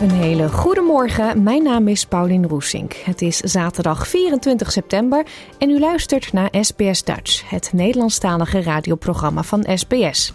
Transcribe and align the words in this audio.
Een 0.00 0.10
hele 0.10 0.48
goede 0.48 0.80
morgen. 0.80 1.42
Mijn 1.42 1.62
naam 1.62 1.88
is 1.88 2.06
Paulien 2.06 2.48
Roesink. 2.48 2.92
Het 2.92 3.22
is 3.22 3.38
zaterdag 3.38 4.08
24 4.08 4.72
september 4.72 5.26
en 5.58 5.70
u 5.70 5.78
luistert 5.78 6.32
naar 6.32 6.48
SBS 6.60 7.04
Dutch, 7.04 7.50
het 7.50 7.70
Nederlandstalige 7.72 8.62
radioprogramma 8.62 9.42
van 9.42 9.66
SBS. 9.74 10.32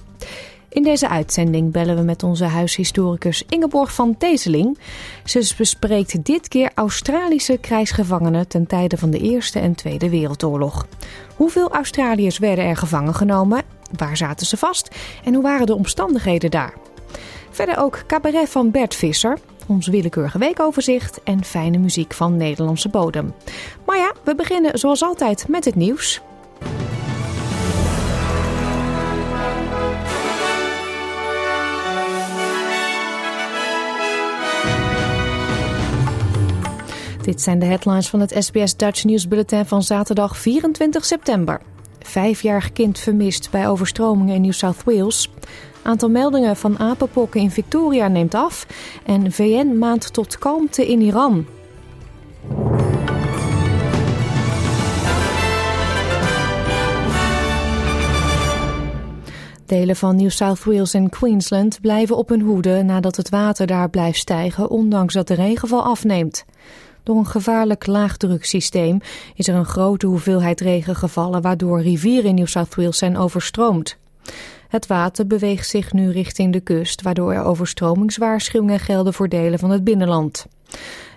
In 0.69 0.83
deze 0.83 1.09
uitzending 1.09 1.71
bellen 1.71 1.95
we 1.95 2.01
met 2.01 2.23
onze 2.23 2.45
huishistoricus 2.45 3.43
Ingeborg 3.49 3.93
van 3.93 4.17
Teeseling. 4.17 4.77
Ze 5.23 5.53
bespreekt 5.57 6.25
dit 6.25 6.47
keer 6.47 6.71
Australische 6.75 7.57
krijgsgevangenen 7.57 8.47
ten 8.47 8.67
tijde 8.67 8.97
van 8.97 9.09
de 9.09 9.19
Eerste 9.19 9.59
en 9.59 9.75
Tweede 9.75 10.09
Wereldoorlog. 10.09 10.87
Hoeveel 11.35 11.71
Australiërs 11.71 12.37
werden 12.37 12.65
er 12.65 12.77
gevangen 12.77 13.15
genomen? 13.15 13.61
Waar 13.97 14.17
zaten 14.17 14.45
ze 14.45 14.57
vast? 14.57 14.95
En 15.23 15.33
hoe 15.33 15.43
waren 15.43 15.65
de 15.65 15.75
omstandigheden 15.75 16.51
daar? 16.51 16.73
Verder 17.51 17.77
ook 17.77 18.03
cabaret 18.07 18.49
van 18.49 18.71
Bert 18.71 18.95
Visser, 18.95 19.37
ons 19.67 19.87
willekeurige 19.87 20.37
weekoverzicht 20.37 21.23
en 21.23 21.43
fijne 21.43 21.77
muziek 21.77 22.13
van 22.13 22.37
Nederlandse 22.37 22.89
bodem. 22.89 23.33
Maar 23.85 23.97
ja, 23.97 24.13
we 24.23 24.35
beginnen 24.35 24.79
zoals 24.79 25.03
altijd 25.03 25.47
met 25.47 25.65
het 25.65 25.75
nieuws. 25.75 26.21
Dit 37.21 37.41
zijn 37.41 37.59
de 37.59 37.65
headlines 37.65 38.09
van 38.09 38.19
het 38.19 38.35
SBS 38.37 38.75
Dutch 38.75 39.03
News 39.03 39.27
Bulletin 39.27 39.65
van 39.65 39.83
zaterdag 39.83 40.37
24 40.37 41.05
september. 41.05 41.61
Vijfjarig 41.99 42.71
kind 42.71 42.99
vermist 42.99 43.51
bij 43.51 43.67
overstromingen 43.67 44.35
in 44.35 44.41
New 44.41 44.53
South 44.53 44.83
Wales. 44.83 45.29
Aantal 45.81 46.09
meldingen 46.09 46.55
van 46.55 46.79
apenpokken 46.79 47.41
in 47.41 47.51
Victoria 47.51 48.07
neemt 48.07 48.35
af. 48.35 48.67
En 49.05 49.31
VN 49.31 49.77
maand 49.77 50.13
tot 50.13 50.37
kalmte 50.37 50.87
in 50.87 51.01
Iran. 51.01 51.45
Delen 59.69 59.95
van 59.95 60.15
New 60.15 60.29
South 60.29 60.63
Wales 60.63 60.93
en 60.93 61.09
Queensland 61.09 61.81
blijven 61.81 62.17
op 62.17 62.29
hun 62.29 62.41
hoede 62.41 62.83
nadat 62.83 63.15
het 63.15 63.29
water 63.29 63.67
daar 63.67 63.89
blijft 63.89 64.19
stijgen, 64.19 64.69
ondanks 64.69 65.13
dat 65.13 65.27
de 65.27 65.33
regenval 65.33 65.83
afneemt. 65.83 66.45
Door 67.03 67.17
een 67.17 67.25
gevaarlijk 67.25 67.87
laagdruksysteem 67.87 68.99
is 69.35 69.47
er 69.47 69.55
een 69.55 69.65
grote 69.65 70.05
hoeveelheid 70.05 70.61
regen 70.61 70.95
gevallen, 70.95 71.41
waardoor 71.41 71.81
rivieren 71.81 72.29
in 72.29 72.35
New 72.35 72.47
South 72.47 72.75
Wales 72.75 72.97
zijn 72.97 73.17
overstroomd. 73.17 73.97
Het 74.69 74.87
water 74.87 75.27
beweegt 75.27 75.67
zich 75.67 75.93
nu 75.93 76.11
richting 76.11 76.53
de 76.53 76.59
kust, 76.59 77.01
waardoor 77.01 77.33
er 77.33 77.43
overstromingswaarschuwingen 77.43 78.79
gelden 78.79 79.13
voor 79.13 79.29
delen 79.29 79.59
van 79.59 79.69
het 79.69 79.83
binnenland. 79.83 80.45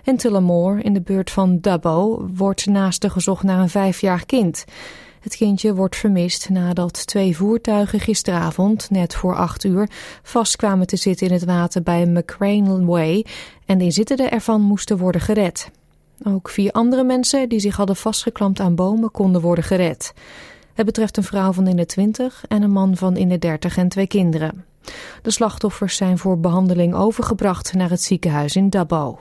In 0.03 0.17
Tullamore, 0.17 0.81
in 0.81 0.93
de 0.93 1.01
buurt 1.01 1.31
van 1.31 1.59
Dubbo, 1.59 2.27
wordt 2.33 2.65
naast 2.65 3.05
gezocht 3.07 3.43
naar 3.43 3.59
een 3.59 3.69
vijfjarig 3.69 4.25
kind. 4.25 4.65
Het 5.19 5.35
kindje 5.35 5.75
wordt 5.75 5.95
vermist 5.95 6.49
nadat 6.49 7.07
twee 7.07 7.37
voertuigen 7.37 7.99
gisteravond, 7.99 8.89
net 8.89 9.15
voor 9.15 9.35
acht 9.35 9.63
uur, 9.63 9.89
vast 10.23 10.55
kwamen 10.55 10.87
te 10.87 10.95
zitten 10.95 11.27
in 11.27 11.33
het 11.33 11.45
water 11.45 11.83
bij 11.83 12.05
McCrane 12.05 12.85
Way 12.85 13.25
en 13.65 13.77
de 13.77 13.83
inzittenden 13.83 14.31
ervan 14.31 14.61
moesten 14.61 14.97
worden 14.97 15.21
gered. 15.21 15.71
Ook 16.23 16.49
vier 16.49 16.71
andere 16.71 17.03
mensen 17.03 17.49
die 17.49 17.59
zich 17.59 17.75
hadden 17.75 17.95
vastgeklampt 17.95 18.59
aan 18.59 18.75
bomen 18.75 19.11
konden 19.11 19.41
worden 19.41 19.63
gered. 19.63 20.13
Het 20.73 20.85
betreft 20.85 21.17
een 21.17 21.23
vrouw 21.23 21.51
van 21.51 21.67
in 21.67 21.75
de 21.75 21.85
20 21.85 22.43
en 22.47 22.61
een 22.61 22.71
man 22.71 22.97
van 22.97 23.17
in 23.17 23.29
de 23.29 23.39
30 23.39 23.77
en 23.77 23.87
twee 23.87 24.07
kinderen. 24.07 24.65
De 25.21 25.31
slachtoffers 25.31 25.95
zijn 25.95 26.17
voor 26.17 26.39
behandeling 26.39 26.93
overgebracht 26.93 27.73
naar 27.73 27.89
het 27.89 28.01
ziekenhuis 28.01 28.55
in 28.55 28.69
Dubbo. 28.69 29.19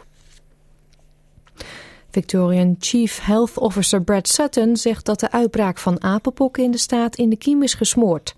Victorian 2.11 2.77
Chief 2.79 3.21
Health 3.25 3.59
Officer 3.59 4.03
Brad 4.03 4.29
Sutton 4.29 4.77
zegt 4.77 5.05
dat 5.05 5.21
de 5.21 5.31
uitbraak 5.31 5.79
van 5.79 6.03
apenpokken 6.03 6.63
in 6.63 6.71
de 6.71 6.79
staat 6.79 7.17
in 7.17 7.31
de 7.31 7.37
kiem 7.37 7.63
is 7.63 7.75
gesmoord. 7.75 8.35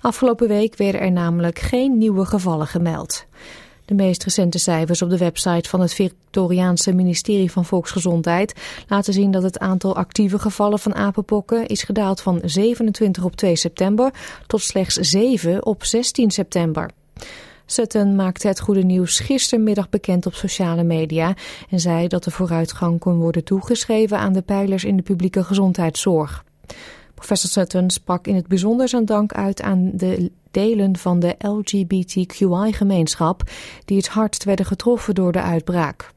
Afgelopen 0.00 0.48
week 0.48 0.76
werden 0.76 1.00
er 1.00 1.12
namelijk 1.12 1.58
geen 1.58 1.98
nieuwe 1.98 2.24
gevallen 2.24 2.66
gemeld. 2.66 3.26
De 3.88 3.94
meest 3.94 4.24
recente 4.24 4.58
cijfers 4.58 5.02
op 5.02 5.10
de 5.10 5.18
website 5.18 5.68
van 5.68 5.80
het 5.80 5.94
Victoriaanse 5.94 6.92
ministerie 6.92 7.50
van 7.50 7.64
Volksgezondheid 7.64 8.54
laten 8.88 9.12
zien 9.12 9.30
dat 9.30 9.42
het 9.42 9.58
aantal 9.58 9.96
actieve 9.96 10.38
gevallen 10.38 10.78
van 10.78 10.94
apenpokken 10.94 11.66
is 11.66 11.82
gedaald 11.82 12.20
van 12.20 12.40
27 12.44 13.24
op 13.24 13.36
2 13.36 13.56
september 13.56 14.12
tot 14.46 14.62
slechts 14.62 14.94
7 14.94 15.66
op 15.66 15.84
16 15.84 16.30
september. 16.30 16.90
Sutton 17.66 18.16
maakte 18.16 18.48
het 18.48 18.60
goede 18.60 18.84
nieuws 18.84 19.20
gistermiddag 19.20 19.88
bekend 19.88 20.26
op 20.26 20.34
sociale 20.34 20.84
media 20.84 21.34
en 21.70 21.80
zei 21.80 22.08
dat 22.08 22.24
de 22.24 22.30
vooruitgang 22.30 22.98
kon 22.98 23.16
worden 23.16 23.44
toegeschreven 23.44 24.18
aan 24.18 24.32
de 24.32 24.42
pijlers 24.42 24.84
in 24.84 24.96
de 24.96 25.02
publieke 25.02 25.44
gezondheidszorg. 25.44 26.44
Professor 27.18 27.50
Sutton 27.50 27.90
sprak 27.90 28.26
in 28.26 28.34
het 28.34 28.46
bijzonder 28.46 28.88
zijn 28.88 29.04
dank 29.04 29.32
uit 29.32 29.62
aan 29.62 29.90
de 29.94 30.30
delen 30.50 30.96
van 30.96 31.20
de 31.20 31.34
LGBTQI-gemeenschap 31.38 33.42
die 33.84 33.96
het 33.96 34.08
hardst 34.08 34.44
werden 34.44 34.66
getroffen 34.66 35.14
door 35.14 35.32
de 35.32 35.42
uitbraak. 35.42 36.10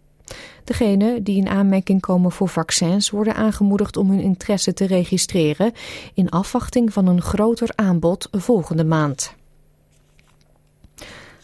Degenen 0.63 1.23
die 1.23 1.38
in 1.38 1.47
aanmerking 1.47 2.01
komen 2.01 2.31
voor 2.31 2.50
vaccins 2.50 3.09
worden 3.09 3.35
aangemoedigd 3.35 3.97
om 3.97 4.09
hun 4.09 4.19
interesse 4.19 4.73
te 4.73 4.85
registreren 4.85 5.72
in 6.13 6.29
afwachting 6.29 6.94
van 6.94 7.07
een 7.07 7.22
groter 7.22 7.69
aanbod 7.75 8.28
volgende 8.31 8.84
maand. 8.84 9.34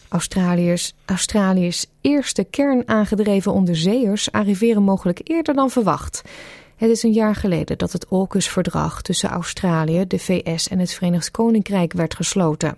Australiërs, 0.08 0.94
Australiërs 1.04 1.86
eerste 2.00 2.44
kernaangedreven 2.44 3.52
onderzeeërs 3.52 4.32
arriveren 4.32 4.82
mogelijk 4.82 5.20
eerder 5.24 5.54
dan 5.54 5.70
verwacht. 5.70 6.22
Het 6.78 6.90
is 6.90 7.02
een 7.02 7.12
jaar 7.12 7.34
geleden 7.34 7.78
dat 7.78 7.92
het 7.92 8.06
AUKUS-verdrag 8.06 9.02
tussen 9.02 9.28
Australië, 9.28 10.06
de 10.06 10.18
VS 10.18 10.68
en 10.68 10.78
het 10.78 10.92
Verenigd 10.92 11.30
Koninkrijk 11.30 11.92
werd 11.92 12.14
gesloten. 12.14 12.76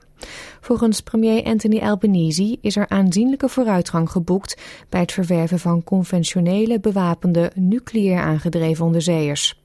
Volgens 0.61 1.01
premier 1.01 1.45
Anthony 1.45 1.79
Albanese 1.79 2.59
is 2.61 2.77
er 2.77 2.89
aanzienlijke 2.89 3.49
vooruitgang 3.49 4.11
geboekt 4.11 4.61
bij 4.89 5.01
het 5.01 5.13
verwerven 5.13 5.59
van 5.59 5.85
conventionele 5.85 6.81
bewapende 6.81 7.51
nucleair 7.55 8.21
aangedreven 8.21 8.85
onderzeeërs. 8.85 9.61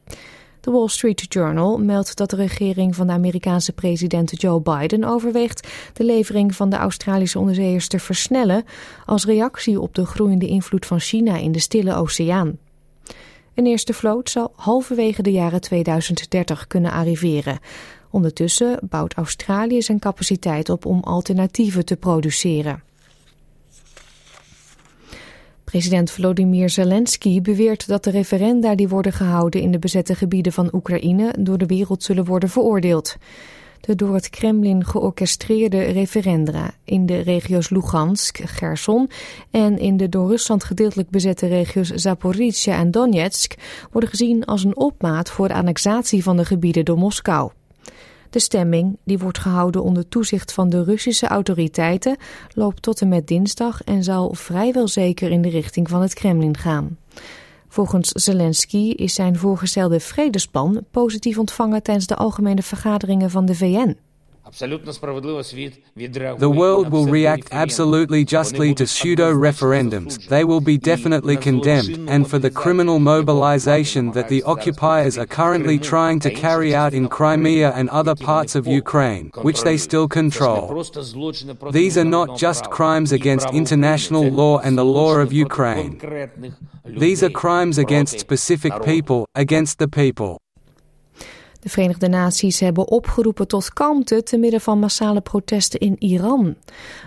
De 0.62 0.72
Wall 0.72 0.88
Street 0.88 1.26
Journal 1.34 1.78
meldt 1.78 2.18
dat 2.18 2.30
de 2.30 2.36
regering 2.36 2.96
van 2.96 3.08
de 3.08 3.14
Amerikaanse 3.14 3.74
president 3.74 4.42
Joe 4.42 4.62
Biden 4.62 5.04
overweegt 5.04 5.68
de 5.94 6.04
levering 6.04 6.56
van 6.56 6.70
de 6.70 6.76
Australische 6.76 7.40
onderzeeërs 7.40 7.88
te 7.88 8.00
versnellen 8.00 8.64
als 9.06 9.26
reactie 9.26 9.80
op 9.80 9.96
de 9.96 10.06
groeiende 10.06 10.48
invloed 10.48 10.86
van 10.86 11.00
China 11.00 11.38
in 11.38 11.52
de 11.52 11.60
Stille 11.60 11.96
Oceaan. 11.96 12.58
Een 13.56 13.66
eerste 13.66 13.94
vloot 13.94 14.30
zal 14.30 14.54
halverwege 14.56 15.22
de 15.22 15.32
jaren 15.32 15.62
2030 15.62 16.68
kunnen 16.68 16.92
arriveren. 16.92 17.60
Ondertussen 18.10 18.80
bouwt 18.82 19.14
Australië 19.14 19.82
zijn 19.82 20.00
capaciteit 20.00 20.70
op 20.70 20.86
om 20.86 21.00
alternatieven 21.00 21.86
te 21.86 21.96
produceren. 21.96 22.84
President 25.64 26.12
Volodymyr 26.12 26.70
Zelensky 26.70 27.42
beweert 27.42 27.88
dat 27.88 28.04
de 28.04 28.10
referenda 28.10 28.76
die 28.76 28.88
worden 28.88 29.14
gehouden 29.14 29.62
in 29.62 29.72
de 29.72 29.80
bezette 29.80 30.16
gebieden 30.16 30.54
van 30.54 30.70
Oekraïne 30.74 31.34
door 31.40 31.58
de 31.58 31.66
wereld 31.66 32.04
zullen 32.04 32.26
worden 32.26 32.50
veroordeeld. 32.50 33.18
De 33.80 33.96
door 33.96 34.14
het 34.14 34.30
Kremlin 34.30 34.86
georchestreerde 34.86 35.84
referenda 35.84 36.72
in 36.84 37.06
de 37.06 37.20
regio's 37.20 37.70
Lugansk, 37.70 38.38
Gerson 38.38 39.10
en 39.52 39.78
in 39.78 39.98
de 39.98 40.10
door 40.10 40.30
Rusland 40.30 40.64
gedeeltelijk 40.64 41.10
bezette 41.10 41.48
regio's 41.48 41.90
Zaporizhia 41.90 42.78
en 42.78 42.92
Donetsk 42.92 43.54
worden 43.92 44.10
gezien 44.10 44.46
als 44.46 44.64
een 44.64 44.78
opmaat 44.78 45.30
voor 45.30 45.48
de 45.48 45.54
annexatie 45.54 46.24
van 46.24 46.38
de 46.38 46.46
gebieden 46.46 46.86
door 46.86 46.98
Moskou. 46.98 47.52
De 48.30 48.42
stemming, 48.42 48.98
die 49.04 49.18
wordt 49.18 49.40
gehouden 49.40 49.84
onder 49.84 50.08
toezicht 50.08 50.54
van 50.54 50.70
de 50.70 50.84
Russische 50.84 51.28
autoriteiten, 51.28 52.18
loopt 52.54 52.82
tot 52.82 53.02
en 53.02 53.08
met 53.08 53.28
dinsdag 53.28 53.84
en 53.84 54.04
zal 54.04 54.34
vrijwel 54.34 54.88
zeker 54.88 55.32
in 55.32 55.42
de 55.42 55.50
richting 55.50 55.90
van 55.90 56.02
het 56.02 56.14
Kremlin 56.14 56.58
gaan. 56.58 56.98
Volgens 57.68 58.10
Zelensky 58.10 58.94
is 58.96 59.14
zijn 59.14 59.38
voorgestelde 59.38 60.00
vredesplan 60.00 60.86
positief 60.92 61.38
ontvangen 61.38 61.84
tijdens 61.84 62.08
de 62.08 62.16
algemene 62.16 62.62
vergaderingen 62.62 63.30
van 63.30 63.46
de 63.46 63.56
VN. 63.56 63.98
The 64.52 66.54
world 66.56 66.92
will 66.92 67.08
react 67.08 67.48
absolutely 67.52 68.24
justly 68.24 68.76
to 68.76 68.86
pseudo 68.86 69.34
referendums. 69.34 70.28
They 70.28 70.44
will 70.44 70.62
be 70.62 70.78
definitely 70.78 71.36
condemned, 71.36 72.08
and 72.08 72.30
for 72.30 72.38
the 72.38 72.52
criminal 72.52 73.00
mobilization 73.00 74.12
that 74.12 74.30
the 74.30 74.44
occupiers 74.44 75.18
are 75.18 75.26
currently 75.26 75.80
trying 75.80 76.20
to 76.20 76.30
carry 76.30 76.76
out 76.76 76.94
in 76.94 77.08
Crimea 77.08 77.72
and 77.72 77.90
other 77.90 78.14
parts 78.14 78.54
of 78.54 78.68
Ukraine, 78.68 79.32
which 79.42 79.64
they 79.64 79.78
still 79.78 80.08
control. 80.08 80.86
These 81.72 81.98
are 81.98 82.06
not 82.06 82.38
just 82.38 82.70
crimes 82.70 83.12
against 83.12 83.50
international 83.50 84.30
law 84.30 84.60
and 84.60 84.78
the 84.78 84.86
law 84.86 85.16
of 85.16 85.34
Ukraine. 85.34 86.00
These 86.86 87.24
are 87.24 87.32
crimes 87.32 87.80
against 87.80 88.20
specific 88.20 88.74
people, 88.84 89.26
against 89.34 89.80
the 89.80 89.88
people. 89.88 90.38
De 91.66 91.72
Verenigde 91.72 92.08
Naties 92.08 92.60
hebben 92.60 92.88
opgeroepen 92.88 93.48
tot 93.48 93.74
kalmte 93.74 94.24
te 94.24 94.38
midden 94.38 94.62
van 94.62 94.80
massale 94.80 95.22
protesten 95.22 95.80
in 95.80 95.96
Iran. 96.00 96.56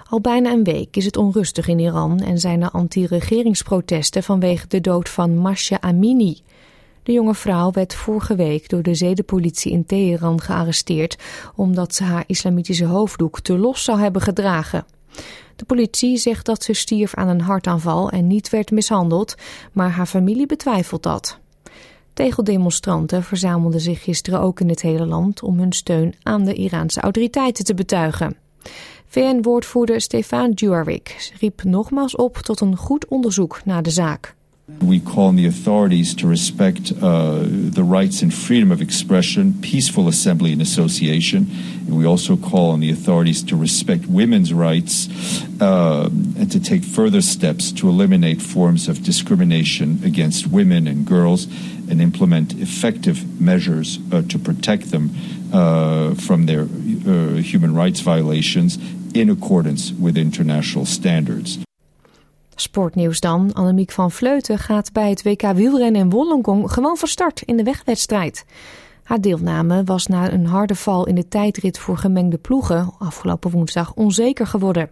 Al 0.08 0.20
bijna 0.20 0.50
een 0.50 0.64
week 0.64 0.96
is 0.96 1.04
het 1.04 1.16
onrustig 1.16 1.68
in 1.68 1.78
Iran 1.78 2.20
en 2.20 2.38
zijn 2.38 2.62
er 2.62 2.70
anti-regeringsprotesten 2.70 4.22
vanwege 4.22 4.66
de 4.68 4.80
dood 4.80 5.08
van 5.08 5.36
Masha 5.36 5.80
Amini. 5.80 6.40
De 7.02 7.12
jonge 7.12 7.34
vrouw 7.34 7.70
werd 7.70 7.94
vorige 7.94 8.34
week 8.34 8.68
door 8.68 8.82
de 8.82 8.94
zedenpolitie 8.94 9.72
in 9.72 9.86
Teheran 9.86 10.40
gearresteerd 10.40 11.18
omdat 11.54 11.94
ze 11.94 12.04
haar 12.04 12.24
islamitische 12.26 12.86
hoofddoek 12.86 13.40
te 13.40 13.58
los 13.58 13.84
zou 13.84 14.00
hebben 14.00 14.22
gedragen. 14.22 14.84
De 15.56 15.64
politie 15.64 16.16
zegt 16.16 16.46
dat 16.46 16.62
ze 16.62 16.72
stierf 16.72 17.14
aan 17.14 17.28
een 17.28 17.40
hartaanval 17.40 18.10
en 18.10 18.26
niet 18.26 18.50
werd 18.50 18.70
mishandeld, 18.70 19.34
maar 19.72 19.90
haar 19.90 20.06
familie 20.06 20.46
betwijfelt 20.46 21.02
dat. 21.02 21.38
Tegeldemonstranten 22.18 23.22
verzamelden 23.22 23.80
zich 23.80 24.02
gisteren 24.02 24.40
ook 24.40 24.60
in 24.60 24.68
het 24.68 24.82
hele 24.82 25.06
land 25.06 25.42
om 25.42 25.58
hun 25.58 25.72
steun 25.72 26.14
aan 26.22 26.44
de 26.44 26.54
Iraanse 26.54 27.00
autoriteiten 27.00 27.64
te 27.64 27.74
betuigen. 27.74 28.36
VN-woordvoerder 29.06 30.00
Stefan 30.00 30.50
Dujarric 30.50 31.32
riep 31.40 31.62
nogmaals 31.62 32.16
op 32.16 32.36
tot 32.36 32.60
een 32.60 32.76
goed 32.76 33.08
onderzoek 33.08 33.60
naar 33.64 33.82
de 33.82 33.90
zaak. 33.90 34.36
We 34.68 35.00
call 35.00 35.28
on 35.28 35.36
the 35.36 35.46
authorities 35.46 36.14
to 36.16 36.26
respect 36.26 36.92
uh, 36.92 37.42
the 37.42 37.82
rights 37.82 38.20
and 38.20 38.32
freedom 38.32 38.70
of 38.70 38.82
expression, 38.82 39.54
peaceful 39.60 40.08
assembly 40.08 40.52
and 40.52 40.60
association. 40.60 41.50
And 41.86 41.96
we 41.96 42.06
also 42.06 42.36
call 42.36 42.70
on 42.72 42.80
the 42.80 42.90
authorities 42.90 43.42
to 43.44 43.56
respect 43.56 44.06
women's 44.06 44.52
rights 44.52 45.08
uh, 45.60 46.08
and 46.10 46.52
to 46.52 46.60
take 46.60 46.84
further 46.84 47.22
steps 47.22 47.72
to 47.72 47.88
eliminate 47.88 48.42
forms 48.42 48.88
of 48.88 49.02
discrimination 49.02 50.00
against 50.04 50.46
women 50.46 50.86
and 50.86 51.06
girls 51.06 51.46
and 51.90 52.02
implement 52.02 52.54
effective 52.54 53.40
measures 53.40 53.98
uh, 54.12 54.22
to 54.28 54.38
protect 54.38 54.90
them 54.90 55.10
uh, 55.52 56.14
from 56.14 56.44
their 56.44 56.62
uh, 56.62 57.40
human 57.40 57.74
rights 57.74 58.00
violations 58.00 58.78
in 59.14 59.30
accordance 59.30 59.92
with 59.92 60.18
international 60.18 60.84
standards. 60.84 61.58
Sportnieuws 62.60 63.20
dan. 63.20 63.52
Annemiek 63.52 63.90
van 63.90 64.10
Vleuten 64.10 64.58
gaat 64.58 64.92
bij 64.92 65.10
het 65.10 65.22
WK 65.22 65.42
wielrennen 65.42 66.00
in 66.00 66.10
Wollongong 66.10 66.72
gewoon 66.72 66.96
van 66.96 67.08
start 67.08 67.42
in 67.42 67.56
de 67.56 67.62
wegwedstrijd. 67.62 68.44
Haar 69.02 69.20
deelname 69.20 69.84
was 69.84 70.06
na 70.06 70.32
een 70.32 70.46
harde 70.46 70.74
val 70.74 71.06
in 71.06 71.14
de 71.14 71.28
tijdrit 71.28 71.78
voor 71.78 71.96
gemengde 71.96 72.38
ploegen 72.38 72.94
afgelopen 72.98 73.50
woensdag 73.50 73.94
onzeker 73.94 74.46
geworden. 74.46 74.90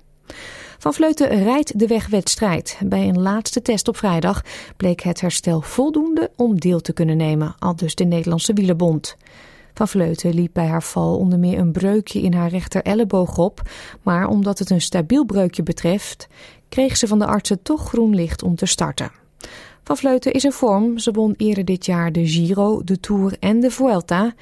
Van 0.79 0.95
Vleuten 0.95 1.45
rijdt 1.45 1.79
de 1.79 1.87
wegwedstrijd. 1.87 2.79
Bij 2.85 3.09
een 3.09 3.23
laatste 3.23 3.63
test 3.63 3.89
op 3.89 3.97
vrijdag 3.97 4.43
bleek 4.77 5.01
het 5.01 5.21
herstel 5.21 5.61
voldoende 5.61 6.31
om 6.37 6.61
deel 6.61 6.81
te 6.81 6.93
kunnen 6.93 7.17
nemen, 7.17 7.55
al 7.59 7.77
dus 7.77 7.95
de 7.95 8.05
Nederlandse 8.05 8.53
wielerbond. 8.53 9.17
Van 9.77 9.89
Vleuten 9.89 10.35
liep 10.35 10.51
bij 10.53 10.67
haar 10.67 10.83
val 10.83 11.17
onder 11.17 11.39
meer 11.39 11.59
een 11.59 11.73
breukje 11.73 12.21
in 12.21 12.35
haar 12.35 12.49
rechter 12.49 12.83
elleboog 12.83 13.39
op, 13.39 13.63
maar 14.03 14.27
omdat 14.27 14.59
het 14.59 14.71
een 14.71 14.81
stabiel 14.81 15.25
breukje 15.25 15.63
betreft, 15.63 16.29
kreeg 16.77 16.97
ze 16.97 17.07
van 17.07 17.19
de 17.19 17.27
artsen 17.27 17.63
toch 17.63 17.89
groen 17.89 18.15
licht 18.15 18.43
om 18.43 18.55
te 18.55 18.67
starten. 18.67 19.11
Van 19.85 19.97
Vleuten 19.97 20.33
is 20.33 20.45
in 20.45 20.53
vorm. 20.53 20.99
Ze 20.99 21.11
won 21.11 21.35
eerder 21.37 21.65
dit 21.65 21.87
jaar 21.87 22.13
de 22.13 22.27
Giro, 22.29 22.85
de 22.85 23.01
Tour 23.01 23.37
en 23.41 23.61
de 23.61 23.71
Vuelta. 23.71 24.35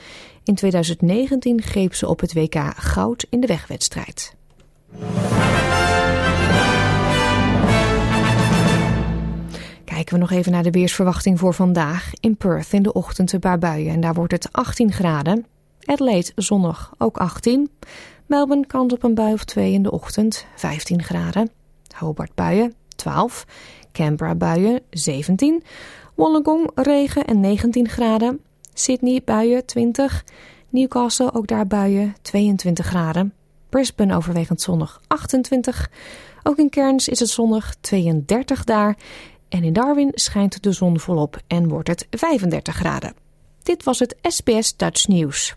In 0.45 0.55
2019 0.55 1.63
greep 1.63 1.95
ze 1.95 2.09
op 2.09 2.21
het 2.21 2.33
WK 2.33 2.55
goud 2.77 3.27
in 3.31 3.41
de 3.41 3.47
wegwedstrijd. 3.47 4.35
Kijken 9.85 10.15
we 10.15 10.21
nog 10.21 10.31
even 10.31 10.53
naar 10.53 10.63
de 10.63 10.71
weersverwachting 10.71 11.39
voor 11.39 11.55
vandaag. 11.55 12.11
In 12.21 12.37
Perth 12.37 12.73
in 12.73 12.83
de 12.83 12.93
ochtend 12.93 13.33
een 13.33 13.41
paar 13.41 13.59
buien 13.59 13.93
en 13.93 14.01
daar 14.01 14.15
wordt 14.15 14.33
het 14.33 14.53
18 14.53 14.93
graden. 14.93 15.47
Adelaide 15.85 16.33
zonnig 16.37 16.93
ook 16.99 17.17
18. 17.17 17.71
Melbourne 18.27 18.67
kans 18.67 18.93
op 18.93 19.03
een 19.03 19.15
bui 19.15 19.33
of 19.33 19.45
2 19.45 19.73
in 19.73 19.83
de 19.83 19.91
ochtend 19.91 20.47
15 20.55 21.03
graden. 21.03 21.51
Hobart 21.95 22.35
buien 22.35 22.75
12. 22.97 23.47
Canberra 23.93 24.35
buien 24.35 24.81
17. 24.91 25.63
Wollongong 26.15 26.71
regen 26.75 27.25
en 27.25 27.41
19 27.41 27.89
graden. 27.89 28.41
Sydney 28.75 29.23
buien 29.25 29.67
20. 29.67 30.25
Newcastle 30.69 31.35
ook 31.35 31.47
daar 31.47 31.67
buien 31.67 32.15
22 32.23 32.87
graden. 32.87 33.33
Brisbane 33.69 34.17
overwegend 34.17 34.61
zonnig 34.61 35.01
28. 35.07 35.91
Ook 36.43 36.59
in 36.59 36.71
Cairns 36.71 37.09
is 37.09 37.21
het 37.21 37.29
zonnig 37.29 37.75
32 37.81 38.65
daar. 38.65 38.97
En 39.49 39.65
in 39.65 39.73
Darwin 39.73 40.11
schijnt 40.15 40.63
de 40.63 40.73
zon 40.73 41.01
volop 41.01 41.37
en 41.47 41.69
wordt 41.69 41.89
het 41.89 42.07
35 42.11 42.75
graden. 42.75 43.15
Dit 43.63 43.85
was 43.85 43.99
het 43.99 44.17
SBS 44.23 44.77
Dutch 44.77 45.07
News. 45.07 45.57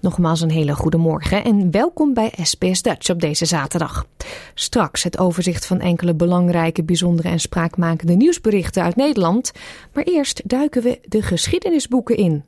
Nogmaals 0.00 0.40
een 0.40 0.50
hele 0.50 0.74
goede 0.74 0.96
morgen 0.96 1.44
en 1.44 1.70
welkom 1.70 2.14
bij 2.14 2.32
SBS 2.42 2.82
Dutch 2.82 3.10
op 3.10 3.20
deze 3.20 3.44
zaterdag. 3.44 4.06
Straks 4.54 5.02
het 5.02 5.18
overzicht 5.18 5.66
van 5.66 5.80
enkele 5.80 6.14
belangrijke, 6.14 6.84
bijzondere 6.84 7.28
en 7.28 7.40
spraakmakende 7.40 8.14
nieuwsberichten 8.14 8.82
uit 8.82 8.96
Nederland. 8.96 9.52
Maar 9.92 10.04
eerst 10.04 10.48
duiken 10.48 10.82
we 10.82 11.00
de 11.02 11.22
geschiedenisboeken 11.22 12.16
in. 12.16 12.44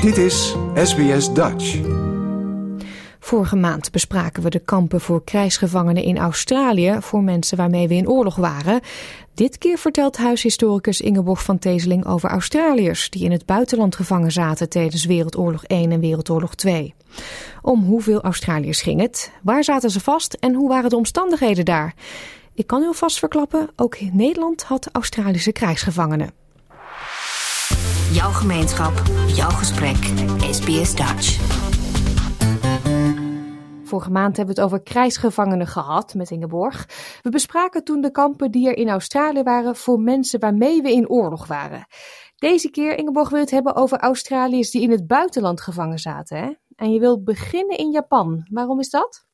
Dit 0.00 0.16
is 0.16 0.54
SBS 0.74 1.32
Dutch. 1.32 1.78
Vorige 3.26 3.56
maand 3.56 3.90
bespraken 3.90 4.42
we 4.42 4.50
de 4.50 4.58
kampen 4.58 5.00
voor 5.00 5.24
krijgsgevangenen 5.24 6.02
in 6.02 6.18
Australië 6.18 6.96
voor 7.00 7.22
mensen 7.22 7.56
waarmee 7.56 7.88
we 7.88 7.94
in 7.94 8.08
oorlog 8.08 8.36
waren. 8.36 8.80
Dit 9.34 9.58
keer 9.58 9.78
vertelt 9.78 10.16
huishistoricus 10.16 11.00
Ingeborg 11.00 11.42
van 11.42 11.58
Teeseling 11.58 12.06
over 12.06 12.30
Australiërs 12.30 13.10
die 13.10 13.24
in 13.24 13.32
het 13.32 13.46
buitenland 13.46 13.96
gevangen 13.96 14.32
zaten 14.32 14.68
tijdens 14.68 15.04
Wereldoorlog 15.04 15.64
1 15.64 15.92
en 15.92 16.00
Wereldoorlog 16.00 16.54
2. 16.54 16.94
Om 17.62 17.84
hoeveel 17.84 18.20
Australiërs 18.22 18.82
ging 18.82 19.00
het? 19.00 19.32
Waar 19.42 19.64
zaten 19.64 19.90
ze 19.90 20.00
vast 20.00 20.34
en 20.34 20.54
hoe 20.54 20.68
waren 20.68 20.90
de 20.90 20.96
omstandigheden 20.96 21.64
daar? 21.64 21.94
Ik 22.54 22.66
kan 22.66 22.82
u 22.82 22.86
alvast 22.86 23.18
verklappen, 23.18 23.68
ook 23.76 23.96
Nederland 24.12 24.62
had 24.62 24.88
Australische 24.92 25.52
krijgsgevangenen. 25.52 26.30
Jouw 28.10 28.30
gemeenschap, 28.30 29.02
jouw 29.26 29.50
gesprek, 29.50 30.12
SBS 30.50 30.94
Dutch. 30.94 31.45
Vorige 33.86 34.10
maand 34.10 34.36
hebben 34.36 34.54
we 34.54 34.60
het 34.60 34.70
over 34.70 34.84
krijgsgevangenen 34.84 35.66
gehad 35.66 36.14
met 36.14 36.30
Ingeborg. 36.30 36.88
We 37.22 37.30
bespraken 37.30 37.84
toen 37.84 38.00
de 38.00 38.10
kampen 38.10 38.50
die 38.50 38.68
er 38.68 38.76
in 38.76 38.88
Australië 38.88 39.42
waren 39.42 39.76
voor 39.76 40.00
mensen 40.00 40.40
waarmee 40.40 40.82
we 40.82 40.92
in 40.92 41.08
oorlog 41.08 41.46
waren. 41.46 41.86
Deze 42.36 42.70
keer, 42.70 42.98
Ingeborg, 42.98 43.28
wil 43.28 43.40
het 43.40 43.50
hebben 43.50 43.74
over 43.74 43.98
Australiërs 43.98 44.70
die 44.70 44.82
in 44.82 44.90
het 44.90 45.06
buitenland 45.06 45.60
gevangen 45.60 45.98
zaten. 45.98 46.38
Hè? 46.38 46.52
En 46.76 46.92
je 46.92 47.00
wilt 47.00 47.24
beginnen 47.24 47.78
in 47.78 47.90
Japan. 47.90 48.46
Waarom 48.50 48.78
is 48.78 48.90
dat? 48.90 49.26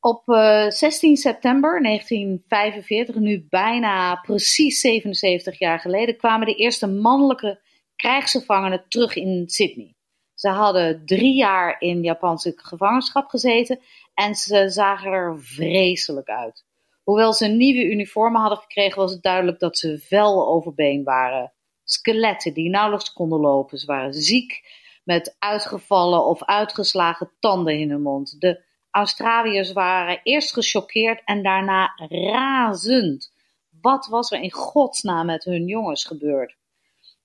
Op 0.00 0.22
16 0.68 1.10
eh, 1.10 1.16
september 1.16 1.82
1945, 1.82 3.14
nu 3.14 3.46
bijna 3.48 4.14
precies 4.14 4.80
77 4.80 5.58
jaar 5.58 5.80
geleden, 5.80 6.16
kwamen 6.16 6.46
de 6.46 6.54
eerste 6.54 6.86
mannelijke 6.86 7.60
krijgsgevangenen 7.96 8.84
terug 8.88 9.16
in 9.16 9.48
Sydney. 9.48 9.95
Ze 10.36 10.48
hadden 10.48 11.06
drie 11.06 11.34
jaar 11.34 11.80
in 11.80 12.02
Japanse 12.02 12.52
gevangenschap 12.56 13.28
gezeten 13.28 13.80
en 14.14 14.34
ze 14.34 14.68
zagen 14.68 15.12
er 15.12 15.42
vreselijk 15.42 16.28
uit. 16.28 16.64
Hoewel 17.02 17.32
ze 17.32 17.46
nieuwe 17.46 17.84
uniformen 17.84 18.40
hadden 18.40 18.58
gekregen, 18.58 19.00
was 19.00 19.12
het 19.12 19.22
duidelijk 19.22 19.58
dat 19.58 19.78
ze 19.78 19.98
vel 19.98 20.48
overbeen 20.48 21.04
waren. 21.04 21.52
Skeletten 21.84 22.54
die 22.54 22.70
nauwelijks 22.70 23.12
konden 23.12 23.40
lopen. 23.40 23.78
Ze 23.78 23.86
waren 23.86 24.12
ziek, 24.12 24.62
met 25.04 25.36
uitgevallen 25.38 26.26
of 26.26 26.44
uitgeslagen 26.44 27.30
tanden 27.40 27.78
in 27.78 27.90
hun 27.90 28.02
mond. 28.02 28.40
De 28.40 28.64
Australiërs 28.90 29.72
waren 29.72 30.20
eerst 30.22 30.52
gechoqueerd 30.52 31.22
en 31.24 31.42
daarna 31.42 31.92
razend. 32.08 33.32
Wat 33.80 34.06
was 34.06 34.30
er 34.30 34.40
in 34.40 34.52
godsnaam 34.52 35.26
met 35.26 35.44
hun 35.44 35.66
jongens 35.66 36.04
gebeurd? 36.04 36.56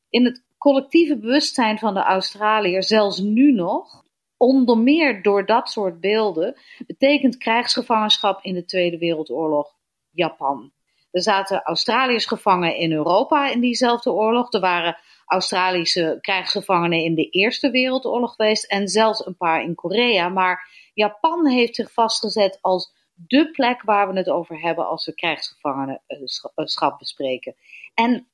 In 0.09 0.25
het 0.25 0.43
collectieve 0.61 1.17
bewustzijn 1.17 1.79
van 1.79 1.93
de 1.93 1.99
Australiërs, 1.99 2.87
zelfs 2.87 3.19
nu 3.19 3.51
nog, 3.51 4.03
onder 4.37 4.77
meer 4.77 5.21
door 5.21 5.45
dat 5.45 5.69
soort 5.69 5.99
beelden, 5.99 6.55
betekent 6.87 7.37
krijgsgevangenschap 7.37 8.43
in 8.43 8.53
de 8.53 8.65
Tweede 8.65 8.97
Wereldoorlog 8.97 9.75
Japan. 10.11 10.71
Er 11.11 11.21
zaten 11.21 11.61
Australiërs 11.61 12.25
gevangen 12.25 12.75
in 12.75 12.91
Europa 12.91 13.49
in 13.49 13.59
diezelfde 13.59 14.11
oorlog. 14.11 14.53
Er 14.53 14.59
waren 14.59 14.97
Australische 15.25 16.17
krijgsgevangenen 16.21 17.03
in 17.03 17.15
de 17.15 17.29
Eerste 17.29 17.71
Wereldoorlog 17.71 18.35
geweest 18.35 18.65
en 18.65 18.87
zelfs 18.87 19.25
een 19.25 19.37
paar 19.37 19.63
in 19.63 19.75
Korea. 19.75 20.29
Maar 20.29 20.69
Japan 20.93 21.47
heeft 21.47 21.75
zich 21.75 21.93
vastgezet 21.93 22.57
als 22.61 22.93
de 23.13 23.51
plek 23.51 23.81
waar 23.81 24.11
we 24.11 24.17
het 24.17 24.29
over 24.29 24.61
hebben 24.61 24.87
als 24.87 25.05
we 25.05 25.13
krijgsgevangenschap 25.13 26.99
bespreken. 26.99 27.55
En 27.93 28.30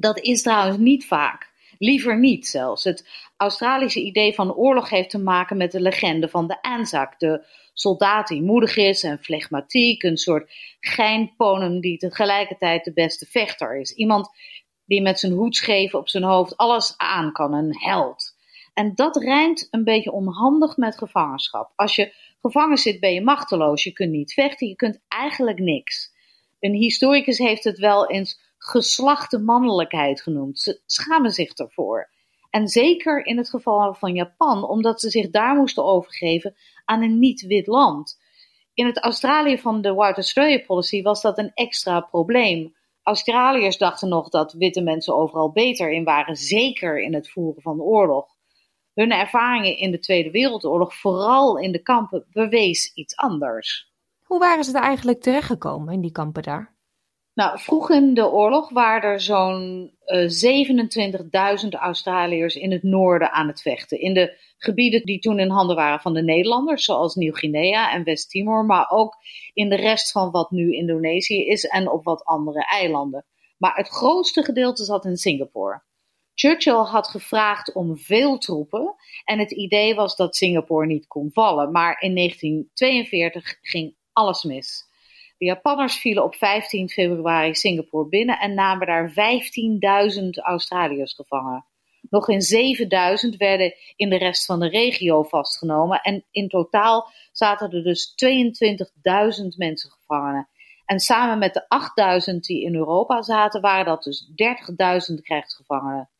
dat 0.00 0.18
is 0.18 0.42
trouwens 0.42 0.78
niet 0.78 1.06
vaak. 1.06 1.50
Liever 1.78 2.18
niet 2.18 2.46
zelfs. 2.46 2.84
Het 2.84 3.08
Australische 3.36 4.00
idee 4.00 4.34
van 4.34 4.54
oorlog 4.54 4.90
heeft 4.90 5.10
te 5.10 5.18
maken 5.18 5.56
met 5.56 5.72
de 5.72 5.80
legende 5.80 6.28
van 6.28 6.46
de 6.46 6.62
Anzac. 6.62 7.18
De 7.18 7.44
soldaat 7.72 8.28
die 8.28 8.42
moedig 8.42 8.76
is 8.76 9.02
en 9.02 9.18
flegmatiek. 9.18 10.02
Een 10.02 10.16
soort 10.16 10.52
geinponem 10.80 11.80
die 11.80 11.98
tegelijkertijd 11.98 12.84
de 12.84 12.92
beste 12.92 13.26
vechter 13.26 13.80
is. 13.80 13.92
Iemand 13.92 14.30
die 14.84 15.02
met 15.02 15.18
zijn 15.18 15.32
hoed 15.32 15.94
op 15.94 16.08
zijn 16.08 16.24
hoofd 16.24 16.56
alles 16.56 16.94
aan 16.96 17.32
kan. 17.32 17.54
Een 17.54 17.76
held. 17.78 18.36
En 18.74 18.94
dat 18.94 19.16
rijmt 19.16 19.68
een 19.70 19.84
beetje 19.84 20.12
onhandig 20.12 20.76
met 20.76 20.98
gevangenschap. 20.98 21.72
Als 21.74 21.94
je 21.94 22.14
gevangen 22.40 22.78
zit 22.78 23.00
ben 23.00 23.12
je 23.12 23.22
machteloos. 23.22 23.84
Je 23.84 23.92
kunt 23.92 24.10
niet 24.10 24.32
vechten. 24.32 24.68
Je 24.68 24.76
kunt 24.76 25.00
eigenlijk 25.08 25.58
niks. 25.58 26.16
Een 26.60 26.74
historicus 26.74 27.38
heeft 27.38 27.64
het 27.64 27.78
wel 27.78 28.10
eens 28.10 28.47
geslachte 28.58 29.38
mannelijkheid 29.38 30.22
genoemd. 30.22 30.60
Ze 30.60 30.82
schamen 30.86 31.30
zich 31.30 31.52
ervoor. 31.52 32.10
En 32.50 32.68
zeker 32.68 33.26
in 33.26 33.36
het 33.36 33.50
geval 33.50 33.94
van 33.94 34.14
Japan, 34.14 34.68
omdat 34.68 35.00
ze 35.00 35.10
zich 35.10 35.30
daar 35.30 35.56
moesten 35.56 35.84
overgeven 35.84 36.54
aan 36.84 37.02
een 37.02 37.18
niet-wit 37.18 37.66
land. 37.66 38.20
In 38.74 38.86
het 38.86 38.98
Australië 38.98 39.58
van 39.58 39.80
de 39.80 39.94
White 39.94 40.16
Australia 40.16 40.64
Policy 40.66 41.02
was 41.02 41.22
dat 41.22 41.38
een 41.38 41.50
extra 41.54 42.00
probleem. 42.00 42.76
Australiërs 43.02 43.78
dachten 43.78 44.08
nog 44.08 44.28
dat 44.28 44.52
witte 44.52 44.82
mensen 44.82 45.16
overal 45.16 45.52
beter 45.52 45.92
in 45.92 46.04
waren, 46.04 46.36
zeker 46.36 47.00
in 47.00 47.14
het 47.14 47.30
voeren 47.30 47.62
van 47.62 47.76
de 47.76 47.82
oorlog. 47.82 48.26
Hun 48.94 49.12
ervaringen 49.12 49.76
in 49.76 49.90
de 49.90 49.98
Tweede 49.98 50.30
Wereldoorlog, 50.30 50.94
vooral 50.94 51.58
in 51.58 51.72
de 51.72 51.82
kampen, 51.82 52.26
bewees 52.32 52.92
iets 52.94 53.16
anders. 53.16 53.92
Hoe 54.22 54.38
waren 54.38 54.64
ze 54.64 54.76
er 54.76 54.82
eigenlijk 54.82 55.20
terechtgekomen 55.20 55.94
in 55.94 56.00
die 56.00 56.12
kampen 56.12 56.42
daar? 56.42 56.77
Nou, 57.38 57.58
vroeg 57.58 57.90
in 57.90 58.14
de 58.14 58.30
oorlog 58.30 58.70
waren 58.70 59.10
er 59.10 59.20
zo'n 59.20 59.92
uh, 60.06 61.62
27.000 61.62 61.68
Australiërs 61.68 62.54
in 62.54 62.72
het 62.72 62.82
noorden 62.82 63.32
aan 63.32 63.46
het 63.46 63.62
vechten. 63.62 64.00
In 64.00 64.14
de 64.14 64.38
gebieden 64.56 65.02
die 65.02 65.18
toen 65.18 65.38
in 65.38 65.50
handen 65.50 65.76
waren 65.76 66.00
van 66.00 66.14
de 66.14 66.22
Nederlanders, 66.22 66.84
zoals 66.84 67.14
Nieuw-Guinea 67.14 67.92
en 67.92 68.04
West-Timor, 68.04 68.64
maar 68.64 68.90
ook 68.90 69.16
in 69.52 69.68
de 69.68 69.76
rest 69.76 70.12
van 70.12 70.30
wat 70.30 70.50
nu 70.50 70.74
Indonesië 70.74 71.46
is 71.46 71.64
en 71.64 71.90
op 71.90 72.04
wat 72.04 72.24
andere 72.24 72.64
eilanden. 72.64 73.24
Maar 73.58 73.76
het 73.76 73.88
grootste 73.88 74.44
gedeelte 74.44 74.84
zat 74.84 75.04
in 75.04 75.16
Singapore. 75.16 75.82
Churchill 76.34 76.84
had 76.84 77.08
gevraagd 77.08 77.72
om 77.72 77.98
veel 77.98 78.38
troepen 78.38 78.94
en 79.24 79.38
het 79.38 79.50
idee 79.50 79.94
was 79.94 80.16
dat 80.16 80.36
Singapore 80.36 80.86
niet 80.86 81.06
kon 81.06 81.30
vallen. 81.32 81.72
Maar 81.72 82.00
in 82.00 82.14
1942 82.14 83.58
ging 83.60 83.96
alles 84.12 84.42
mis. 84.42 84.87
De 85.38 85.44
Japanners 85.44 85.96
vielen 85.96 86.24
op 86.24 86.34
15 86.34 86.88
februari 86.88 87.54
Singapore 87.54 88.08
binnen 88.08 88.38
en 88.38 88.54
namen 88.54 88.86
daar 88.86 89.10
15.000 89.10 90.28
Australiërs 90.30 91.14
gevangen. 91.14 91.64
Nog 92.10 92.28
in 92.28 92.40
7000 92.40 93.36
werden 93.36 93.74
in 93.96 94.10
de 94.10 94.18
rest 94.18 94.44
van 94.44 94.60
de 94.60 94.68
regio 94.68 95.22
vastgenomen 95.22 96.00
en 96.00 96.24
in 96.30 96.48
totaal 96.48 97.10
zaten 97.32 97.70
er 97.70 97.82
dus 97.82 98.14
22.000 99.42 99.46
mensen 99.56 99.90
gevangen. 99.90 100.48
En 100.84 100.98
samen 100.98 101.38
met 101.38 101.54
de 101.54 101.68
8000 101.68 102.44
die 102.44 102.62
in 102.62 102.74
Europa 102.74 103.22
zaten, 103.22 103.60
waren 103.60 103.84
dat 103.84 104.02
dus 104.02 104.30
30.000 105.10 105.22
krijgsgevangenen. 105.22 106.10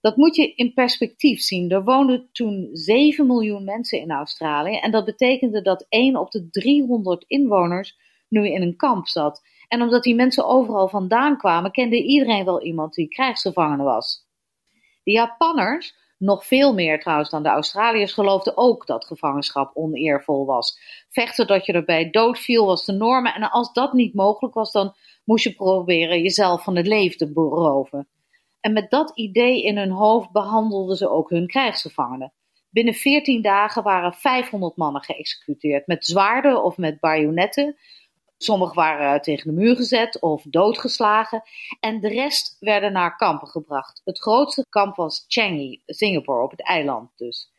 Dat 0.00 0.16
moet 0.16 0.36
je 0.36 0.54
in 0.54 0.74
perspectief 0.74 1.40
zien. 1.40 1.70
Er 1.70 1.84
woonden 1.84 2.28
toen 2.32 2.68
7 2.72 3.26
miljoen 3.26 3.64
mensen 3.64 4.00
in 4.00 4.10
Australië 4.10 4.76
en 4.76 4.90
dat 4.90 5.04
betekende 5.04 5.62
dat 5.62 5.86
1 5.88 6.16
op 6.16 6.30
de 6.30 6.50
300 6.50 7.24
inwoners 7.26 7.96
nu 8.28 8.48
in 8.48 8.62
een 8.62 8.76
kamp 8.76 9.08
zat. 9.08 9.42
En 9.68 9.82
omdat 9.82 10.02
die 10.02 10.14
mensen 10.14 10.46
overal 10.46 10.88
vandaan 10.88 11.38
kwamen, 11.38 11.70
kende 11.70 12.02
iedereen 12.02 12.44
wel 12.44 12.62
iemand 12.62 12.94
die 12.94 13.08
krijgsgevangene 13.08 13.82
was. 13.82 14.26
De 15.02 15.10
Japanners, 15.12 15.94
nog 16.18 16.46
veel 16.46 16.74
meer 16.74 17.00
trouwens 17.00 17.30
dan 17.30 17.42
de 17.42 17.48
Australiërs, 17.48 18.12
geloofden 18.12 18.56
ook 18.56 18.86
dat 18.86 19.04
gevangenschap 19.04 19.70
oneervol 19.74 20.46
was. 20.46 20.78
Vechten 21.08 21.46
dat 21.46 21.66
je 21.66 21.72
erbij 21.72 22.10
doodviel 22.10 22.66
was 22.66 22.84
de 22.84 22.92
norm 22.92 23.26
en 23.26 23.50
als 23.50 23.72
dat 23.72 23.92
niet 23.92 24.14
mogelijk 24.14 24.54
was, 24.54 24.72
dan 24.72 24.94
moest 25.24 25.44
je 25.44 25.54
proberen 25.54 26.22
jezelf 26.22 26.62
van 26.62 26.76
het 26.76 26.86
leven 26.86 27.16
te 27.16 27.32
beroven. 27.32 28.08
En 28.60 28.72
met 28.72 28.90
dat 28.90 29.12
idee 29.14 29.62
in 29.62 29.76
hun 29.76 29.90
hoofd 29.90 30.30
behandelden 30.30 30.96
ze 30.96 31.08
ook 31.10 31.30
hun 31.30 31.46
krijgsgevangenen. 31.46 32.32
Binnen 32.70 32.94
14 32.94 33.42
dagen 33.42 33.82
waren 33.82 34.12
500 34.12 34.76
mannen 34.76 35.02
geëxecuteerd 35.02 35.86
met 35.86 36.04
zwaarden 36.04 36.64
of 36.64 36.76
met 36.76 37.00
bajonetten, 37.00 37.76
Sommigen 38.38 38.74
waren 38.74 39.20
tegen 39.20 39.54
de 39.54 39.60
muur 39.60 39.76
gezet 39.76 40.20
of 40.20 40.42
doodgeslagen 40.42 41.42
en 41.80 42.00
de 42.00 42.08
rest 42.08 42.56
werden 42.60 42.92
naar 42.92 43.16
kampen 43.16 43.48
gebracht. 43.48 44.00
Het 44.04 44.18
grootste 44.18 44.66
kamp 44.68 44.96
was 44.96 45.24
Changi, 45.28 45.82
Singapore, 45.86 46.42
op 46.42 46.50
het 46.50 46.62
eiland 46.62 47.10
dus. 47.16 47.50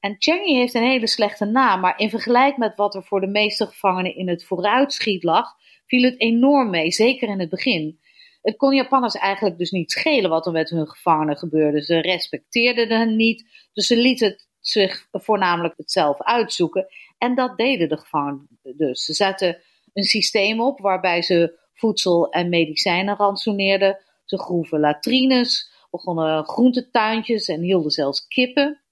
En 0.00 0.16
Changi 0.18 0.54
heeft 0.54 0.74
een 0.74 0.82
hele 0.82 1.06
slechte 1.06 1.44
naam, 1.44 1.80
maar 1.80 1.98
in 1.98 2.10
vergelijking 2.10 2.58
met 2.58 2.76
wat 2.76 2.94
er 2.94 3.04
voor 3.04 3.20
de 3.20 3.26
meeste 3.26 3.66
gevangenen 3.66 4.16
in 4.16 4.28
het 4.28 4.44
vooruitschiet 4.44 5.22
lag, 5.22 5.54
viel 5.86 6.02
het 6.02 6.20
enorm 6.20 6.70
mee, 6.70 6.90
zeker 6.90 7.28
in 7.28 7.40
het 7.40 7.50
begin. 7.50 8.00
Het 8.42 8.56
kon 8.56 8.74
Japanners 8.74 9.14
eigenlijk 9.14 9.58
dus 9.58 9.70
niet 9.70 9.90
schelen 9.90 10.30
wat 10.30 10.46
er 10.46 10.52
met 10.52 10.70
hun 10.70 10.88
gevangenen 10.88 11.36
gebeurde. 11.36 11.82
Ze 11.82 12.00
respecteerden 12.00 12.98
hen 12.98 13.16
niet, 13.16 13.68
dus 13.72 13.86
ze 13.86 13.96
lieten 13.96 14.28
het 14.28 14.48
zich 14.60 15.06
voornamelijk 15.10 15.74
het 15.76 15.90
zelf 15.90 16.22
uitzoeken. 16.22 16.86
En 17.18 17.34
dat 17.34 17.56
deden 17.56 17.88
de 17.88 17.96
gevangenen 17.96 18.48
dus. 18.76 19.04
Ze 19.04 19.12
zetten 19.12 19.62
een 19.92 20.04
systeem 20.04 20.60
op 20.60 20.80
waarbij 20.80 21.22
ze 21.22 21.58
voedsel 21.74 22.30
en 22.30 22.48
medicijnen 22.48 23.16
rantsoeneerden. 23.16 23.98
Ze 24.24 24.38
groeven 24.38 24.80
latrines, 24.80 25.72
begonnen 25.90 26.44
groentetuintjes 26.44 27.48
en 27.48 27.60
hielden 27.60 27.90
zelfs 27.90 28.26
kippen. 28.28 28.82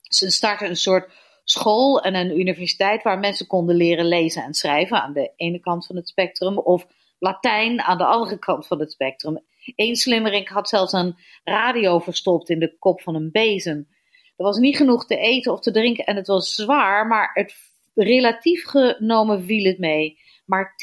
Ze 0.00 0.30
startten 0.30 0.68
een 0.68 0.76
soort 0.76 1.12
school 1.44 2.00
en 2.00 2.14
een 2.14 2.38
universiteit 2.40 3.02
waar 3.02 3.18
mensen 3.18 3.46
konden 3.46 3.76
leren 3.76 4.06
lezen 4.06 4.42
en 4.42 4.54
schrijven 4.54 5.02
aan 5.02 5.12
de 5.12 5.32
ene 5.36 5.60
kant 5.60 5.86
van 5.86 5.96
het 5.96 6.08
spectrum 6.08 6.58
of 6.58 6.86
Latijn 7.18 7.80
aan 7.80 7.98
de 7.98 8.04
andere 8.04 8.38
kant 8.38 8.66
van 8.66 8.80
het 8.80 8.92
spectrum. 8.92 9.44
Eén 9.76 9.96
slimmerik 9.96 10.48
had 10.48 10.68
zelfs 10.68 10.92
een 10.92 11.16
radio 11.44 11.98
verstopt 11.98 12.48
in 12.48 12.58
de 12.58 12.78
kop 12.78 13.02
van 13.02 13.14
een 13.14 13.30
bezem. 13.30 13.88
Er 14.36 14.44
was 14.44 14.58
niet 14.58 14.76
genoeg 14.76 15.06
te 15.06 15.16
eten 15.16 15.52
of 15.52 15.60
te 15.60 15.70
drinken 15.70 16.04
en 16.04 16.16
het 16.16 16.26
was 16.26 16.54
zwaar, 16.54 17.06
maar 17.06 17.30
het, 17.32 17.54
relatief 17.94 18.64
genomen 18.64 19.44
viel 19.44 19.64
het 19.64 19.78
mee 19.78 20.18
maar 20.52 20.74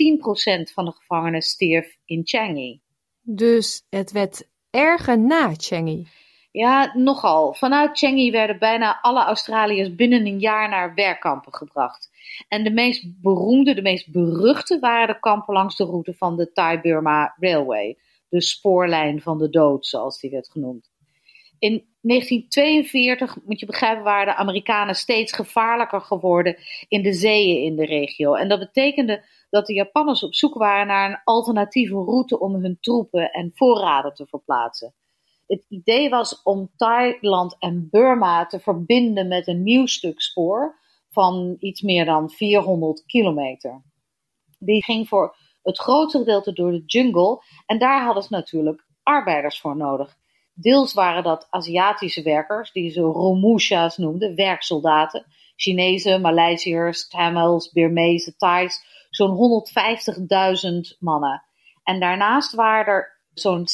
10% 0.70 0.74
van 0.74 0.86
de 0.86 0.92
gevangenen 0.92 1.42
stierf 1.42 1.98
in 2.06 2.22
Changi. 2.24 2.82
Dus 3.22 3.86
het 3.90 4.12
werd 4.12 4.48
erger 4.70 5.20
na 5.20 5.54
Changi? 5.58 6.08
Ja, 6.52 6.92
nogal. 6.98 7.54
Vanuit 7.54 7.98
Changi 7.98 8.32
werden 8.32 8.60
bijna 8.60 9.02
alle 9.02 9.24
Australiërs 9.24 9.96
binnen 9.96 10.26
een 10.26 10.40
jaar 10.40 10.70
naar 10.70 10.94
werkkampen 10.94 11.54
gebracht. 11.54 12.10
En 12.48 12.64
de 12.64 12.72
meest 12.72 13.22
beroemde, 13.22 13.74
de 13.74 13.82
meest 13.82 14.12
beruchte 14.12 14.80
waren 14.80 15.08
de 15.08 15.20
kampen 15.20 15.54
langs 15.54 15.76
de 15.76 15.84
route 15.84 16.14
van 16.14 16.38
de 16.38 16.52
Thai-Burma 16.52 17.36
Railway. 17.40 17.98
De 18.30 18.42
spoorlijn 18.42 19.22
van 19.22 19.38
de 19.38 19.50
dood, 19.50 19.86
zoals 19.86 20.20
die 20.20 20.30
werd 20.32 20.50
genoemd. 20.52 20.90
In 21.60 21.86
1942, 22.02 23.38
moet 23.46 23.60
je 23.60 23.66
begrijpen, 23.66 24.04
waren 24.04 24.26
de 24.26 24.36
Amerikanen 24.40 24.96
steeds 24.96 25.34
gevaarlijker 25.34 26.02
geworden 26.02 26.58
in 26.88 27.02
de 27.02 27.14
zeeën 27.14 27.64
in 27.64 27.76
de 27.76 27.86
regio. 27.86 28.34
En 28.34 28.48
dat 28.48 28.60
betekende 28.60 29.24
dat 29.50 29.66
de 29.66 29.74
Japanners 29.74 30.24
op 30.24 30.36
zoek 30.36 30.54
waren 30.54 30.88
naar 30.88 31.10
een 31.10 31.22
alternatieve 31.24 31.96
route 31.96 32.40
om 32.40 32.56
hun 32.56 32.78
troepen 32.80 33.32
en 33.32 33.52
voorraden 33.54 34.14
te 34.14 34.26
verplaatsen. 34.28 34.94
Het 35.48 35.66
idee 35.68 36.10
was 36.10 36.42
om 36.42 36.72
Thailand 36.76 37.56
en 37.60 37.88
Burma 37.90 38.46
te 38.46 38.60
verbinden 38.60 39.28
met 39.28 39.48
een 39.48 39.64
nieuw 39.64 39.86
stuk 39.86 40.22
spoor 40.22 40.80
van 41.10 41.56
iets 41.60 41.82
meer 41.82 42.06
dan 42.06 42.30
400 42.30 43.06
kilometer. 43.06 43.84
Die 44.60 44.84
ging 44.84 45.08
voor 45.08 45.36
het 45.62 45.80
grootste 45.80 46.18
gedeelte 46.18 46.54
door 46.54 46.72
de 46.72 46.84
jungle 46.86 47.44
en 47.66 47.80
daar 47.80 48.04
hadden 48.04 48.24
ze 48.24 48.30
natuurlijk 48.32 48.88
arbeiders 49.04 49.60
voor 49.60 49.78
nodig. 49.78 50.18
Deels 50.54 50.94
waren 50.94 51.24
dat 51.24 51.48
Aziatische 51.50 52.22
werkers, 52.22 52.72
die 52.72 52.90
ze 52.90 53.02
Romusha's 53.02 53.98
noemden, 53.98 54.36
werksoldaten, 54.36 55.26
Chinezen, 55.62 56.22
Maleisiërs, 56.22 57.08
Tamils, 57.08 57.72
Birmezen, 57.72 58.38
Thais, 58.38 58.82
zo'n 59.10 59.64
150.000 60.92 60.98
mannen. 61.00 61.44
En 61.84 62.00
daarnaast 62.00 62.56
waren 62.56 62.94
er 62.94 63.22
zo'n 63.34 63.66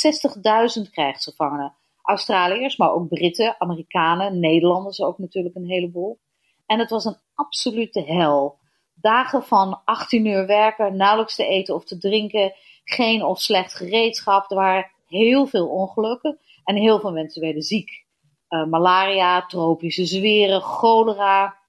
60.000 0.86 0.92
krijgsgevangenen. 0.92 1.76
Australiërs, 2.02 2.78
maar 2.78 2.92
ook 2.92 3.08
Britten, 3.08 3.56
Amerikanen, 3.58 4.40
Nederlanders 4.40 5.02
ook 5.02 5.18
natuurlijk 5.18 5.56
een 5.56 5.70
heleboel. 5.70 6.20
En 6.66 6.80
het 6.80 6.90
was 6.90 7.06
een 7.06 7.18
absolute 7.34 8.02
hel. 8.02 8.60
Dagen 8.94 9.44
van 9.44 9.82
18 9.84 10.26
uur 10.26 10.46
werken, 10.48 10.96
nauwelijks 10.96 11.36
te 11.36 11.46
eten 11.46 11.76
of 11.76 11.86
te 11.86 11.98
drinken, 11.98 12.54
geen 12.84 13.24
of 13.24 13.40
slecht 13.40 13.76
gereedschap. 13.76 14.52
Er 14.52 14.56
waren 14.56 14.92
heel 15.08 15.46
veel 15.46 15.68
ongelukken 15.68 16.40
en 16.64 16.76
heel 16.76 17.00
veel 17.00 17.12
mensen 17.12 17.42
werden 17.42 17.62
ziek. 17.62 18.06
Uh, 18.50 18.66
malaria, 18.66 19.46
tropische 19.46 20.06
zweren, 20.06 20.62
cholera. 20.62 21.64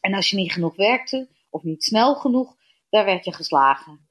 En 0.00 0.14
als 0.14 0.30
je 0.30 0.36
niet 0.36 0.52
genoeg 0.52 0.76
werkte 0.76 1.28
of 1.50 1.62
niet 1.62 1.84
snel 1.84 2.14
genoeg, 2.14 2.56
daar 2.88 3.04
werd 3.04 3.24
je 3.24 3.32
geslagen. 3.32 4.08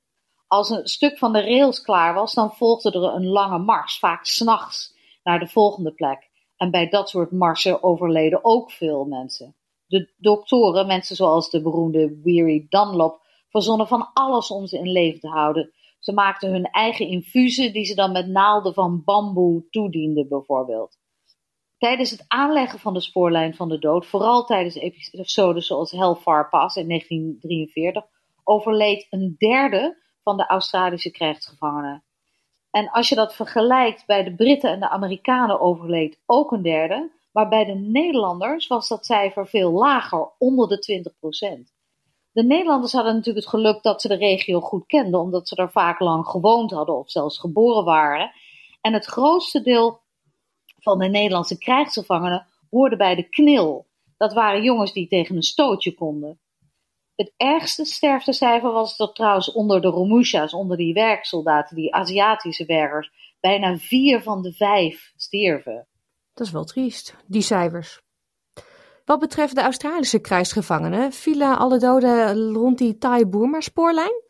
Als 0.47 0.69
een 0.69 0.87
stuk 0.87 1.17
van 1.17 1.33
de 1.33 1.41
rails 1.41 1.81
klaar 1.81 2.13
was, 2.13 2.33
dan 2.33 2.51
volgde 2.51 2.91
er 2.91 3.03
een 3.03 3.27
lange 3.27 3.57
mars, 3.57 3.99
vaak 3.99 4.25
s'nachts, 4.25 4.95
naar 5.23 5.39
de 5.39 5.47
volgende 5.47 5.91
plek. 5.91 6.29
En 6.57 6.71
bij 6.71 6.89
dat 6.89 7.09
soort 7.09 7.31
marsen 7.31 7.83
overleden 7.83 8.45
ook 8.45 8.71
veel 8.71 9.05
mensen. 9.05 9.55
De 9.87 10.13
doktoren, 10.17 10.87
mensen 10.87 11.15
zoals 11.15 11.49
de 11.49 11.61
beroemde 11.61 12.19
Weary 12.23 12.65
Dunlop, 12.69 13.21
verzonnen 13.49 13.87
van 13.87 14.09
alles 14.13 14.51
om 14.51 14.67
ze 14.67 14.77
in 14.77 14.91
leven 14.91 15.19
te 15.19 15.27
houden. 15.27 15.73
Ze 15.99 16.13
maakten 16.13 16.51
hun 16.51 16.65
eigen 16.65 17.07
infusen 17.07 17.73
die 17.73 17.85
ze 17.85 17.95
dan 17.95 18.11
met 18.11 18.27
naalden 18.27 18.73
van 18.73 19.03
bamboe 19.03 19.67
toedienden 19.69 20.27
bijvoorbeeld. 20.27 20.97
Tijdens 21.77 22.11
het 22.11 22.25
aanleggen 22.27 22.79
van 22.79 22.93
de 22.93 23.01
spoorlijn 23.01 23.55
van 23.55 23.69
de 23.69 23.79
dood, 23.79 24.05
vooral 24.05 24.45
tijdens 24.45 24.75
episodes 24.75 25.67
zoals 25.67 25.91
Hellfire 25.91 26.47
Pass 26.49 26.75
in 26.75 26.87
1943, 26.87 28.03
overleed 28.43 29.07
een 29.09 29.35
derde 29.37 29.97
van 30.23 30.37
de 30.37 30.45
Australische 30.45 31.11
krijgsgevangenen. 31.11 32.03
En 32.71 32.89
als 32.89 33.09
je 33.09 33.15
dat 33.15 33.35
vergelijkt 33.35 34.05
bij 34.05 34.23
de 34.23 34.35
Britten 34.35 34.71
en 34.71 34.79
de 34.79 34.89
Amerikanen 34.89 35.59
overleed 35.59 36.19
ook 36.25 36.51
een 36.51 36.61
derde, 36.61 37.11
maar 37.31 37.47
bij 37.47 37.65
de 37.65 37.73
Nederlanders 37.73 38.67
was 38.67 38.87
dat 38.87 39.05
cijfer 39.05 39.47
veel 39.47 39.71
lager, 39.71 40.29
onder 40.37 40.67
de 40.67 41.11
20% 41.59 41.71
De 42.31 42.43
Nederlanders 42.43 42.91
hadden 42.91 43.15
natuurlijk 43.15 43.45
het 43.45 43.55
geluk 43.55 43.83
dat 43.83 44.01
ze 44.01 44.07
de 44.07 44.15
regio 44.15 44.59
goed 44.59 44.85
kenden, 44.85 45.19
omdat 45.19 45.47
ze 45.47 45.55
er 45.55 45.71
vaak 45.71 45.99
lang 45.99 46.27
gewoond 46.27 46.71
hadden 46.71 46.97
of 46.97 47.11
zelfs 47.11 47.39
geboren 47.39 47.83
waren. 47.83 48.31
En 48.81 48.93
het 48.93 49.05
grootste 49.05 49.61
deel 49.61 49.99
van 50.87 50.99
de 50.99 51.07
Nederlandse 51.07 51.57
krijgsgevangenen 51.57 52.45
hoorde 52.69 52.95
bij 52.95 53.15
de 53.15 53.29
knil. 53.29 53.85
Dat 54.17 54.33
waren 54.33 54.63
jongens 54.63 54.93
die 54.93 55.07
tegen 55.07 55.35
een 55.35 55.41
stootje 55.41 55.93
konden. 55.93 56.39
Het 57.15 57.33
ergste 57.37 57.85
sterftecijfer 57.85 58.71
was 58.71 58.97
dat 58.97 59.15
trouwens 59.15 59.51
onder 59.51 59.81
de 59.81 59.87
Romusha's, 59.87 60.53
onder 60.53 60.77
die 60.77 60.93
werksoldaten, 60.93 61.75
die 61.75 61.93
Aziatische 61.93 62.65
werkers. 62.65 63.11
Bijna 63.39 63.77
vier 63.77 64.21
van 64.21 64.41
de 64.41 64.53
vijf 64.53 65.13
stierven. 65.15 65.87
Dat 66.33 66.47
is 66.47 66.53
wel 66.53 66.63
triest, 66.63 67.15
die 67.25 67.41
cijfers. 67.41 68.01
Wat 69.05 69.19
betreft 69.19 69.55
de 69.55 69.61
Australische 69.61 70.19
krijgsgevangenen, 70.19 71.11
vielen 71.11 71.57
alle 71.57 71.79
doden 71.79 72.51
rond 72.53 72.77
die 72.77 72.97
Thai-Burma-spoorlijn? 72.97 74.26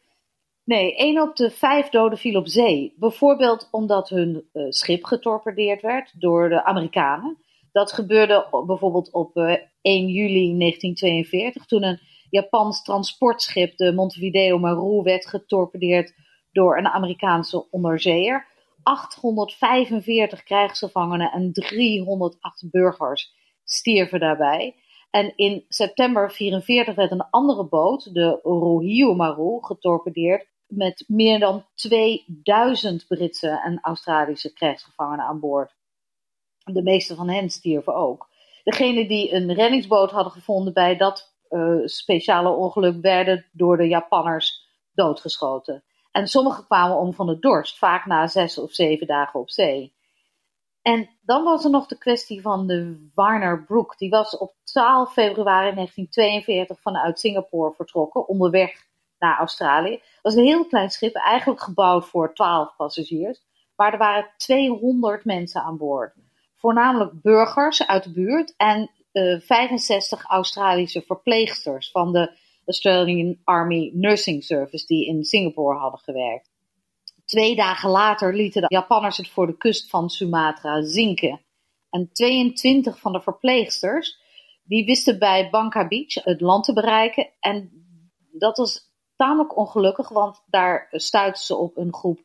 Nee, 0.67 0.95
één 0.95 1.21
op 1.21 1.35
de 1.35 1.51
vijf 1.51 1.89
doden 1.89 2.17
viel 2.17 2.39
op 2.39 2.47
zee. 2.47 2.93
Bijvoorbeeld 2.97 3.67
omdat 3.71 4.09
hun 4.09 4.49
uh, 4.53 4.65
schip 4.69 5.03
getorpedeerd 5.03 5.81
werd 5.81 6.13
door 6.19 6.49
de 6.49 6.63
Amerikanen. 6.63 7.37
Dat 7.71 7.91
gebeurde 7.91 8.63
bijvoorbeeld 8.65 9.11
op 9.11 9.37
uh, 9.37 9.53
eh, 9.53 9.59
1 9.81 10.07
juli 10.07 10.57
1942, 10.57 11.65
toen 11.65 11.83
een 11.83 11.99
Japans 12.29 12.83
transportschip, 12.83 13.77
de 13.77 13.93
Montevideo 13.93 14.59
Maru, 14.59 15.01
werd 15.03 15.27
getorpedeerd 15.27 16.13
door 16.51 16.77
een 16.77 16.87
Amerikaanse 16.87 17.69
onderzeeër. 17.71 18.47
845 18.83 20.43
krijgsgevangenen 20.43 21.31
en 21.31 21.53
308 21.53 22.69
burgers 22.71 23.33
stierven 23.63 24.19
daarbij. 24.19 24.75
En 25.09 25.33
in 25.35 25.65
september 25.67 26.21
1944 26.37 26.95
werd 26.95 27.11
een 27.11 27.29
andere 27.29 27.67
boot, 27.67 28.13
de 28.13 28.39
Rohio 28.43 29.13
Maru, 29.13 29.57
getorpedeerd 29.61 30.55
met 30.67 31.03
meer 31.07 31.39
dan 31.39 31.65
2000 31.75 33.07
Britse 33.07 33.61
en 33.63 33.79
Australische 33.81 34.53
krijgsgevangenen 34.53 35.25
aan 35.25 35.39
boord. 35.39 35.75
De 36.63 36.83
meeste 36.83 37.15
van 37.15 37.29
hen 37.29 37.49
stierven 37.49 37.95
ook. 37.95 38.29
Degenen 38.63 39.07
die 39.07 39.33
een 39.33 39.53
reddingsboot 39.53 40.11
hadden 40.11 40.31
gevonden 40.31 40.73
bij 40.73 40.97
dat 40.97 41.35
uh, 41.49 41.85
speciale 41.85 42.49
ongeluk 42.49 43.01
werden 43.01 43.45
door 43.51 43.77
de 43.77 43.87
Japanners 43.87 44.65
doodgeschoten. 44.93 45.83
En 46.11 46.27
sommigen 46.27 46.65
kwamen 46.65 46.97
om 46.97 47.13
van 47.13 47.27
de 47.27 47.39
dorst, 47.39 47.77
vaak 47.77 48.05
na 48.05 48.27
zes 48.27 48.57
of 48.57 48.73
zeven 48.73 49.07
dagen 49.07 49.39
op 49.39 49.49
zee. 49.49 49.95
En 50.81 51.09
dan 51.21 51.43
was 51.43 51.63
er 51.63 51.69
nog 51.69 51.87
de 51.87 51.97
kwestie 51.97 52.41
van 52.41 52.67
de 52.67 53.09
Warner 53.13 53.63
Brook. 53.63 53.97
Die 53.97 54.09
was 54.09 54.37
op 54.37 54.53
12 54.63 55.13
februari 55.13 55.73
1942 55.73 56.81
vanuit 56.81 57.19
Singapore 57.19 57.73
vertrokken, 57.73 58.27
onderweg 58.27 58.86
naar 59.19 59.37
Australië. 59.37 59.91
Dat 59.91 60.01
was 60.21 60.35
een 60.35 60.43
heel 60.43 60.65
klein 60.65 60.89
schip, 60.89 61.15
eigenlijk 61.15 61.61
gebouwd 61.61 62.05
voor 62.05 62.33
12 62.33 62.75
passagiers. 62.75 63.39
Maar 63.75 63.91
er 63.91 63.97
waren 63.97 64.29
200 64.37 65.25
mensen 65.25 65.61
aan 65.61 65.77
boord. 65.77 66.13
Voornamelijk 66.55 67.21
burgers 67.21 67.87
uit 67.87 68.03
de 68.03 68.11
buurt 68.11 68.53
en 68.57 68.91
65 69.11 70.19
eh, 70.19 70.29
Australische 70.29 71.01
verpleegsters 71.01 71.91
van 71.91 72.13
de 72.13 72.37
Australian 72.65 73.37
Army 73.43 73.91
Nursing 73.93 74.43
Service 74.43 74.85
die 74.85 75.07
in 75.07 75.23
Singapore 75.23 75.77
hadden 75.77 75.99
gewerkt. 75.99 76.49
Twee 77.25 77.55
dagen 77.55 77.89
later 77.89 78.35
lieten 78.35 78.61
de 78.61 78.67
Japanners 78.67 79.17
het 79.17 79.29
voor 79.29 79.47
de 79.47 79.57
kust 79.57 79.89
van 79.89 80.09
Sumatra 80.09 80.81
zinken. 80.81 81.41
En 81.89 82.09
22 82.11 82.99
van 82.99 83.11
de 83.11 83.21
verpleegsters 83.21 84.19
die 84.63 84.85
wisten 84.85 85.19
bij 85.19 85.49
Bangka 85.49 85.87
Beach 85.87 86.13
het 86.13 86.41
land 86.41 86.63
te 86.63 86.73
bereiken. 86.73 87.29
En 87.39 87.71
dat 88.31 88.57
was 88.57 88.87
tamelijk 89.17 89.57
ongelukkig, 89.57 90.09
want 90.09 90.43
daar 90.45 90.87
stuitten 90.91 91.43
ze 91.43 91.55
op 91.55 91.77
een 91.77 91.93
groep 91.93 92.19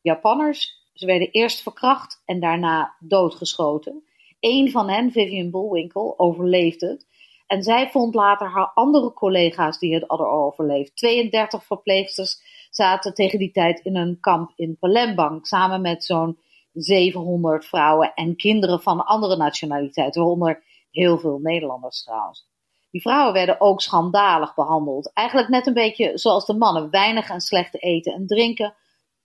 Japanners. 0.00 0.86
Ze 0.92 1.06
werden 1.06 1.30
eerst 1.30 1.62
verkracht 1.62 2.22
en 2.24 2.40
daarna 2.40 2.96
doodgeschoten. 2.98 4.04
Eén 4.40 4.70
van 4.70 4.88
hen, 4.88 5.12
Vivian 5.12 5.50
Bullwinkle, 5.50 6.18
overleefde. 6.18 7.00
En 7.46 7.62
zij 7.62 7.90
vond 7.90 8.14
later 8.14 8.50
haar 8.50 8.70
andere 8.74 9.12
collega's 9.12 9.78
die 9.78 9.94
het 9.94 10.04
hadden 10.06 10.30
overleefd. 10.30 10.96
32 10.96 11.64
verpleegsters 11.64 12.40
zaten 12.70 13.14
tegen 13.14 13.38
die 13.38 13.50
tijd 13.50 13.80
in 13.80 13.96
een 13.96 14.20
kamp 14.20 14.52
in 14.56 14.76
Palembang. 14.78 15.46
Samen 15.46 15.80
met 15.80 16.04
zo'n 16.04 16.38
700 16.72 17.66
vrouwen 17.66 18.14
en 18.14 18.36
kinderen 18.36 18.82
van 18.82 19.04
andere 19.04 19.36
nationaliteiten. 19.36 20.20
Waaronder 20.20 20.62
heel 20.90 21.18
veel 21.18 21.38
Nederlanders 21.38 22.02
trouwens. 22.04 22.46
Die 22.90 23.00
vrouwen 23.00 23.32
werden 23.32 23.60
ook 23.60 23.80
schandalig 23.80 24.54
behandeld. 24.54 25.12
Eigenlijk 25.12 25.48
net 25.48 25.66
een 25.66 25.74
beetje 25.74 26.18
zoals 26.18 26.46
de 26.46 26.54
mannen. 26.54 26.90
Weinig 26.90 27.28
en 27.28 27.40
slecht 27.40 27.82
eten 27.82 28.12
en 28.12 28.26
drinken. 28.26 28.74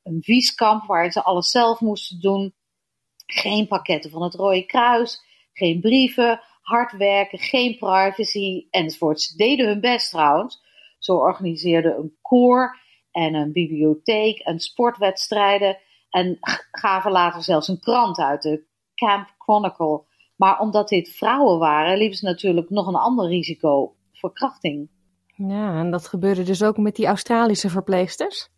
Een 0.04 0.22
vies 0.22 0.56
kamp 0.56 0.86
waar 0.86 1.12
ze 1.12 1.24
alles 1.24 1.50
zelf 1.50 1.80
moesten 1.80 2.20
doen. 2.20 2.54
Geen 3.26 3.68
pakketten 3.68 4.12
van 4.12 4.22
het 4.22 4.34
Rode 4.34 4.66
Kruis, 4.66 5.22
geen 5.54 5.82
brieven, 5.82 6.42
hard 6.62 6.92
werken, 6.92 7.40
geen 7.40 7.78
privacy 7.78 8.68
enzovoort. 8.70 9.22
Ze 9.22 9.38
deden 9.38 9.68
hun 9.68 9.80
best 9.80 10.10
trouwens. 10.10 10.62
Zo 11.00 11.16
organiseerden 11.16 11.98
een 11.98 12.18
koor 12.22 12.80
en 13.12 13.34
een 13.34 13.52
bibliotheek 13.52 14.40
en 14.40 14.60
sportwedstrijden 14.60 15.78
en 16.10 16.38
gaven 16.72 17.12
later 17.12 17.44
zelfs 17.44 17.68
een 17.68 17.80
krant 17.80 18.18
uit, 18.18 18.42
de 18.42 18.66
Camp 18.96 19.36
Chronicle. 19.38 20.04
Maar 20.44 20.60
omdat 20.60 20.90
dit 20.90 21.10
vrouwen 21.10 21.60
waren, 21.60 21.98
liepen 21.98 22.18
ze 22.18 22.26
natuurlijk 22.26 22.70
nog 22.70 22.88
een 22.88 22.96
ander 22.96 23.28
risico, 23.28 23.96
verkrachting. 24.14 24.90
Ja, 25.36 25.80
en 25.80 25.92
dat 25.92 26.08
gebeurde 26.08 26.44
dus 26.44 26.64
ook 26.64 26.78
met 26.78 26.96
die 26.96 27.06
Australische 27.06 27.70
verpleegsters? 27.70 28.50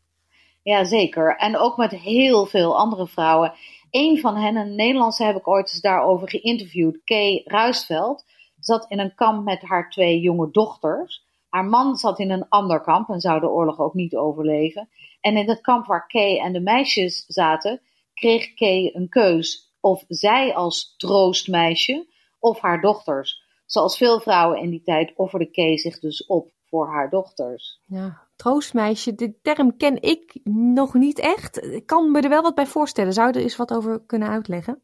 Ja, 0.63 0.83
zeker. 0.83 1.35
En 1.37 1.57
ook 1.57 1.77
met 1.77 1.91
heel 1.91 2.45
veel 2.45 2.77
andere 2.77 3.07
vrouwen. 3.07 3.53
Een 3.91 4.19
van 4.19 4.35
hen, 4.35 4.55
een 4.55 4.75
Nederlandse, 4.75 5.23
heb 5.23 5.35
ik 5.35 5.47
ooit 5.47 5.71
eens 5.71 5.81
daarover 5.81 6.29
geïnterviewd. 6.29 7.01
Kay 7.03 7.41
Ruisveld 7.45 8.25
zat 8.59 8.85
in 8.89 8.99
een 8.99 9.15
kamp 9.15 9.43
met 9.43 9.61
haar 9.61 9.89
twee 9.89 10.19
jonge 10.19 10.51
dochters. 10.51 11.25
Haar 11.49 11.65
man 11.65 11.95
zat 11.95 12.19
in 12.19 12.31
een 12.31 12.49
ander 12.49 12.81
kamp 12.81 13.09
en 13.09 13.19
zou 13.19 13.39
de 13.39 13.49
oorlog 13.49 13.79
ook 13.79 13.93
niet 13.93 14.15
overleven. 14.15 14.89
En 15.21 15.37
in 15.37 15.49
het 15.49 15.61
kamp 15.61 15.85
waar 15.85 16.07
Kay 16.07 16.39
en 16.39 16.53
de 16.53 16.61
meisjes 16.61 17.25
zaten, 17.27 17.81
kreeg 18.13 18.53
Kay 18.53 18.91
een 18.93 19.09
keus. 19.09 19.64
Of 19.85 20.03
zij 20.07 20.55
als 20.55 20.93
troostmeisje 20.97 22.07
of 22.39 22.59
haar 22.59 22.81
dochters. 22.81 23.43
Zoals 23.65 23.97
veel 23.97 24.19
vrouwen 24.19 24.59
in 24.59 24.69
die 24.69 24.81
tijd 24.81 25.13
offerde 25.15 25.45
Kay 25.45 25.77
zich 25.77 25.99
dus 25.99 26.25
op 26.25 26.51
voor 26.69 26.87
haar 26.87 27.09
dochters. 27.09 27.81
Ja, 27.85 28.21
troostmeisje, 28.35 29.15
de 29.15 29.41
term 29.41 29.77
ken 29.77 30.01
ik 30.01 30.39
nog 30.43 30.93
niet 30.93 31.19
echt. 31.19 31.63
Ik 31.63 31.85
kan 31.85 32.11
me 32.11 32.21
er 32.21 32.29
wel 32.29 32.41
wat 32.41 32.55
bij 32.55 32.65
voorstellen. 32.65 33.13
Zou 33.13 33.27
je 33.27 33.33
er 33.33 33.41
eens 33.41 33.55
wat 33.55 33.73
over 33.73 34.01
kunnen 34.05 34.29
uitleggen? 34.29 34.81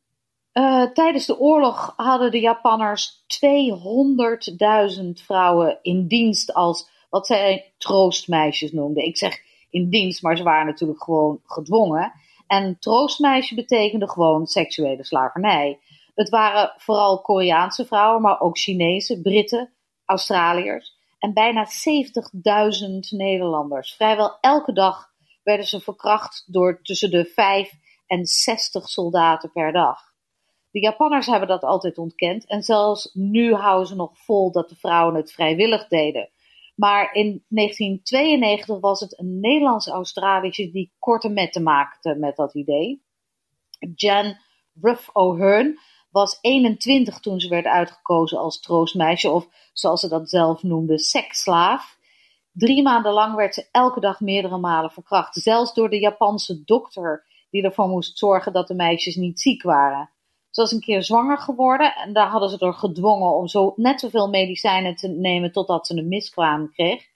Uh, 0.53 0.91
tijdens 0.91 1.25
de 1.25 1.39
oorlog 1.39 1.93
hadden 1.95 2.31
de 2.31 2.39
Japanners 2.39 3.23
200.000 5.03 5.05
vrouwen 5.13 5.79
in 5.81 6.07
dienst 6.07 6.53
als 6.53 6.89
wat 7.09 7.27
zij 7.27 7.73
troostmeisjes 7.77 8.71
noemden. 8.71 9.05
Ik 9.05 9.17
zeg 9.17 9.39
in 9.69 9.89
dienst, 9.89 10.21
maar 10.21 10.37
ze 10.37 10.43
waren 10.43 10.65
natuurlijk 10.65 11.03
gewoon 11.03 11.39
gedwongen. 11.45 12.13
En 12.51 12.79
troostmeisje 12.79 13.55
betekende 13.55 14.09
gewoon 14.09 14.45
seksuele 14.45 15.05
slavernij. 15.05 15.79
Het 16.15 16.29
waren 16.29 16.73
vooral 16.77 17.21
Koreaanse 17.21 17.85
vrouwen, 17.85 18.21
maar 18.21 18.39
ook 18.39 18.57
Chinese, 18.57 19.21
Britten, 19.21 19.73
Australiërs 20.05 20.97
en 21.19 21.33
bijna 21.33 21.65
70.000 21.65 21.69
Nederlanders. 23.09 23.93
Vrijwel 23.95 24.37
elke 24.41 24.73
dag 24.73 25.09
werden 25.43 25.65
ze 25.65 25.79
verkracht 25.79 26.43
door 26.47 26.81
tussen 26.81 27.11
de 27.11 27.25
5 27.25 27.71
en 28.07 28.25
60 28.25 28.89
soldaten 28.89 29.51
per 29.51 29.71
dag. 29.71 29.99
De 30.71 30.79
Japanners 30.79 31.27
hebben 31.27 31.47
dat 31.47 31.63
altijd 31.63 31.97
ontkend 31.97 32.47
en 32.47 32.63
zelfs 32.63 33.09
nu 33.13 33.53
houden 33.53 33.87
ze 33.87 33.95
nog 33.95 34.11
vol 34.13 34.51
dat 34.51 34.69
de 34.69 34.75
vrouwen 34.75 35.15
het 35.15 35.31
vrijwillig 35.31 35.87
deden. 35.87 36.29
Maar 36.81 37.13
in 37.13 37.45
1992 37.47 38.79
was 38.79 38.99
het 38.99 39.19
een 39.19 39.39
Nederlands-Australische 39.39 40.71
die 40.71 40.93
korte 40.99 41.29
metten 41.29 41.63
maakte 41.63 42.15
met 42.15 42.35
dat 42.35 42.53
idee. 42.53 43.03
Jan 43.95 44.37
Ruff 44.81 45.09
O'Hearn 45.13 45.79
was 46.09 46.37
21 46.41 47.19
toen 47.19 47.39
ze 47.39 47.49
werd 47.49 47.65
uitgekozen 47.65 48.37
als 48.37 48.59
troostmeisje, 48.59 49.29
of 49.29 49.47
zoals 49.73 50.01
ze 50.01 50.07
dat 50.07 50.29
zelf 50.29 50.63
noemde, 50.63 50.99
seksslaaf. 50.99 51.97
Drie 52.51 52.81
maanden 52.81 53.13
lang 53.13 53.35
werd 53.35 53.53
ze 53.53 53.67
elke 53.71 53.99
dag 53.99 54.19
meerdere 54.19 54.57
malen 54.57 54.91
verkracht, 54.91 55.35
zelfs 55.35 55.73
door 55.73 55.89
de 55.89 55.99
Japanse 55.99 56.63
dokter 56.63 57.25
die 57.49 57.63
ervoor 57.63 57.87
moest 57.87 58.17
zorgen 58.17 58.53
dat 58.53 58.67
de 58.67 58.75
meisjes 58.75 59.15
niet 59.15 59.39
ziek 59.39 59.63
waren. 59.63 60.09
Ze 60.51 60.61
was 60.61 60.71
een 60.71 60.79
keer 60.79 61.03
zwanger 61.03 61.37
geworden 61.37 61.95
en 61.95 62.13
daar 62.13 62.27
hadden 62.27 62.49
ze 62.49 62.57
er 62.57 62.73
gedwongen 62.73 63.35
om 63.35 63.47
zo 63.47 63.73
net 63.75 63.99
zoveel 63.99 64.29
medicijnen 64.29 64.95
te 64.95 65.07
nemen 65.07 65.51
totdat 65.51 65.87
ze 65.87 65.97
een 65.97 66.07
miskraam 66.07 66.71
kreeg. 66.71 67.09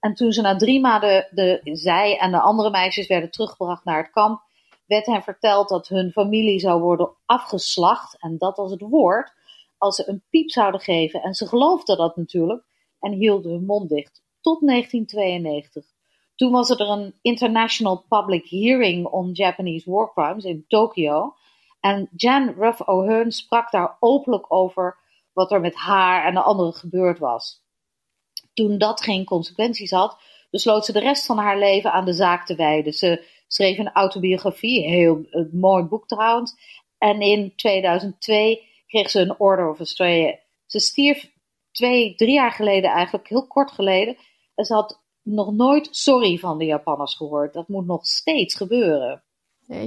En 0.00 0.14
toen 0.14 0.32
ze 0.32 0.40
na 0.40 0.56
drie 0.56 0.80
maanden 0.80 1.28
de, 1.30 1.60
zij 1.62 2.18
en 2.18 2.30
de 2.30 2.40
andere 2.40 2.70
meisjes 2.70 3.06
werden 3.06 3.30
teruggebracht 3.30 3.84
naar 3.84 4.02
het 4.02 4.10
kamp, 4.10 4.42
werd 4.86 5.06
hen 5.06 5.22
verteld 5.22 5.68
dat 5.68 5.88
hun 5.88 6.12
familie 6.12 6.58
zou 6.58 6.80
worden 6.80 7.10
afgeslacht. 7.26 8.16
En 8.20 8.38
dat 8.38 8.56
was 8.56 8.70
het 8.70 8.80
woord. 8.80 9.32
Als 9.78 9.96
ze 9.96 10.08
een 10.08 10.22
piep 10.30 10.50
zouden 10.50 10.80
geven. 10.80 11.22
En 11.22 11.34
ze 11.34 11.46
geloofden 11.46 11.96
dat 11.96 12.16
natuurlijk. 12.16 12.64
En 13.00 13.12
hielden 13.12 13.52
hun 13.52 13.64
mond 13.64 13.88
dicht. 13.88 14.22
Tot 14.40 14.60
1992. 14.60 15.84
Toen 16.34 16.52
was 16.52 16.70
er 16.70 16.80
een 16.80 17.14
International 17.20 18.04
Public 18.08 18.48
Hearing 18.48 19.06
on 19.06 19.30
Japanese 19.32 19.90
War 19.90 20.12
Crimes 20.12 20.44
in 20.44 20.64
Tokio. 20.68 21.34
En 21.82 22.08
Jan 22.16 22.54
Ruff 22.58 22.80
O'Hearn 22.80 23.32
sprak 23.32 23.70
daar 23.70 23.96
openlijk 24.00 24.52
over 24.52 24.98
wat 25.32 25.52
er 25.52 25.60
met 25.60 25.74
haar 25.74 26.24
en 26.24 26.34
de 26.34 26.40
anderen 26.40 26.74
gebeurd 26.74 27.18
was. 27.18 27.62
Toen 28.54 28.78
dat 28.78 29.02
geen 29.02 29.24
consequenties 29.24 29.90
had, 29.90 30.18
besloot 30.50 30.84
ze 30.84 30.92
de 30.92 31.00
rest 31.00 31.26
van 31.26 31.38
haar 31.38 31.58
leven 31.58 31.92
aan 31.92 32.04
de 32.04 32.12
zaak 32.12 32.46
te 32.46 32.54
wijden. 32.54 32.92
Ze 32.92 33.24
schreef 33.46 33.78
een 33.78 33.92
autobiografie, 33.92 34.88
heel 34.88 35.26
een 35.30 35.50
mooi 35.52 35.84
boek 35.84 36.08
trouwens. 36.08 36.54
En 36.98 37.20
in 37.20 37.52
2002 37.56 38.68
kreeg 38.86 39.10
ze 39.10 39.20
een 39.20 39.38
Order 39.38 39.68
of 39.68 39.78
Australia. 39.78 40.38
Ze 40.66 40.78
stierf 40.78 41.30
twee, 41.70 42.14
drie 42.14 42.34
jaar 42.34 42.52
geleden 42.52 42.90
eigenlijk, 42.90 43.28
heel 43.28 43.46
kort 43.46 43.70
geleden. 43.70 44.16
En 44.54 44.64
ze 44.64 44.74
had 44.74 45.00
nog 45.22 45.52
nooit 45.52 45.88
sorry 45.90 46.38
van 46.38 46.58
de 46.58 46.64
Japanners 46.64 47.16
gehoord. 47.16 47.52
Dat 47.52 47.68
moet 47.68 47.86
nog 47.86 48.06
steeds 48.06 48.54
gebeuren. 48.54 49.22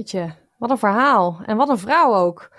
je, 0.04 0.45
wat 0.66 0.74
een 0.82 0.90
verhaal. 0.90 1.40
En 1.44 1.56
wat 1.56 1.68
een 1.68 1.78
vrouw 1.78 2.14
ook. 2.14 2.50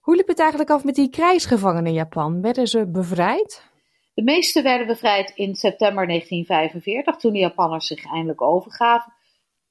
Hoe 0.00 0.16
liep 0.16 0.28
het 0.28 0.38
eigenlijk 0.38 0.70
af 0.70 0.84
met 0.84 0.94
die 0.94 1.10
krijgsgevangenen 1.10 1.86
in 1.86 1.92
Japan? 1.92 2.40
Werden 2.40 2.66
ze 2.66 2.90
bevrijd? 2.90 3.68
De 4.14 4.22
meeste 4.22 4.62
werden 4.62 4.86
bevrijd 4.86 5.32
in 5.34 5.54
september 5.54 6.06
1945, 6.06 7.16
toen 7.16 7.32
de 7.32 7.38
Japanners 7.38 7.86
zich 7.86 8.04
eindelijk 8.04 8.42
overgaven. 8.42 9.12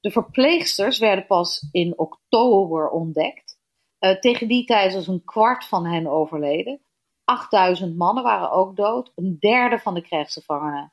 De 0.00 0.10
verpleegsters 0.10 0.98
werden 0.98 1.26
pas 1.26 1.68
in 1.72 1.98
oktober 1.98 2.88
ontdekt. 2.88 3.58
Uh, 4.00 4.18
tegen 4.18 4.48
die 4.48 4.64
tijd 4.64 4.94
was 4.94 5.06
een 5.06 5.24
kwart 5.24 5.64
van 5.64 5.86
hen 5.86 6.06
overleden. 6.06 6.80
8000 7.24 7.96
mannen 7.96 8.22
waren 8.22 8.50
ook 8.50 8.76
dood, 8.76 9.12
een 9.14 9.36
derde 9.38 9.78
van 9.78 9.94
de 9.94 10.02
krijgsgevangenen. 10.02 10.92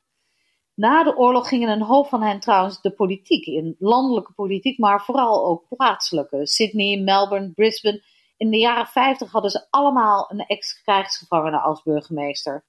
Na 0.78 1.04
de 1.04 1.18
oorlog 1.18 1.48
gingen 1.48 1.70
een 1.70 1.82
hoop 1.82 2.08
van 2.08 2.22
hen 2.22 2.40
trouwens 2.40 2.82
de 2.82 2.92
politiek 2.92 3.46
in, 3.46 3.76
landelijke 3.80 4.34
politiek, 4.34 4.78
maar 4.78 5.04
vooral 5.04 5.46
ook 5.46 5.66
plaatselijke. 5.70 6.48
Sydney, 6.48 6.98
Melbourne, 6.98 7.52
Brisbane. 7.52 8.04
In 8.38 8.50
de 8.50 8.58
jaren 8.58 8.88
50 8.88 9.32
hadden 9.32 9.52
ze 9.52 9.68
allemaal 9.70 10.32
een 10.32 10.40
ex-krijgsgevangene 10.40 11.60
als 11.60 11.84
burgemeester. 11.84 12.66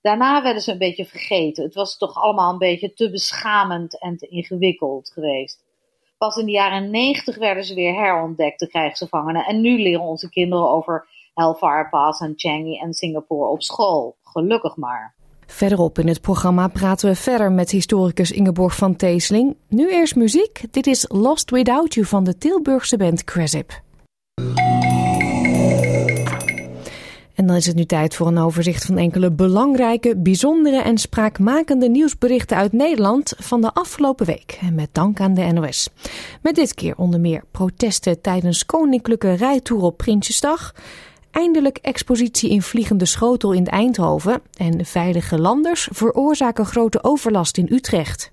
Daarna 0.00 0.42
werden 0.42 0.62
ze 0.62 0.72
een 0.72 0.78
beetje 0.78 1.04
vergeten. 1.04 1.64
Het 1.64 1.74
was 1.74 1.98
toch 1.98 2.14
allemaal 2.14 2.52
een 2.52 2.58
beetje 2.58 2.92
te 2.92 3.10
beschamend 3.10 4.00
en 4.00 4.16
te 4.16 4.26
ingewikkeld 4.26 5.10
geweest. 5.10 5.64
Pas 6.18 6.36
in 6.36 6.46
de 6.46 6.52
jaren 6.52 6.90
90 6.90 7.36
werden 7.36 7.64
ze 7.64 7.74
weer 7.74 7.94
herontdekt, 7.94 8.60
de 8.60 8.68
krijgsgevangenen. 8.68 9.44
En 9.44 9.60
nu 9.60 9.82
leren 9.82 10.04
onze 10.04 10.28
kinderen 10.28 10.68
over 10.68 11.08
Hellfire 11.34 11.88
Pass 11.90 12.20
en 12.20 12.32
Changi 12.36 12.78
en 12.78 12.92
Singapore 12.92 13.50
op 13.50 13.62
school. 13.62 14.16
Gelukkig 14.22 14.76
maar. 14.76 15.14
Verderop 15.52 15.98
in 15.98 16.08
het 16.08 16.20
programma 16.20 16.68
praten 16.68 17.08
we 17.08 17.14
verder 17.14 17.52
met 17.52 17.70
historicus 17.70 18.30
Ingeborg 18.30 18.76
van 18.76 18.96
Teesling. 18.96 19.56
Nu 19.68 19.90
eerst 19.90 20.16
muziek. 20.16 20.64
Dit 20.70 20.86
is 20.86 21.04
Lost 21.08 21.50
Without 21.50 21.94
You 21.94 22.06
van 22.06 22.24
de 22.24 22.38
Tilburgse 22.38 22.96
band 22.96 23.24
Cresip. 23.24 23.80
En 27.34 27.46
dan 27.46 27.56
is 27.56 27.66
het 27.66 27.76
nu 27.76 27.84
tijd 27.84 28.14
voor 28.14 28.26
een 28.26 28.38
overzicht 28.38 28.84
van 28.84 28.98
enkele 28.98 29.30
belangrijke, 29.30 30.16
bijzondere 30.16 30.82
en 30.82 30.98
spraakmakende 30.98 31.88
nieuwsberichten 31.88 32.56
uit 32.56 32.72
Nederland 32.72 33.34
van 33.38 33.60
de 33.60 33.72
afgelopen 33.72 34.26
week. 34.26 34.58
En 34.60 34.74
met 34.74 34.88
dank 34.92 35.20
aan 35.20 35.34
de 35.34 35.42
NOS. 35.42 35.88
Met 36.42 36.54
dit 36.54 36.74
keer 36.74 36.96
onder 36.96 37.20
meer 37.20 37.42
protesten 37.50 38.20
tijdens 38.20 38.66
Koninklijke 38.66 39.32
Rijtour 39.32 39.82
op 39.82 39.96
Prinsjesdag. 39.96 40.74
Eindelijk 41.32 41.78
expositie 41.78 42.50
in 42.50 42.62
Vliegende 42.62 43.04
Schotel 43.04 43.52
in 43.52 43.66
Eindhoven. 43.66 44.42
En 44.56 44.84
veilige 44.84 45.38
landers 45.38 45.88
veroorzaken 45.92 46.66
grote 46.66 47.04
overlast 47.04 47.56
in 47.56 47.68
Utrecht. 47.70 48.32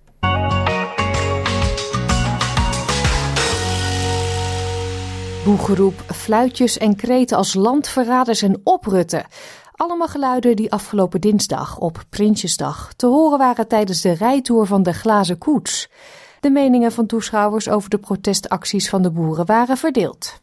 Boegeroep, 5.46 6.04
fluitjes 6.14 6.78
en 6.78 6.96
kreten 6.96 7.38
als 7.38 7.54
landverraders 7.54 8.42
en 8.42 8.62
oprutten. 8.64 9.26
Allemaal 9.76 10.08
geluiden 10.08 10.56
die 10.56 10.72
afgelopen 10.72 11.22
dinsdag 11.22 11.78
op 11.78 12.04
Prinsjesdag 12.10 12.94
te 12.94 13.06
horen 13.06 13.38
waren 13.38 13.68
tijdens 13.68 14.02
de 14.02 14.12
rijtour 14.12 14.66
van 14.66 14.84
de 14.84 14.94
Glazen 14.94 15.38
Koets. 15.38 15.90
De 16.40 16.50
meningen 16.50 16.92
van 16.92 17.06
toeschouwers 17.06 17.70
over 17.70 17.90
de 17.90 17.98
protestacties 17.98 18.90
van 18.90 19.02
de 19.02 19.12
boeren 19.12 19.46
waren 19.46 19.78
verdeeld. 19.78 20.42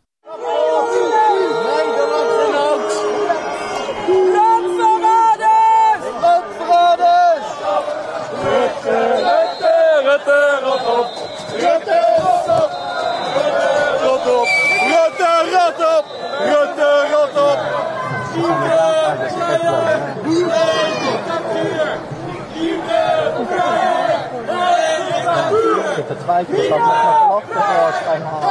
Het 26.08 26.20
twijfel 26.20 26.68
dat 26.68 26.78
nog 26.78 27.42
een 27.42 27.48
tevoorschijn 27.48 28.22
halen. 28.22 28.48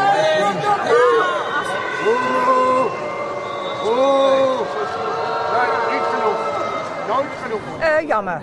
Oeh, 3.88 4.60
niet 5.92 6.06
genoeg. 6.12 6.38
Nooit 7.08 7.28
genoeg. 7.44 7.62
Uh, 7.80 8.08
jammer. 8.08 8.42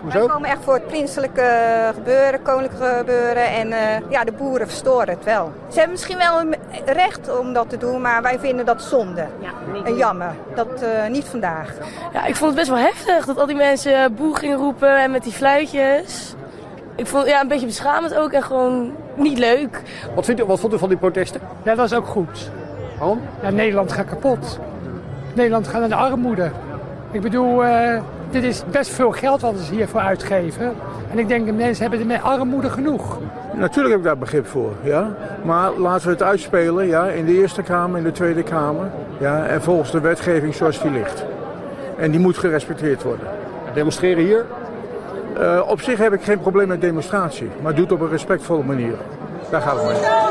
Hoezo? 0.00 0.20
We 0.20 0.32
komen 0.32 0.50
echt 0.50 0.64
voor 0.64 0.74
het 0.74 0.86
prinselijke 0.86 1.90
gebeuren, 1.94 2.42
koninklijke 2.42 2.96
gebeuren. 2.96 3.46
En 3.46 3.68
uh, 3.68 4.10
ja, 4.10 4.24
de 4.24 4.32
boeren 4.32 4.66
verstoren 4.66 5.08
het 5.08 5.24
wel. 5.24 5.52
Ze 5.68 5.74
hebben 5.74 5.90
misschien 5.90 6.18
wel 6.18 6.40
een 6.40 6.54
recht 6.84 7.38
om 7.38 7.52
dat 7.52 7.70
te 7.70 7.76
doen, 7.76 8.00
maar 8.00 8.22
wij 8.22 8.38
vinden 8.38 8.66
dat 8.66 8.82
zonde. 8.82 9.26
Ja, 9.40 9.50
en 9.84 9.96
jammer. 9.96 10.34
Dat 10.54 10.82
uh, 10.82 11.06
niet 11.10 11.24
vandaag. 11.24 11.72
Ja, 12.12 12.24
ik 12.24 12.36
vond 12.36 12.50
het 12.50 12.58
best 12.58 12.68
wel 12.68 12.78
heftig 12.78 13.26
dat 13.26 13.38
al 13.38 13.46
die 13.46 13.56
mensen 13.56 14.14
boer 14.14 14.36
gingen 14.36 14.58
roepen 14.58 14.96
en 14.96 15.10
met 15.10 15.22
die 15.22 15.32
fluitjes. 15.32 16.34
Ik 16.96 17.06
vond 17.06 17.26
ja, 17.26 17.40
een 17.40 17.48
beetje 17.48 17.66
beschamend 17.66 18.14
ook 18.14 18.32
en 18.32 18.42
gewoon 18.42 18.92
niet 19.14 19.38
leuk. 19.38 19.82
Wat, 20.14 20.24
vindt 20.24 20.40
u, 20.40 20.44
wat 20.44 20.60
vond 20.60 20.72
u 20.72 20.78
van 20.78 20.88
die 20.88 20.98
protesten? 20.98 21.40
Ja, 21.62 21.74
dat 21.74 21.84
is 21.84 21.94
ook 21.94 22.06
goed. 22.06 22.50
Waarom? 22.98 23.20
Ja, 23.42 23.50
Nederland 23.50 23.92
gaat 23.92 24.06
kapot. 24.06 24.58
Nederland 25.34 25.68
gaat 25.68 25.80
naar 25.80 25.88
de 25.88 25.94
armoede. 25.94 26.50
Ik 27.10 27.20
bedoel, 27.20 27.64
uh, 27.64 28.00
dit 28.30 28.42
is 28.42 28.62
best 28.70 28.90
veel 28.90 29.12
geld 29.12 29.40
wat 29.40 29.54
ze 29.58 29.74
hiervoor 29.74 30.00
uitgeven. 30.00 30.74
En 31.10 31.18
ik 31.18 31.28
denk, 31.28 31.46
de 31.46 31.52
mensen 31.52 31.82
hebben 31.82 32.00
er 32.00 32.06
met 32.06 32.22
armoede 32.22 32.70
genoeg. 32.70 33.18
Natuurlijk 33.54 33.88
heb 33.88 33.98
ik 33.98 34.04
daar 34.04 34.18
begrip 34.18 34.46
voor, 34.46 34.72
ja. 34.82 35.14
Maar 35.42 35.70
laten 35.78 36.06
we 36.06 36.12
het 36.12 36.22
uitspelen, 36.22 36.86
ja, 36.86 37.06
in 37.06 37.24
de 37.24 37.32
Eerste 37.32 37.62
Kamer, 37.62 37.98
in 37.98 38.04
de 38.04 38.12
Tweede 38.12 38.42
Kamer. 38.42 38.90
Ja, 39.18 39.46
en 39.46 39.62
volgens 39.62 39.90
de 39.90 40.00
wetgeving 40.00 40.54
zoals 40.54 40.82
die 40.82 40.90
ligt. 40.90 41.24
En 41.98 42.10
die 42.10 42.20
moet 42.20 42.38
gerespecteerd 42.38 43.02
worden. 43.02 43.26
Demonstreren 43.74 44.24
hier? 44.24 44.44
Uh, 45.38 45.62
op 45.68 45.80
zich 45.80 45.98
heb 45.98 46.12
ik 46.12 46.22
geen 46.22 46.40
probleem 46.40 46.68
met 46.68 46.80
demonstratie. 46.80 47.48
Maar 47.62 47.74
doe 47.74 47.84
het 47.84 47.92
op 47.92 48.00
een 48.00 48.08
respectvolle 48.08 48.64
manier. 48.64 48.94
Daar 49.50 49.60
gaat 49.60 49.76
het 49.76 49.84
mee. 49.84 50.24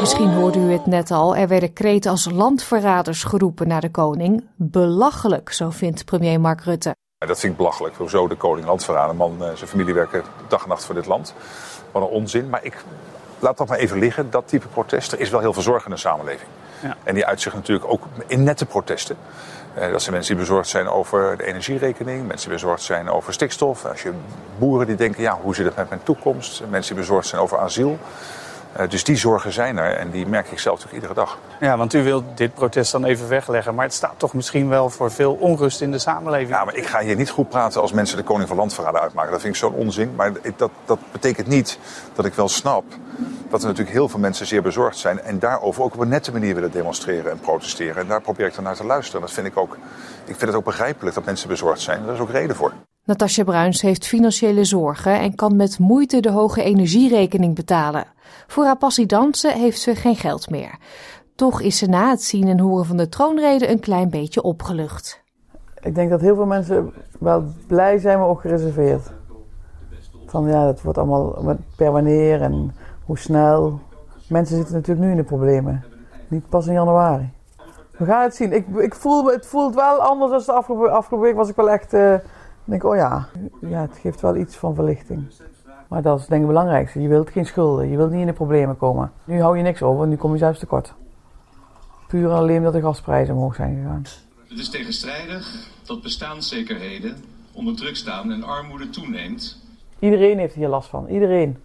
Misschien 0.00 0.32
hoorde 0.32 0.58
u 0.58 0.72
het 0.72 0.86
net 0.86 1.10
al, 1.10 1.36
er 1.36 1.48
werden 1.48 1.72
kreten 1.72 2.10
als 2.10 2.30
landverraders 2.30 3.24
geroepen 3.24 3.68
naar 3.68 3.80
de 3.80 3.90
koning. 3.90 4.44
Belachelijk, 4.56 5.52
zo 5.52 5.70
vindt 5.70 6.04
premier 6.04 6.40
Mark 6.40 6.60
Rutte. 6.60 6.94
Dat 7.18 7.40
vind 7.40 7.52
ik 7.52 7.58
belachelijk. 7.58 7.94
Hoezo 7.96 8.28
de 8.28 8.34
koning 8.34 8.66
landverraden? 8.66 9.16
Man, 9.16 9.36
eh, 9.40 9.54
zijn 9.54 9.70
familie 9.70 9.94
werken 9.94 10.22
dag 10.48 10.62
en 10.62 10.68
nacht 10.68 10.84
voor 10.84 10.94
dit 10.94 11.06
land. 11.06 11.34
Wat 11.92 12.02
een 12.02 12.08
onzin. 12.08 12.48
Maar 12.48 12.64
ik 12.64 12.76
laat 13.38 13.56
dat 13.56 13.68
maar 13.68 13.78
even 13.78 13.98
liggen. 13.98 14.30
Dat 14.30 14.48
type 14.48 14.68
protesten 14.68 15.18
is 15.18 15.30
wel 15.30 15.40
heel 15.40 15.52
veel 15.52 15.62
zorg 15.62 15.84
in 15.84 15.90
de 15.90 15.96
samenleving. 15.96 16.48
Ja. 16.82 16.96
En 17.02 17.14
die 17.14 17.26
uitzicht 17.26 17.54
natuurlijk 17.54 17.90
ook 17.90 18.02
in 18.26 18.42
nette 18.42 18.66
protesten. 18.66 19.16
Eh, 19.74 19.90
dat 19.90 20.02
zijn 20.02 20.14
mensen 20.14 20.34
die 20.36 20.44
bezorgd 20.44 20.68
zijn 20.68 20.88
over 20.88 21.36
de 21.36 21.44
energierekening, 21.44 22.26
mensen 22.26 22.48
die 22.48 22.58
bezorgd 22.58 22.82
zijn 22.82 23.10
over 23.10 23.32
stikstof. 23.32 23.84
Als 23.84 24.02
je 24.02 24.12
boeren 24.58 24.86
die 24.86 24.96
denken, 24.96 25.22
ja, 25.22 25.38
hoe 25.42 25.54
zit 25.54 25.64
het 25.64 25.76
met 25.76 25.88
mijn 25.88 26.02
toekomst? 26.02 26.62
Mensen 26.68 26.94
die 26.94 27.04
bezorgd 27.04 27.28
zijn 27.28 27.40
over 27.42 27.58
asiel. 27.58 27.98
Eh, 28.76 28.88
dus 28.88 29.04
die 29.04 29.16
zorgen 29.16 29.52
zijn 29.52 29.78
er 29.78 29.96
en 29.96 30.10
die 30.10 30.26
merk 30.26 30.50
ik 30.50 30.58
zelf 30.58 30.80
toch 30.80 30.92
iedere 30.92 31.14
dag. 31.14 31.38
Ja, 31.60 31.76
want 31.76 31.94
u 31.94 32.02
wilt 32.02 32.24
dit 32.34 32.54
protest 32.54 32.92
dan 32.92 33.04
even 33.04 33.28
wegleggen. 33.28 33.74
Maar 33.74 33.84
het 33.84 33.94
staat 33.94 34.14
toch 34.16 34.34
misschien 34.34 34.68
wel 34.68 34.90
voor 34.90 35.10
veel 35.10 35.32
onrust 35.32 35.80
in 35.80 35.90
de 35.90 35.98
samenleving. 35.98 36.50
Ja, 36.50 36.64
maar 36.64 36.74
ik 36.74 36.86
ga 36.86 37.00
hier 37.00 37.16
niet 37.16 37.30
goed 37.30 37.48
praten 37.48 37.80
als 37.80 37.92
mensen 37.92 38.16
de 38.16 38.22
koning 38.22 38.48
van 38.48 38.56
landverraden 38.56 39.00
uitmaken. 39.00 39.30
Dat 39.30 39.40
vind 39.40 39.54
ik 39.54 39.60
zo'n 39.60 39.72
onzin. 39.72 40.14
Maar 40.14 40.32
dat, 40.56 40.70
dat 40.84 40.98
betekent 41.12 41.46
niet 41.46 41.78
dat 42.14 42.24
ik 42.24 42.34
wel 42.34 42.48
snap 42.48 42.84
dat 43.48 43.60
er 43.62 43.68
natuurlijk 43.68 43.96
heel 43.96 44.08
veel 44.08 44.20
mensen 44.20 44.46
zeer 44.46 44.62
bezorgd 44.62 44.98
zijn. 44.98 45.20
En 45.20 45.38
daarover 45.38 45.82
ook 45.82 45.94
op 45.94 46.00
een 46.00 46.08
nette 46.08 46.32
manier 46.32 46.54
willen 46.54 46.70
demonstreren 46.70 47.30
en 47.30 47.38
protesteren. 47.38 47.96
En 47.96 48.06
daar 48.06 48.20
probeer 48.20 48.46
ik 48.46 48.54
dan 48.54 48.64
naar 48.64 48.76
te 48.76 48.84
luisteren. 48.84 49.20
Dat 49.20 49.32
vind 49.32 49.46
ik 49.46 49.56
ook, 49.56 49.76
ik 50.24 50.36
vind 50.36 50.40
het 50.40 50.54
ook 50.54 50.64
begrijpelijk 50.64 51.14
dat 51.14 51.24
mensen 51.24 51.48
bezorgd 51.48 51.80
zijn. 51.80 52.04
Daar 52.04 52.14
is 52.14 52.20
ook 52.20 52.30
reden 52.30 52.56
voor. 52.56 52.72
Natasja 53.06 53.44
Bruins 53.44 53.80
heeft 53.80 54.06
financiële 54.06 54.64
zorgen 54.64 55.20
en 55.20 55.34
kan 55.34 55.56
met 55.56 55.78
moeite 55.78 56.20
de 56.20 56.30
hoge 56.30 56.62
energierekening 56.62 57.54
betalen. 57.54 58.04
Voor 58.46 58.64
haar 58.64 58.76
passie 58.76 59.06
dansen 59.06 59.52
heeft 59.52 59.80
ze 59.80 59.94
geen 59.94 60.16
geld 60.16 60.50
meer. 60.50 60.78
Toch 61.34 61.60
is 61.60 61.78
ze 61.78 61.86
na 61.86 62.10
het 62.10 62.22
zien 62.22 62.48
en 62.48 62.60
horen 62.60 62.84
van 62.84 62.96
de 62.96 63.08
troonrede 63.08 63.68
een 63.68 63.80
klein 63.80 64.10
beetje 64.10 64.42
opgelucht. 64.42 65.22
Ik 65.80 65.94
denk 65.94 66.10
dat 66.10 66.20
heel 66.20 66.34
veel 66.34 66.46
mensen 66.46 66.92
wel 67.20 67.44
blij 67.66 67.98
zijn, 67.98 68.18
maar 68.18 68.28
ook 68.28 68.40
gereserveerd. 68.40 69.12
Van 70.26 70.48
ja, 70.48 70.66
het 70.66 70.82
wordt 70.82 70.98
allemaal 70.98 71.56
per 71.76 71.92
wanneer 71.92 72.42
en 72.42 72.74
hoe 73.04 73.18
snel. 73.18 73.80
Mensen 74.28 74.56
zitten 74.56 74.74
natuurlijk 74.74 75.06
nu 75.06 75.10
in 75.10 75.16
de 75.16 75.24
problemen. 75.24 75.84
Niet 76.28 76.48
pas 76.48 76.66
in 76.66 76.72
januari. 76.72 77.32
We 77.90 78.04
gaan 78.04 78.22
het 78.22 78.34
zien. 78.34 78.52
Ik, 78.52 78.66
ik 78.76 78.94
voel, 78.94 79.24
het 79.24 79.46
voelt 79.46 79.74
wel 79.74 80.00
anders 80.00 80.30
dan 80.30 80.54
de 80.54 80.60
afgelopen, 80.60 81.20
week 81.20 81.36
was 81.36 81.48
ik 81.48 81.56
wel 81.56 81.70
echt... 81.70 81.94
Uh, 81.94 82.14
denk, 82.64 82.84
oh 82.84 82.96
ja, 82.96 83.26
ja, 83.60 83.80
het 83.80 83.98
geeft 83.98 84.20
wel 84.20 84.36
iets 84.36 84.56
van 84.56 84.74
verlichting. 84.74 85.26
Maar 85.88 86.02
dat 86.02 86.18
is 86.18 86.26
denk 86.26 86.42
ik 86.42 86.46
het 86.48 86.56
belangrijkste. 86.56 87.02
Je 87.02 87.08
wilt 87.08 87.30
geen 87.30 87.46
schulden, 87.46 87.90
je 87.90 87.96
wilt 87.96 88.10
niet 88.10 88.20
in 88.20 88.26
de 88.26 88.32
problemen 88.32 88.76
komen. 88.76 89.12
Nu 89.24 89.40
hou 89.40 89.56
je 89.56 89.62
niks 89.62 89.82
over, 89.82 90.06
nu 90.06 90.16
kom 90.16 90.32
je 90.32 90.38
zelfs 90.38 90.58
tekort. 90.58 90.94
Puur 92.08 92.30
en 92.30 92.36
alleen 92.36 92.58
omdat 92.58 92.72
de 92.72 92.80
gasprijzen 92.80 93.34
omhoog 93.34 93.54
zijn 93.54 93.76
gegaan. 93.76 94.02
Het 94.48 94.58
is 94.58 94.70
tegenstrijdig 94.70 95.70
dat 95.86 96.02
bestaanszekerheden 96.02 97.16
onder 97.52 97.76
druk 97.76 97.96
staan 97.96 98.32
en 98.32 98.42
armoede 98.42 98.90
toeneemt. 98.90 99.62
Iedereen 99.98 100.38
heeft 100.38 100.54
hier 100.54 100.68
last 100.68 100.88
van, 100.88 101.06
iedereen. 101.08 101.56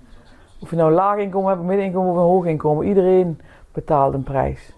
Of 0.59 0.69
je 0.69 0.75
nou 0.75 0.89
een 0.89 0.95
laag 0.95 1.17
inkomen 1.17 1.49
hebt, 1.49 1.61
een 1.61 1.67
middeninkomen 1.67 2.11
of 2.11 2.17
een 2.17 2.23
hoog 2.23 2.45
inkomen, 2.45 2.87
iedereen 2.87 3.39
betaalt 3.71 4.13
een 4.13 4.23
prijs. 4.23 4.73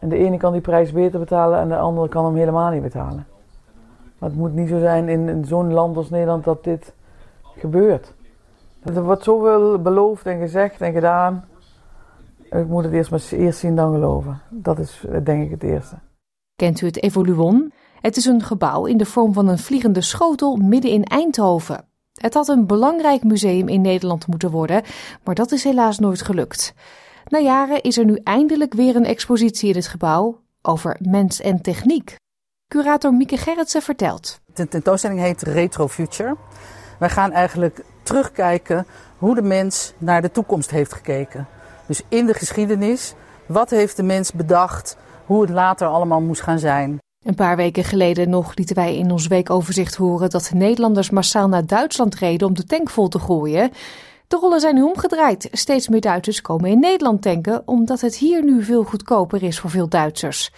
En 0.00 0.08
de 0.08 0.16
ene 0.16 0.36
kan 0.36 0.52
die 0.52 0.60
prijs 0.60 0.92
beter 0.92 1.18
betalen 1.18 1.58
en 1.58 1.68
de 1.68 1.76
andere 1.76 2.08
kan 2.08 2.24
hem 2.24 2.36
helemaal 2.36 2.70
niet 2.70 2.82
betalen. 2.82 3.26
Het 4.24 4.36
moet 4.36 4.54
niet 4.54 4.68
zo 4.68 4.78
zijn 4.78 5.08
in, 5.08 5.28
in 5.28 5.44
zo'n 5.44 5.72
land 5.72 5.96
als 5.96 6.10
Nederland 6.10 6.44
dat 6.44 6.64
dit 6.64 6.92
gebeurt. 7.56 8.12
Er 8.82 9.02
wordt 9.02 9.24
zoveel 9.24 9.78
beloofd 9.78 10.26
en 10.26 10.38
gezegd 10.38 10.80
en 10.80 10.92
gedaan. 10.92 11.44
Ik 12.50 12.66
moet 12.66 12.84
het 12.84 12.92
eerst 12.92 13.10
maar 13.10 13.22
eerst 13.30 13.58
zien 13.58 13.76
dan 13.76 13.92
geloven. 13.92 14.40
Dat 14.50 14.78
is 14.78 15.04
denk 15.24 15.44
ik 15.44 15.50
het 15.50 15.62
eerste. 15.62 15.96
Kent 16.56 16.80
u 16.80 16.86
het 16.86 17.02
Evoluon? 17.02 17.72
Het 18.00 18.16
is 18.16 18.24
een 18.24 18.42
gebouw 18.42 18.84
in 18.84 18.96
de 18.96 19.04
vorm 19.04 19.32
van 19.32 19.48
een 19.48 19.58
vliegende 19.58 20.00
schotel 20.00 20.56
midden 20.56 20.90
in 20.90 21.04
Eindhoven. 21.04 21.84
Het 22.14 22.34
had 22.34 22.48
een 22.48 22.66
belangrijk 22.66 23.24
museum 23.24 23.68
in 23.68 23.80
Nederland 23.80 24.26
moeten 24.26 24.50
worden, 24.50 24.82
maar 25.24 25.34
dat 25.34 25.52
is 25.52 25.64
helaas 25.64 25.98
nooit 25.98 26.22
gelukt. 26.22 26.74
Na 27.28 27.38
jaren 27.38 27.82
is 27.82 27.98
er 27.98 28.04
nu 28.04 28.20
eindelijk 28.24 28.74
weer 28.74 28.96
een 28.96 29.04
expositie 29.04 29.68
in 29.68 29.74
het 29.74 29.86
gebouw 29.86 30.40
over 30.62 30.96
mens 31.00 31.40
en 31.40 31.62
techniek. 31.62 32.16
Curator 32.68 33.12
Mieke 33.12 33.36
Gerritsen 33.36 33.82
vertelt. 33.82 34.40
De 34.54 34.68
tentoonstelling 34.68 35.20
heet 35.20 35.42
Retro 35.42 35.88
Future. 35.88 36.36
Wij 36.98 37.08
gaan 37.08 37.32
eigenlijk 37.32 37.84
terugkijken 38.02 38.86
hoe 39.18 39.34
de 39.34 39.42
mens 39.42 39.92
naar 39.98 40.22
de 40.22 40.30
toekomst 40.30 40.70
heeft 40.70 40.92
gekeken. 40.92 41.46
Dus 41.86 42.02
in 42.08 42.26
de 42.26 42.34
geschiedenis, 42.34 43.14
wat 43.46 43.70
heeft 43.70 43.96
de 43.96 44.02
mens 44.02 44.32
bedacht, 44.32 44.96
hoe 45.26 45.40
het 45.40 45.50
later 45.50 45.86
allemaal 45.86 46.20
moest 46.20 46.42
gaan 46.42 46.58
zijn. 46.58 46.98
Een 47.24 47.34
paar 47.34 47.56
weken 47.56 47.84
geleden 47.84 48.30
nog 48.30 48.54
lieten 48.54 48.76
wij 48.76 48.96
in 48.96 49.10
ons 49.10 49.26
weekoverzicht 49.26 49.94
horen 49.94 50.30
dat 50.30 50.50
Nederlanders 50.54 51.10
massaal 51.10 51.48
naar 51.48 51.66
Duitsland 51.66 52.14
reden 52.14 52.48
om 52.48 52.54
de 52.54 52.64
tank 52.64 52.90
vol 52.90 53.08
te 53.08 53.18
gooien. 53.18 53.70
De 54.28 54.36
rollen 54.36 54.60
zijn 54.60 54.74
nu 54.74 54.82
omgedraaid. 54.82 55.48
Steeds 55.52 55.88
meer 55.88 56.00
Duitsers 56.00 56.40
komen 56.40 56.70
in 56.70 56.78
Nederland 56.78 57.22
tanken, 57.22 57.62
omdat 57.64 58.00
het 58.00 58.16
hier 58.16 58.44
nu 58.44 58.62
veel 58.62 58.84
goedkoper 58.84 59.42
is 59.42 59.58
voor 59.58 59.70
veel 59.70 59.88
Duitsers. 59.88 60.52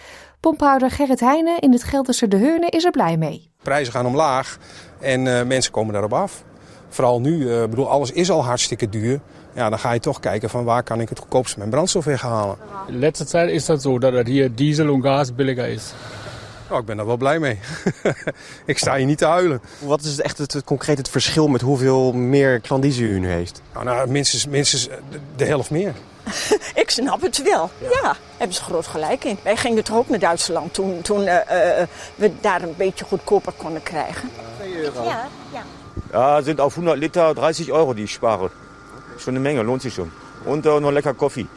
Pomphouder 0.47 0.91
Gerrit 0.91 1.19
Heijnen 1.19 1.59
in 1.59 1.71
het 1.71 1.83
Gelderse 1.83 2.27
De 2.27 2.37
Heurne 2.37 2.69
is 2.69 2.83
er 2.85 2.91
blij 2.91 3.17
mee. 3.17 3.49
Prijzen 3.63 3.93
gaan 3.93 4.05
omlaag 4.05 4.57
en 4.99 5.25
uh, 5.25 5.43
mensen 5.43 5.71
komen 5.71 5.93
daarop 5.93 6.13
af. 6.13 6.43
Vooral 6.89 7.21
nu, 7.21 7.37
uh, 7.37 7.61
bedoel, 7.61 7.89
alles 7.89 8.11
is 8.11 8.29
al 8.29 8.43
hartstikke 8.43 8.89
duur. 8.89 9.19
Ja, 9.53 9.69
dan 9.69 9.79
ga 9.79 9.91
je 9.91 9.99
toch 9.99 10.19
kijken 10.19 10.49
van 10.49 10.63
waar 10.63 10.83
kan 10.83 11.01
ik 11.01 11.09
het 11.09 11.19
goedkoopst 11.19 11.57
mijn 11.57 11.69
brandstof 11.69 12.05
weghalen. 12.05 12.57
De 12.87 12.93
laatste 12.93 13.25
tijd 13.25 13.49
is 13.49 13.65
dat 13.65 13.81
zo 13.81 13.99
dat 13.99 14.13
het 14.13 14.27
hier 14.27 14.55
diesel 14.55 14.93
en 14.93 15.01
gas 15.01 15.35
billiger 15.35 15.67
is. 15.67 15.93
Oh, 16.69 16.77
ik 16.77 16.85
ben 16.85 16.97
daar 16.97 17.05
wel 17.05 17.17
blij 17.17 17.39
mee. 17.39 17.59
ik 18.65 18.77
sta 18.77 18.95
hier 18.95 19.05
niet 19.05 19.17
te 19.17 19.25
huilen. 19.25 19.61
Wat 19.79 20.01
is 20.01 20.19
echt 20.19 20.37
het, 20.37 20.53
het 20.53 20.63
concreet 20.63 20.97
het 20.97 21.09
verschil 21.09 21.47
met 21.47 21.61
hoeveel 21.61 22.13
meer 22.13 22.59
klandizie 22.59 23.07
u 23.07 23.19
nu 23.19 23.27
heeft? 23.27 23.61
Nou, 23.73 23.85
nou 23.85 24.09
minstens, 24.09 24.47
minstens 24.47 24.89
de 25.35 25.45
helft 25.45 25.69
meer. 25.69 25.93
ik 26.83 26.89
snap 26.89 27.21
het 27.21 27.41
wel. 27.41 27.69
Ja. 27.79 28.15
hebben 28.37 28.55
ze 28.55 28.63
groot 28.63 28.87
gelijk 28.87 29.23
in. 29.23 29.37
Wij 29.43 29.57
gingen 29.57 29.83
toch 29.83 29.97
ook 29.97 30.09
naar 30.09 30.19
Duitsland 30.19 30.73
toen, 30.73 31.01
toen 31.01 31.21
uh, 31.21 31.33
uh, 31.33 31.41
we 32.15 32.31
daar 32.41 32.61
een 32.61 32.75
beetje 32.77 33.05
goedkoper 33.05 33.53
konden 33.57 33.83
krijgen. 33.83 34.29
2 34.57 34.83
euro. 34.83 35.03
Ja, 35.03 35.27
ja. 35.53 35.63
Ja, 36.11 36.41
sind 36.41 36.59
auf 36.59 36.75
100 36.75 36.97
Liter 36.97 37.33
30 37.33 37.69
Euro, 37.69 37.93
die 37.93 38.03
ich 38.03 38.11
spare. 38.11 38.51
Schon 39.17 39.33
eine 39.33 39.39
Menge, 39.39 39.63
lohnt 39.63 39.81
sich 39.81 39.93
schon. 39.93 40.11
Und 40.45 40.65
uh, 40.65 40.79
noch 40.79 40.91
lekker 40.91 41.13
koffie. 41.13 41.47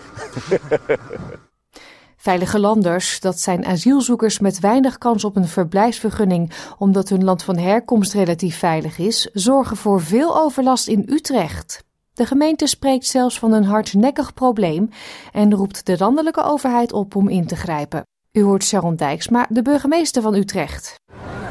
Veilige 2.16 2.59
landers, 2.59 3.20
dat 3.20 3.38
zijn 3.38 3.66
asielzoekers 3.66 4.38
met 4.38 4.61
weinig 4.61 4.98
kans 4.98 5.24
op 5.24 5.37
een 5.37 5.48
verblijfsvergunning 5.48 6.52
omdat 6.78 7.09
hun 7.09 7.24
land 7.24 7.42
van 7.42 7.59
herkomst 7.59 8.12
relatief 8.12 8.59
veilig 8.59 8.98
is, 8.98 9.28
zorgen 9.33 9.76
voor 9.76 10.00
veel 10.00 10.40
overlast 10.40 10.88
in 10.88 11.06
Utrecht. 11.09 11.85
De 12.20 12.26
gemeente 12.26 12.66
spreekt 12.66 13.06
zelfs 13.06 13.38
van 13.38 13.52
een 13.52 13.64
hardnekkig 13.64 14.35
probleem 14.35 14.88
en 15.33 15.54
roept 15.54 15.87
de 15.87 15.96
landelijke 15.98 16.42
overheid 16.42 16.92
op 16.92 17.16
om 17.16 17.28
in 17.28 17.46
te 17.46 17.56
grijpen. 17.56 18.02
U 18.33 18.42
hoort 18.42 18.64
Sharon 18.64 18.96
Dijksma, 18.96 19.46
de 19.48 19.62
burgemeester 19.62 20.22
van 20.22 20.35
Utrecht. 20.35 20.94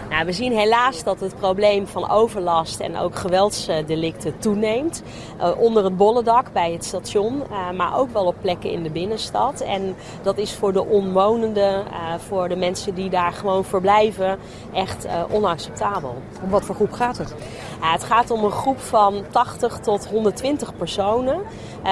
Nou, 0.10 0.26
we 0.26 0.32
zien 0.32 0.58
helaas 0.58 1.04
dat 1.04 1.20
het 1.20 1.36
probleem 1.36 1.88
van 1.88 2.10
overlast 2.10 2.80
en 2.80 2.98
ook 2.98 3.16
geweldsdelicten 3.16 4.40
toeneemt. 4.40 5.04
Uh, 5.38 5.60
onder 5.60 5.84
het 5.84 5.98
bollendak 5.98 6.54
bij 6.54 6.72
het 6.72 6.86
station, 6.86 7.44
uh, 7.52 7.72
maar 7.72 7.98
ook 7.98 8.10
wel 8.10 8.26
op 8.26 8.36
plekken 8.42 8.72
in 8.72 8.84
de 8.84 8.90
binnenstad. 8.90 9.62
En 9.62 9.96
dat 10.22 10.38
is 10.38 10.54
voor 10.54 10.74
de 10.74 10.86
omwonenden, 10.86 11.86
uh, 11.86 12.14
voor 12.28 12.50
de 12.50 12.56
mensen 12.56 12.96
die 12.96 13.10
daar 13.10 13.34
gewoon 13.34 13.66
verblijven, 13.66 14.40
echt 14.74 15.08
onacceptabel. 15.32 16.22
Om 16.44 16.50
wat 16.50 16.66
voor 16.66 16.76
groep 16.76 16.92
gaat 16.92 17.18
het? 17.18 17.36
Het 17.80 18.04
gaat 18.04 18.32
om 18.32 18.44
een 18.44 18.52
groep 18.52 18.80
van 18.80 19.24
80 19.30 19.78
tot 19.78 20.08
120 20.08 20.76
personen. 20.76 21.42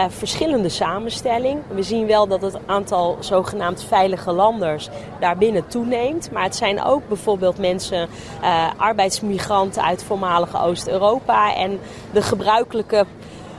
verschillende 0.10 0.69
samenstelling. 0.69 1.60
We 1.67 1.84
zien 1.84 2.08
wel 2.08 2.28
dat 2.28 2.41
het 2.41 2.58
aantal 2.65 3.17
zogenaamd 3.19 3.84
veilige 3.84 4.32
landers 4.32 4.89
daarbinnen 5.19 5.67
toeneemt. 5.67 6.32
Maar 6.32 6.43
het 6.43 6.56
zijn 6.56 6.84
ook 6.84 7.08
bijvoorbeeld 7.08 7.58
mensen 7.58 8.08
uh, 8.41 8.65
arbeidsmigranten 8.78 9.84
uit 9.84 10.04
voormalige 10.04 10.60
Oost-Europa 10.62 11.56
en 11.56 11.80
de 12.12 12.21
gebruikelijke 12.21 13.06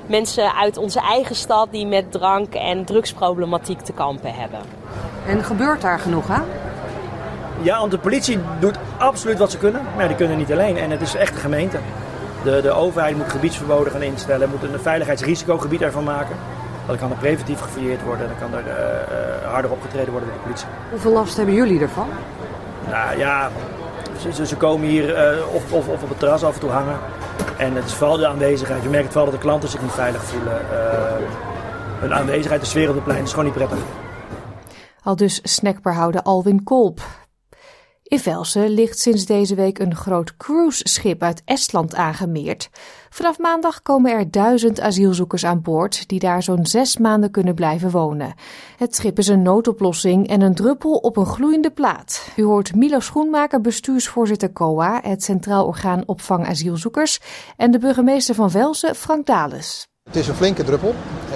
mensen 0.06 0.54
uit 0.54 0.76
onze 0.76 1.00
eigen 1.00 1.36
stad 1.36 1.68
die 1.70 1.86
met 1.86 2.12
drank- 2.12 2.54
en 2.54 2.84
drugsproblematiek 2.84 3.80
te 3.80 3.92
kampen 3.92 4.34
hebben. 4.34 4.60
En 5.26 5.44
gebeurt 5.44 5.80
daar 5.80 5.98
genoeg 5.98 6.30
aan? 6.30 6.44
Ja, 7.62 7.78
want 7.78 7.90
de 7.90 7.98
politie 7.98 8.38
doet 8.60 8.78
absoluut 8.98 9.38
wat 9.38 9.50
ze 9.50 9.58
kunnen, 9.58 9.82
maar 9.96 10.08
die 10.08 10.16
kunnen 10.16 10.36
niet 10.36 10.52
alleen. 10.52 10.76
En 10.76 10.90
het 10.90 11.00
is 11.00 11.14
echt 11.14 11.34
de 11.34 11.40
gemeente. 11.40 11.78
De, 12.44 12.60
de 12.62 12.70
overheid 12.70 13.16
moet 13.16 13.30
gebiedsverboden 13.30 13.92
gaan 13.92 14.02
instellen, 14.02 14.50
moet 14.50 14.62
een 14.62 14.80
veiligheidsrisicogebied 14.80 15.82
ervan 15.82 16.04
maken. 16.04 16.36
Dan 16.86 16.98
kan 16.98 17.10
er 17.10 17.16
preventief 17.16 17.60
gefouilleerd 17.60 18.02
worden 18.02 18.26
en 18.26 18.32
dan 18.38 18.50
kan 18.50 18.58
er 18.58 18.66
uh, 18.66 19.52
harder 19.52 19.70
opgetreden 19.70 20.10
worden 20.10 20.28
door 20.28 20.38
de 20.38 20.44
politie. 20.44 20.66
Hoeveel 20.90 21.12
last 21.12 21.36
hebben 21.36 21.54
jullie 21.54 21.80
ervan? 21.80 22.08
Nou 22.90 23.18
ja, 23.18 23.50
ze, 24.32 24.46
ze 24.46 24.56
komen 24.56 24.88
hier 24.88 25.34
uh, 25.36 25.54
of, 25.54 25.72
of, 25.72 25.88
of, 25.88 26.02
op 26.02 26.08
het 26.08 26.18
terras 26.18 26.44
af 26.44 26.54
en 26.54 26.60
toe 26.60 26.70
hangen. 26.70 26.98
En 27.56 27.74
het 27.74 27.84
is 27.84 27.92
vooral 27.92 28.16
de 28.16 28.26
aanwezigheid. 28.26 28.82
Je 28.82 28.88
merkt 28.88 29.06
vooral 29.06 29.24
dat 29.24 29.34
de 29.34 29.40
klanten 29.40 29.68
zich 29.68 29.82
niet 29.82 29.92
veilig 29.92 30.22
voelen. 30.22 30.60
Uh, 30.72 30.78
hun 31.98 32.14
aanwezigheid, 32.14 32.60
de 32.60 32.66
sfeer 32.66 32.88
op 32.88 32.94
het 32.94 33.04
plein 33.04 33.22
is 33.22 33.30
gewoon 33.30 33.44
niet 33.44 33.54
prettig. 33.54 33.78
Al 35.02 35.16
dus 35.16 35.40
snackbarhouder 35.42 36.22
Alwin 36.22 36.64
Kolp. 36.64 37.00
In 38.08 38.18
Velsen 38.18 38.68
ligt 38.68 38.98
sinds 38.98 39.26
deze 39.26 39.54
week 39.54 39.78
een 39.78 39.94
groot 39.94 40.36
cruiseschip 40.36 41.22
uit 41.22 41.42
Estland 41.44 41.94
aangemeerd. 41.94 42.70
Vanaf 43.10 43.38
maandag 43.38 43.82
komen 43.82 44.12
er 44.12 44.30
duizend 44.30 44.80
asielzoekers 44.80 45.44
aan 45.44 45.62
boord 45.62 46.08
die 46.08 46.18
daar 46.18 46.42
zo'n 46.42 46.66
zes 46.66 46.96
maanden 46.96 47.30
kunnen 47.30 47.54
blijven 47.54 47.90
wonen. 47.90 48.34
Het 48.76 48.94
schip 48.94 49.18
is 49.18 49.28
een 49.28 49.42
noodoplossing 49.42 50.28
en 50.28 50.40
een 50.40 50.54
druppel 50.54 50.92
op 50.96 51.16
een 51.16 51.26
gloeiende 51.26 51.70
plaat. 51.70 52.32
U 52.36 52.42
hoort 52.42 52.74
Milo 52.74 53.00
Schoenmaker, 53.00 53.60
bestuursvoorzitter 53.60 54.52
COA, 54.52 55.00
het 55.02 55.22
Centraal 55.22 55.66
Orgaan 55.66 56.02
Opvang 56.06 56.46
Asielzoekers, 56.46 57.20
en 57.56 57.70
de 57.70 57.78
burgemeester 57.78 58.34
van 58.34 58.50
Velsen, 58.50 58.94
Frank 58.94 59.26
Dales. 59.26 59.88
Het 60.08 60.16
is 60.16 60.28
een 60.28 60.34
flinke 60.34 60.64
druppel. 60.64 60.88
Uh, 60.88 61.34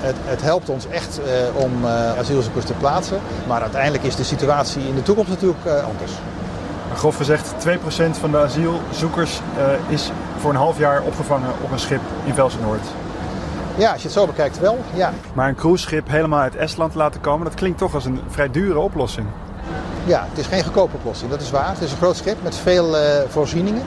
het, 0.00 0.16
het, 0.24 0.42
helpt 0.42 0.68
ons 0.68 0.86
echt 0.86 1.20
uh, 1.20 1.62
om 1.62 1.84
uh, 1.84 2.18
asielzoekers 2.18 2.64
te 2.64 2.72
plaatsen. 2.72 3.20
Maar 3.46 3.60
uiteindelijk 3.60 4.04
is 4.04 4.16
de 4.16 4.24
situatie 4.24 4.88
in 4.88 4.94
de 4.94 5.02
toekomst 5.02 5.30
natuurlijk 5.30 5.66
anders. 5.66 6.12
Grof 6.94 7.16
gezegd, 7.16 7.54
2% 7.66 8.10
van 8.10 8.30
de 8.30 8.38
asielzoekers 8.38 9.40
is 9.88 10.10
voor 10.38 10.50
een 10.50 10.56
half 10.56 10.78
jaar 10.78 11.02
opgevangen 11.02 11.50
op 11.62 11.70
een 11.70 11.78
schip 11.78 12.00
in 12.24 12.34
Velsen-Noord. 12.34 12.86
Ja, 13.76 13.92
als 13.92 14.02
je 14.02 14.08
het 14.08 14.16
zo 14.16 14.26
bekijkt 14.26 14.58
wel, 14.58 14.78
ja. 14.94 15.12
Maar 15.34 15.48
een 15.48 15.54
cruiseschip 15.54 16.08
helemaal 16.08 16.40
uit 16.40 16.56
Estland 16.56 16.94
laten 16.94 17.20
komen, 17.20 17.44
dat 17.44 17.54
klinkt 17.54 17.78
toch 17.78 17.94
als 17.94 18.04
een 18.04 18.20
vrij 18.28 18.50
dure 18.50 18.78
oplossing. 18.78 19.26
Ja, 20.04 20.26
het 20.28 20.38
is 20.38 20.46
geen 20.46 20.64
goedkope 20.64 20.96
oplossing, 20.96 21.30
dat 21.30 21.40
is 21.40 21.50
waar. 21.50 21.68
Het 21.68 21.80
is 21.82 21.90
een 21.90 21.96
groot 21.96 22.16
schip 22.16 22.42
met 22.42 22.56
veel 22.56 22.96
voorzieningen. 23.28 23.82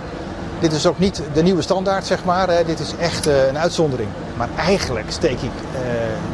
Dit 0.60 0.72
is 0.72 0.86
ook 0.86 1.00
niet 1.00 1.22
de 1.34 1.44
nieuwe 1.44 1.62
standaard, 1.62 2.06
zeg 2.06 2.24
maar. 2.24 2.66
Dit 2.66 2.80
is 2.80 2.96
echt 3.00 3.26
een 3.26 3.58
uitzondering. 3.58 4.10
Maar 4.38 4.50
eigenlijk 4.58 5.12
steek 5.12 5.42
ik 5.42 5.52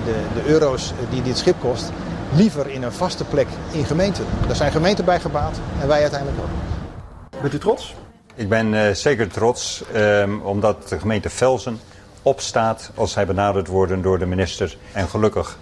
de, 0.06 0.42
de 0.42 0.50
euro's 0.50 0.94
die 1.10 1.22
dit 1.22 1.38
schip 1.38 1.56
kost 1.60 1.92
liever 2.36 2.68
in 2.70 2.84
een 2.84 2.92
vaste 2.92 3.24
plek 3.24 3.48
in 3.72 3.86
gemeenten. 3.86 4.26
Daar 4.48 4.56
zijn 4.56 4.72
gemeenten 4.72 5.06
bij 5.06 5.20
gebaat 5.20 5.60
en 5.82 5.88
wij 5.88 6.02
uiteindelijk 6.02 6.40
ook. 6.40 7.42
Bent 7.42 7.54
u 7.54 7.58
trots? 7.58 7.96
Ik 8.36 8.50
ben 8.50 8.74
uh, 8.74 8.90
zeker 8.92 9.28
trots, 9.28 9.84
um, 9.96 10.42
omdat 10.42 10.90
de 10.90 11.00
gemeente 11.00 11.30
Velsen 11.30 11.80
opstaat 12.22 12.92
als 12.96 13.12
zij 13.12 13.26
benaderd 13.26 13.68
worden 13.68 14.02
door 14.02 14.20
de 14.20 14.26
minister. 14.26 14.78
En 14.92 15.08
gelukkig 15.08 15.58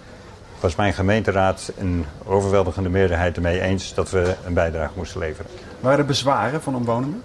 was 0.60 0.76
mijn 0.76 0.94
gemeenteraad 0.94 1.72
een 1.78 2.06
overweldigende 2.26 2.90
meerderheid 2.90 3.36
ermee 3.36 3.62
eens 3.62 3.94
dat 3.94 4.10
we 4.10 4.36
een 4.46 4.54
bijdrage 4.54 4.94
moesten 4.96 5.20
leveren. 5.20 5.52
Waren 5.80 6.00
er 6.00 6.06
bezwaren 6.06 6.62
van 6.62 6.76
omwonenden? 6.76 7.24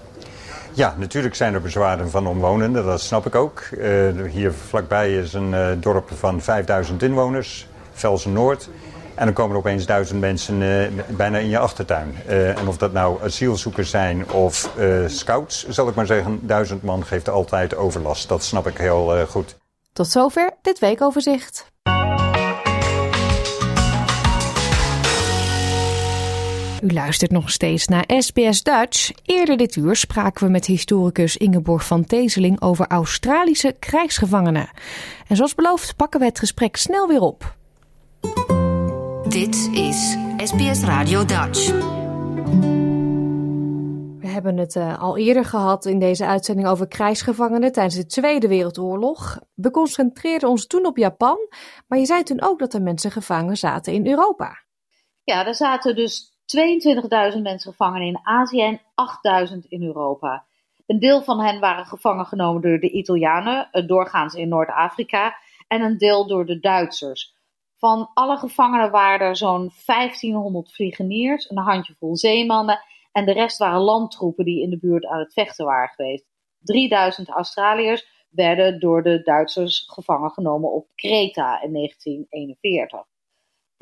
Ja, 0.77 0.95
natuurlijk 0.99 1.35
zijn 1.35 1.55
er 1.55 1.61
bezwaren 1.61 2.11
van 2.11 2.27
omwonenden, 2.27 2.85
dat 2.85 3.01
snap 3.01 3.27
ik 3.27 3.35
ook. 3.35 3.63
Uh, 3.73 4.31
hier 4.31 4.53
vlakbij 4.53 5.17
is 5.17 5.33
een 5.33 5.51
uh, 5.51 5.69
dorp 5.79 6.11
van 6.15 6.41
5000 6.41 7.03
inwoners, 7.03 7.67
Velsen 7.93 8.33
Noord. 8.33 8.69
En 9.15 9.25
dan 9.25 9.35
komen 9.35 9.53
er 9.53 9.59
opeens 9.59 9.87
duizend 9.87 10.21
mensen 10.21 10.61
uh, 10.61 10.87
bijna 11.09 11.39
in 11.39 11.49
je 11.49 11.59
achtertuin. 11.59 12.17
en 12.27 12.69
of 12.69 12.77
dat 12.77 12.93
nou 12.93 13.23
asielzoekers 13.23 13.91
zijn 13.91 14.31
of 14.31 14.71
scouts, 15.07 15.69
zal 15.69 15.89
ik 15.89 15.95
maar 15.95 16.07
zeggen, 16.07 16.39
duizend 16.43 16.83
man 16.83 17.05
geeft 17.05 17.29
altijd 17.29 17.77
overlast. 17.77 18.29
Dat 18.29 18.45
snap 18.45 18.67
ik 18.67 18.79
heel 18.79 19.27
goed. 19.29 19.57
Tot 19.93 20.09
zover 20.09 20.51
dit 20.63 20.79
weekoverzicht. 20.79 21.73
U 26.85 26.93
luistert 26.93 27.31
nog 27.31 27.51
steeds 27.51 27.87
naar 27.87 28.05
SBS 28.19 28.63
Dutch. 28.63 29.11
Eerder 29.25 29.57
dit 29.57 29.77
uur 29.77 29.97
spraken 29.97 30.47
we 30.47 30.51
met 30.51 30.67
historicus 30.67 31.37
Ingeborg 31.37 31.87
van 31.87 32.05
Teeseling 32.05 32.61
over 32.61 32.87
Australische 32.87 33.77
krijgsgevangenen. 33.79 34.71
En 35.29 35.37
zoals 35.37 35.55
beloofd 35.55 35.97
pakken 35.97 36.21
we 36.21 36.27
het 36.27 36.39
gesprek 36.39 36.77
snel 36.77 37.09
weer 37.09 37.21
op. 37.21 37.57
Dit 39.29 39.71
is 39.73 40.17
SBS 40.37 40.83
Radio 40.83 41.25
Dutch. 41.25 41.71
We 44.19 44.29
hebben 44.29 44.57
het 44.57 44.75
uh, 44.75 44.99
al 45.03 45.19
eerder 45.19 45.45
gehad 45.45 45.85
in 45.87 45.99
deze 45.99 46.27
uitzending 46.27 46.69
over 46.69 46.89
krijgsgevangenen 46.89 47.73
tijdens 47.73 47.97
de 47.97 48.07
Tweede 48.07 48.49
Wereldoorlog. 48.49 49.41
We 49.55 49.71
concentreerden 49.71 50.49
ons 50.49 50.67
toen 50.67 50.87
op 50.87 50.97
Japan, 50.97 51.37
maar 51.87 51.99
je 51.99 52.07
zei 52.07 52.23
toen 52.23 52.43
ook 52.43 52.59
dat 52.59 52.75
er 52.75 52.83
mensen 52.83 53.11
gevangen 53.11 53.57
zaten 53.57 53.93
in 53.93 54.07
Europa. 54.07 54.63
Ja, 55.23 55.47
er 55.47 55.55
zaten 55.55 55.95
dus 55.97 56.34
22.000 56.47 57.43
mensen 57.43 57.71
gevangen 57.71 58.03
in 58.03 58.21
Azië 58.23 58.63
en 58.63 58.81
8.000 59.51 59.59
in 59.69 59.83
Europa. 59.83 60.47
Een 60.87 60.99
deel 60.99 61.23
van 61.23 61.41
hen 61.41 61.61
waren 61.61 61.87
gevangen 61.87 62.27
genomen 62.27 62.63
door 62.63 62.81
de 62.81 62.91
Italianen, 62.91 63.87
doorgaans 63.87 64.35
in 64.35 64.49
Noord-Afrika, 64.49 65.37
en 65.69 65.83
een 65.83 65.99
deel 65.99 66.27
door 66.27 66.47
de 66.47 66.61
Duitsers. 66.61 67.35
Van 67.77 68.11
alle 68.15 68.37
gevangenen 68.37 68.91
waren 68.91 69.27
er 69.27 69.37
zo'n 69.37 69.73
1500 69.87 70.75
vliegeniers, 70.75 71.51
een 71.51 71.59
handjevol 71.59 72.17
zeemannen 72.17 72.81
en 73.13 73.25
de 73.25 73.33
rest 73.33 73.59
waren 73.59 73.81
landtroepen 73.81 74.45
die 74.45 74.63
in 74.63 74.71
de 74.71 74.79
buurt 74.79 75.07
aan 75.07 75.19
het 75.19 75.33
vechten 75.33 75.65
waren 75.65 75.89
geweest. 75.89 76.25
3000 76.61 77.29
Australiërs 77.29 78.27
werden 78.31 78.81
door 78.81 79.03
de 79.03 79.23
Duitsers 79.23 79.89
gevangen 79.93 80.31
genomen 80.31 80.73
op 80.73 80.87
Kreta 80.95 81.63
in 81.63 81.73
1941. 81.73 83.14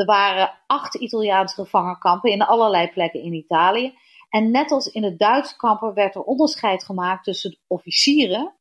Er 0.03 0.09
waren 0.09 0.59
acht 0.67 0.95
Italiaanse 0.95 1.55
gevangenkampen 1.55 2.31
in 2.31 2.43
allerlei 2.43 2.89
plekken 2.89 3.23
in 3.23 3.33
Italië. 3.33 3.95
En 4.29 4.51
net 4.51 4.71
als 4.71 4.87
in 4.87 5.03
de 5.03 5.17
Duitse 5.17 5.57
kampen 5.57 5.95
werd 5.95 6.15
er 6.15 6.23
onderscheid 6.23 6.85
gemaakt 6.85 7.25
tussen 7.25 7.59
officieren 7.67 8.55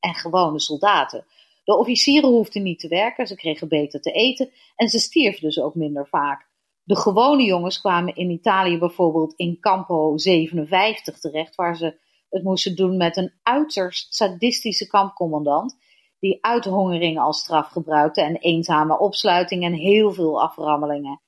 en 0.00 0.14
gewone 0.14 0.60
soldaten. 0.60 1.26
De 1.64 1.76
officieren 1.76 2.30
hoefden 2.30 2.62
niet 2.62 2.78
te 2.78 2.88
werken, 2.88 3.26
ze 3.26 3.34
kregen 3.34 3.68
beter 3.68 4.00
te 4.00 4.10
eten 4.10 4.50
en 4.76 4.88
ze 4.88 4.98
stierven 4.98 5.40
dus 5.40 5.60
ook 5.60 5.74
minder 5.74 6.08
vaak. 6.08 6.48
De 6.82 6.96
gewone 6.96 7.42
jongens 7.42 7.80
kwamen 7.80 8.14
in 8.14 8.30
Italië 8.30 8.78
bijvoorbeeld 8.78 9.34
in 9.36 9.60
Campo 9.60 10.16
57 10.16 11.18
terecht, 11.18 11.54
waar 11.54 11.76
ze 11.76 11.98
het 12.30 12.42
moesten 12.42 12.76
doen 12.76 12.96
met 12.96 13.16
een 13.16 13.32
uiterst 13.42 14.14
sadistische 14.14 14.86
kampcommandant 14.86 15.76
die 16.18 16.38
uithongering 16.44 17.18
als 17.18 17.38
straf 17.38 17.68
gebruikte 17.68 18.22
en 18.22 18.36
eenzame 18.36 18.98
opsluiting 18.98 19.64
en 19.64 19.72
heel 19.72 20.12
veel 20.12 20.42
aframmelingen. 20.42 21.20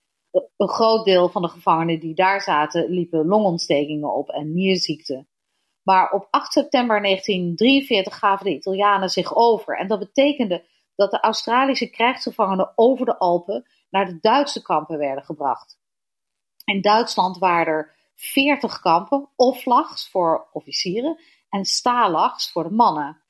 Een 0.57 0.69
groot 0.69 1.05
deel 1.05 1.29
van 1.29 1.43
de 1.43 1.49
gevangenen 1.49 2.01
die 2.01 2.15
daar 2.15 2.41
zaten 2.41 2.91
liepen 2.91 3.27
longontstekingen 3.27 4.15
op 4.15 4.29
en 4.29 4.55
nierziekte. 4.55 5.27
Maar 5.83 6.11
op 6.13 6.29
8 6.31 6.53
september 6.53 7.03
1943 7.03 8.19
gaven 8.19 8.45
de 8.45 8.55
Italianen 8.55 9.09
zich 9.09 9.35
over 9.35 9.79
en 9.79 9.89
dat 9.89 9.99
betekende 9.99 10.65
dat 10.95 11.11
de 11.11 11.21
Australische 11.21 11.91
krijgsgevangenen 11.91 12.73
over 12.75 13.07
de 13.07 13.19
Alpen 13.19 13.67
naar 13.91 14.07
de 14.07 14.19
Duitse 14.21 14.63
kampen 14.63 14.99
werden 14.99 15.25
gebracht. 15.25 15.79
In 16.65 16.81
Duitsland 16.81 17.39
waren 17.39 17.73
er 17.73 17.97
40 18.15 18.81
kampen, 18.81 19.29
oflags 19.37 20.11
voor 20.11 20.49
officieren 20.53 21.21
en 21.49 21.65
stalags 21.65 22.53
voor 22.53 22.63
de 22.63 22.75
mannen. 22.75 23.23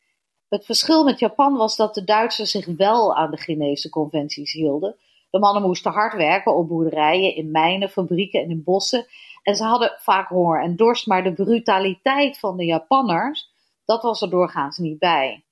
Het 0.48 0.64
verschil 0.64 1.04
met 1.04 1.18
Japan 1.18 1.56
was 1.56 1.76
dat 1.76 1.94
de 1.94 2.04
Duitsers 2.04 2.50
zich 2.50 2.66
wel 2.66 3.16
aan 3.16 3.30
de 3.30 3.36
Geneese 3.36 3.88
conventies 3.88 4.52
hielden. 4.52 4.96
De 5.30 5.38
mannen 5.38 5.62
moesten 5.62 5.92
hard 5.92 6.14
werken 6.14 6.56
op 6.56 6.68
boerderijen, 6.68 7.34
in 7.34 7.50
mijnen, 7.50 7.88
fabrieken 7.88 8.40
en 8.42 8.50
in 8.50 8.62
bossen. 8.64 9.06
En 9.42 9.56
ze 9.56 9.64
hadden 9.64 9.96
vaak 9.98 10.28
honger 10.28 10.62
en 10.62 10.76
dorst, 10.76 11.06
maar 11.06 11.24
de 11.24 11.32
brutaliteit 11.32 12.38
van 12.38 12.56
de 12.56 12.64
Japanners, 12.64 13.50
dat 13.84 14.02
was 14.02 14.22
er 14.22 14.30
doorgaans 14.30 14.78
niet 14.78 14.98
bij. 14.98 15.44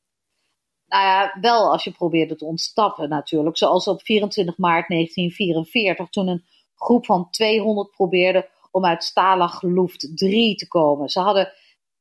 Nou 0.86 1.04
ja, 1.04 1.38
wel 1.40 1.70
als 1.70 1.84
je 1.84 1.90
probeerde 1.90 2.36
te 2.36 2.44
ontsnappen 2.44 3.08
natuurlijk. 3.08 3.56
Zoals 3.56 3.88
op 3.88 4.02
24 4.02 4.58
maart 4.58 4.88
1944, 4.88 6.08
toen 6.08 6.28
een 6.28 6.44
groep 6.74 7.06
van 7.06 7.30
200 7.30 7.90
probeerde 7.90 8.48
om 8.70 8.84
uit 8.84 9.04
Stalag 9.04 9.62
Luft 9.62 10.16
3 10.16 10.54
te 10.54 10.68
komen. 10.68 11.08
Ze 11.08 11.20
hadden 11.20 11.52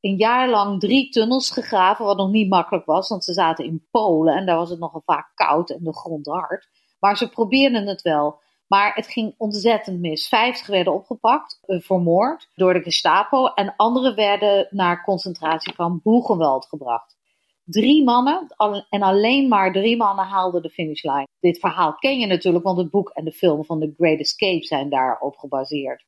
een 0.04 0.16
jaar 0.16 0.48
lang 0.48 0.80
drie 0.80 1.08
tunnels 1.08 1.50
gegraven, 1.50 2.04
wat 2.04 2.16
nog 2.16 2.30
niet 2.30 2.48
makkelijk 2.48 2.84
was, 2.84 3.08
want 3.08 3.24
ze 3.24 3.32
zaten 3.32 3.64
in 3.64 3.86
Polen 3.90 4.36
en 4.36 4.46
daar 4.46 4.56
was 4.56 4.70
het 4.70 4.78
nogal 4.78 5.02
vaak 5.04 5.30
koud 5.34 5.70
en 5.70 5.84
de 5.84 5.94
grond 5.94 6.26
hard. 6.26 6.68
Maar 6.98 7.16
ze 7.16 7.28
probeerden 7.28 7.86
het 7.86 8.02
wel. 8.02 8.42
Maar 8.66 8.94
het 8.94 9.06
ging 9.06 9.34
ontzettend 9.38 10.00
mis. 10.00 10.28
Vijftig 10.28 10.66
werden 10.66 10.92
opgepakt, 10.92 11.58
eh, 11.62 11.80
vermoord 11.80 12.48
door 12.54 12.74
de 12.74 12.82
Gestapo 12.82 13.46
en 13.46 13.74
anderen 13.76 14.14
werden 14.14 14.66
naar 14.70 15.04
concentratiekamp 15.04 16.02
Boegenwald 16.02 16.66
gebracht. 16.66 17.16
Drie 17.64 18.04
mannen, 18.04 18.54
en 18.88 19.02
alleen 19.02 19.48
maar 19.48 19.72
drie 19.72 19.96
mannen 19.96 20.24
haalden 20.24 20.62
de 20.62 20.70
finishlijn. 20.70 21.26
Dit 21.40 21.58
verhaal 21.58 21.94
ken 21.94 22.18
je 22.18 22.26
natuurlijk, 22.26 22.64
want 22.64 22.78
het 22.78 22.90
boek 22.90 23.10
en 23.10 23.24
de 23.24 23.32
film 23.32 23.64
van 23.64 23.80
The 23.80 23.94
Great 23.96 24.18
Escape 24.18 24.64
zijn 24.64 24.90
daarop 24.90 25.36
gebaseerd. 25.36 26.04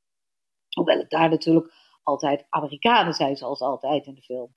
Hoewel 0.69 0.99
het 0.99 1.11
daar 1.11 1.29
natuurlijk 1.29 1.73
altijd 2.07 2.47
Amerikanen 2.49 3.13
zijn, 3.13 3.37
zoals 3.37 3.61
altijd 3.61 4.07
in 4.07 4.15
de 4.15 4.23
film. 4.23 4.55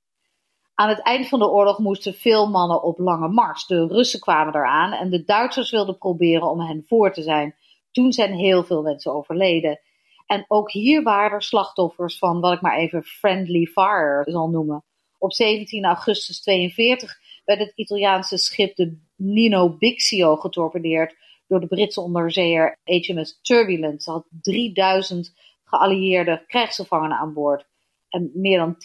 Aan 0.73 0.89
het 0.89 1.01
eind 1.01 1.27
van 1.27 1.39
de 1.39 1.49
oorlog 1.49 1.79
moesten 1.79 2.13
veel 2.13 2.49
mannen 2.49 2.83
op 2.83 2.99
lange 2.99 3.27
mars. 3.27 3.67
De 3.67 3.87
Russen 3.87 4.19
kwamen 4.19 4.55
eraan 4.55 4.91
en 4.91 5.09
de 5.09 5.23
Duitsers 5.23 5.71
wilden 5.71 5.97
proberen 5.97 6.49
om 6.49 6.59
hen 6.59 6.83
voor 6.87 7.13
te 7.13 7.21
zijn. 7.21 7.55
Toen 7.91 8.11
zijn 8.11 8.33
heel 8.33 8.63
veel 8.63 8.81
mensen 8.81 9.13
overleden. 9.13 9.79
En 10.25 10.45
ook 10.47 10.71
hier 10.71 11.03
waren 11.03 11.31
er 11.31 11.43
slachtoffers 11.43 12.17
van 12.17 12.39
wat 12.39 12.53
ik 12.53 12.61
maar 12.61 12.77
even 12.77 13.03
friendly 13.03 13.65
fire 13.65 14.31
zal 14.31 14.49
noemen. 14.49 14.83
Op 15.17 15.33
17 15.33 15.85
augustus 15.85 16.41
42 16.41 17.17
werd 17.45 17.59
het 17.59 17.71
Italiaanse 17.75 18.37
schip 18.37 18.75
de 18.75 18.99
Nino 19.15 19.77
Bixio 19.77 20.35
getorpedeerd 20.35 21.15
door 21.47 21.59
de 21.59 21.67
Britse 21.67 22.01
onderzeeër 22.01 22.79
HMS 22.83 23.39
Turbulent. 23.41 24.03
Ze 24.03 24.11
had 24.11 24.27
3000 24.41 25.33
geallieerde 25.69 26.43
krijgsgevangenen 26.47 27.17
aan 27.17 27.33
boord 27.33 27.67
en 28.09 28.31
meer 28.33 28.57
dan 28.57 28.75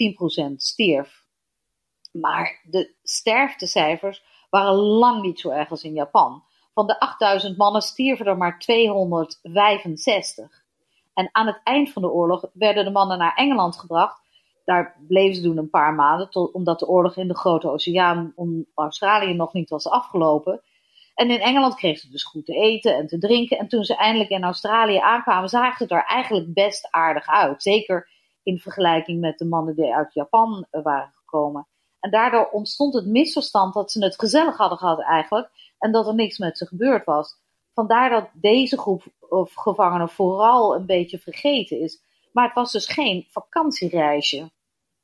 10% 0.53 0.55
stierf. 0.57 1.25
Maar 2.13 2.61
de 2.71 2.95
sterftecijfers 3.03 4.25
waren 4.51 4.75
lang 4.75 5.23
niet 5.23 5.41
zo 5.41 5.51
erg 5.51 5.71
als 5.71 5.85
in 5.85 5.93
Japan. 5.93 6.45
Van 6.75 6.87
de 6.87 7.01
8000 7.01 7.57
mannen 7.57 7.83
stierven 7.83 8.27
er 8.27 8.37
maar 8.37 8.59
265. 8.59 10.63
En 11.15 11.29
aan 11.33 11.47
het 11.47 11.61
eind 11.65 11.93
van 11.93 12.03
de 12.03 12.11
oorlog 12.11 12.45
werden 12.53 12.85
de 12.85 12.91
mannen 12.91 13.19
naar 13.19 13.35
Engeland 13.35 13.77
gebracht. 13.77 14.23
Daar 14.65 14.97
bleven 15.09 15.35
ze 15.35 15.43
doen 15.43 15.57
een 15.57 15.71
paar 15.71 15.95
maanden, 15.95 16.55
omdat 16.55 16.79
de 16.79 16.89
oorlog 16.89 17.17
in 17.17 17.29
de 17.29 17.37
Grote 17.37 17.71
Oceaan 17.71 18.33
om 18.35 18.67
Australië 18.75 19.35
nog 19.35 19.53
niet 19.53 19.71
was 19.71 19.89
afgelopen. 19.89 20.63
En 21.15 21.31
in 21.31 21.41
Engeland 21.41 21.75
kregen 21.75 22.01
ze 22.01 22.11
dus 22.11 22.25
goed 22.25 22.47
te 22.47 22.55
eten 22.55 22.97
en 22.97 23.07
te 23.07 23.19
drinken. 23.19 23.59
En 23.59 23.69
toen 23.69 23.85
ze 23.85 23.97
eindelijk 23.97 24.31
in 24.31 24.45
Australië 24.45 24.99
aankwamen, 24.99 25.49
zagen 25.49 25.89
ze 25.89 25.95
er 25.95 26.05
eigenlijk 26.05 26.55
best 26.55 26.89
aardig 26.91 27.27
uit. 27.27 27.63
Zeker 27.63 28.09
in 28.43 28.59
vergelijking 28.59 29.21
met 29.21 29.39
de 29.39 29.45
mannen 29.45 29.75
die 29.75 29.95
uit 29.95 30.15
Japan 30.15 30.67
waren 30.71 31.13
gekomen. 31.15 31.67
En 32.01 32.11
daardoor 32.11 32.49
ontstond 32.51 32.95
het 32.95 33.07
misverstand 33.07 33.75
dat 33.75 33.91
ze 33.91 34.05
het 34.05 34.19
gezellig 34.19 34.57
hadden 34.57 34.79
gehad 34.79 35.01
eigenlijk. 35.03 35.51
En 35.79 35.93
dat 35.93 36.07
er 36.07 36.15
niks 36.15 36.39
met 36.39 36.59
ze 36.59 36.67
gebeurd 36.67 37.05
was. 37.05 37.37
Vandaar 37.75 38.11
dat 38.11 38.29
deze 38.33 38.79
groep 38.79 39.03
of 39.29 39.55
gevangenen 39.55 40.09
vooral 40.09 40.75
een 40.75 40.87
beetje 40.87 41.19
vergeten 41.19 41.81
is. 41.81 42.03
Maar 42.33 42.45
het 42.45 42.55
was 42.55 42.73
dus 42.73 42.87
geen 42.87 43.27
vakantiereisje. 43.31 44.51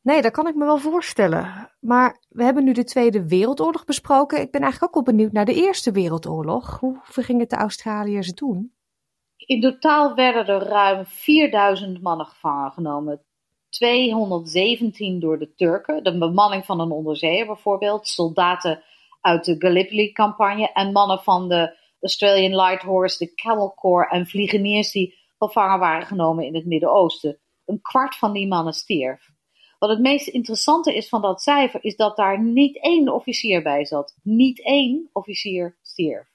Nee, 0.02 0.22
dat 0.22 0.32
kan 0.32 0.46
ik 0.46 0.54
me 0.54 0.64
wel 0.64 0.78
voorstellen. 0.78 1.70
Maar 1.80 2.24
we 2.28 2.44
hebben 2.44 2.64
nu 2.64 2.72
de 2.72 2.84
Tweede 2.84 3.28
Wereldoorlog 3.28 3.84
besproken. 3.84 4.40
Ik 4.40 4.50
ben 4.50 4.60
eigenlijk 4.60 4.96
ook 4.96 5.04
wel 5.04 5.14
benieuwd 5.14 5.32
naar 5.32 5.44
de 5.44 5.54
Eerste 5.54 5.92
Wereldoorlog. 5.92 6.78
Hoe 6.80 6.98
verging 7.02 7.40
het 7.40 7.50
de 7.50 7.56
Australiërs 7.56 8.34
toen? 8.34 8.72
In 9.36 9.60
totaal 9.60 10.14
werden 10.14 10.46
er 10.46 10.62
ruim 10.62 11.06
4000 11.06 12.02
mannen 12.02 12.26
gevangen 12.26 12.72
genomen. 12.72 13.22
217 13.68 15.20
door 15.20 15.38
de 15.38 15.54
Turken, 15.54 16.04
de 16.04 16.18
bemanning 16.18 16.64
van 16.64 16.80
een 16.80 16.90
onderzeeër 16.90 17.46
bijvoorbeeld, 17.46 18.08
soldaten 18.08 18.82
uit 19.20 19.44
de 19.44 19.54
Gallipoli-campagne 19.58 20.72
en 20.72 20.92
mannen 20.92 21.18
van 21.18 21.48
de 21.48 21.76
Australian 22.00 22.56
Light 22.56 22.82
Horse, 22.82 23.24
de 23.24 23.34
Camel 23.34 23.74
Corps 23.74 24.10
en 24.10 24.26
vliegeniers 24.26 24.90
die 24.90 25.14
gevangen 25.38 25.78
waren 25.78 26.06
genomen 26.06 26.44
in 26.44 26.54
het 26.54 26.66
Midden-Oosten. 26.66 27.38
Een 27.66 27.80
kwart 27.80 28.16
van 28.16 28.32
die 28.32 28.48
mannen 28.48 28.72
stierf. 28.72 29.28
Wat 29.80 29.90
het 29.90 30.00
meest 30.00 30.28
interessante 30.28 30.96
is 30.96 31.08
van 31.08 31.22
dat 31.22 31.42
cijfer 31.42 31.84
is 31.84 31.96
dat 31.96 32.16
daar 32.16 32.42
niet 32.42 32.82
één 32.82 33.14
officier 33.14 33.62
bij 33.62 33.84
zat. 33.84 34.16
Niet 34.22 34.64
één 34.64 35.10
officier 35.12 35.78
stierf. 35.82 36.28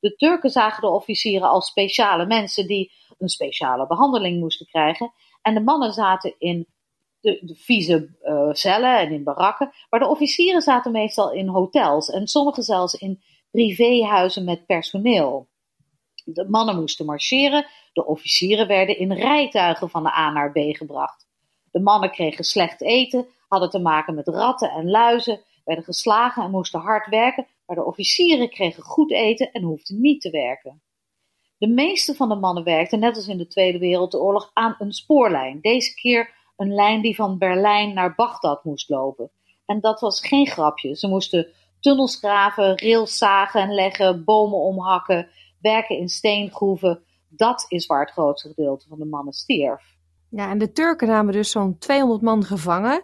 De 0.00 0.16
Turken 0.16 0.50
zagen 0.50 0.80
de 0.80 0.88
officieren 0.88 1.48
als 1.48 1.66
speciale 1.66 2.26
mensen 2.26 2.66
die 2.66 2.92
een 3.18 3.28
speciale 3.28 3.86
behandeling 3.86 4.40
moesten 4.40 4.66
krijgen. 4.66 5.12
En 5.42 5.54
de 5.54 5.60
mannen 5.60 5.92
zaten 5.92 6.34
in 6.38 6.66
de, 7.20 7.38
de 7.42 7.54
vieze 7.54 8.16
uh, 8.22 8.48
cellen 8.52 8.98
en 8.98 9.12
in 9.12 9.24
barakken. 9.24 9.72
Maar 9.90 10.00
de 10.00 10.08
officieren 10.08 10.62
zaten 10.62 10.92
meestal 10.92 11.32
in 11.32 11.48
hotels 11.48 12.10
en 12.10 12.26
sommigen 12.26 12.62
zelfs 12.62 12.94
in 12.94 13.22
privéhuizen 13.50 14.44
met 14.44 14.66
personeel. 14.66 15.48
De 16.24 16.48
mannen 16.48 16.76
moesten 16.76 17.06
marcheren, 17.06 17.66
de 17.92 18.06
officieren 18.06 18.66
werden 18.66 18.98
in 18.98 19.12
rijtuigen 19.12 19.90
van 19.90 20.02
de 20.02 20.12
A 20.12 20.32
naar 20.32 20.52
B 20.52 20.58
gebracht. 20.76 21.28
De 21.70 21.80
mannen 21.80 22.10
kregen 22.10 22.44
slecht 22.44 22.82
eten, 22.82 23.26
hadden 23.48 23.70
te 23.70 23.78
maken 23.78 24.14
met 24.14 24.28
ratten 24.28 24.70
en 24.70 24.90
luizen, 24.90 25.40
werden 25.64 25.84
geslagen 25.84 26.42
en 26.42 26.50
moesten 26.50 26.80
hard 26.80 27.06
werken, 27.06 27.46
maar 27.66 27.76
de 27.76 27.84
officieren 27.84 28.50
kregen 28.50 28.82
goed 28.82 29.12
eten 29.12 29.52
en 29.52 29.62
hoefden 29.62 30.00
niet 30.00 30.20
te 30.20 30.30
werken. 30.30 30.82
De 31.58 31.68
meeste 31.68 32.14
van 32.14 32.28
de 32.28 32.34
mannen 32.34 32.64
werkten, 32.64 32.98
net 32.98 33.16
als 33.16 33.28
in 33.28 33.38
de 33.38 33.46
Tweede 33.46 33.78
Wereldoorlog, 33.78 34.50
aan 34.52 34.74
een 34.78 34.92
spoorlijn. 34.92 35.58
Deze 35.60 35.94
keer 35.94 36.30
een 36.56 36.74
lijn 36.74 37.00
die 37.00 37.14
van 37.14 37.38
Berlijn 37.38 37.94
naar 37.94 38.14
Bagdad 38.14 38.64
moest 38.64 38.88
lopen. 38.88 39.30
En 39.66 39.80
dat 39.80 40.00
was 40.00 40.26
geen 40.26 40.46
grapje. 40.46 40.96
Ze 40.96 41.08
moesten 41.08 41.46
tunnels 41.80 42.16
graven, 42.16 42.78
rails 42.78 43.18
zagen 43.18 43.60
en 43.60 43.74
leggen, 43.74 44.24
bomen 44.24 44.58
omhakken, 44.58 45.28
werken 45.60 45.98
in 45.98 46.08
steengroeven. 46.08 47.02
Dat 47.28 47.64
is 47.68 47.86
waar 47.86 48.00
het 48.00 48.10
grootste 48.10 48.48
gedeelte 48.48 48.88
van 48.88 48.98
de 48.98 49.04
mannen 49.04 49.32
stierf. 49.32 49.89
Ja, 50.30 50.50
en 50.50 50.58
de 50.58 50.72
Turken 50.72 51.08
namen 51.08 51.32
dus 51.32 51.50
zo'n 51.50 51.78
200 51.78 52.22
man 52.22 52.44
gevangen. 52.44 53.02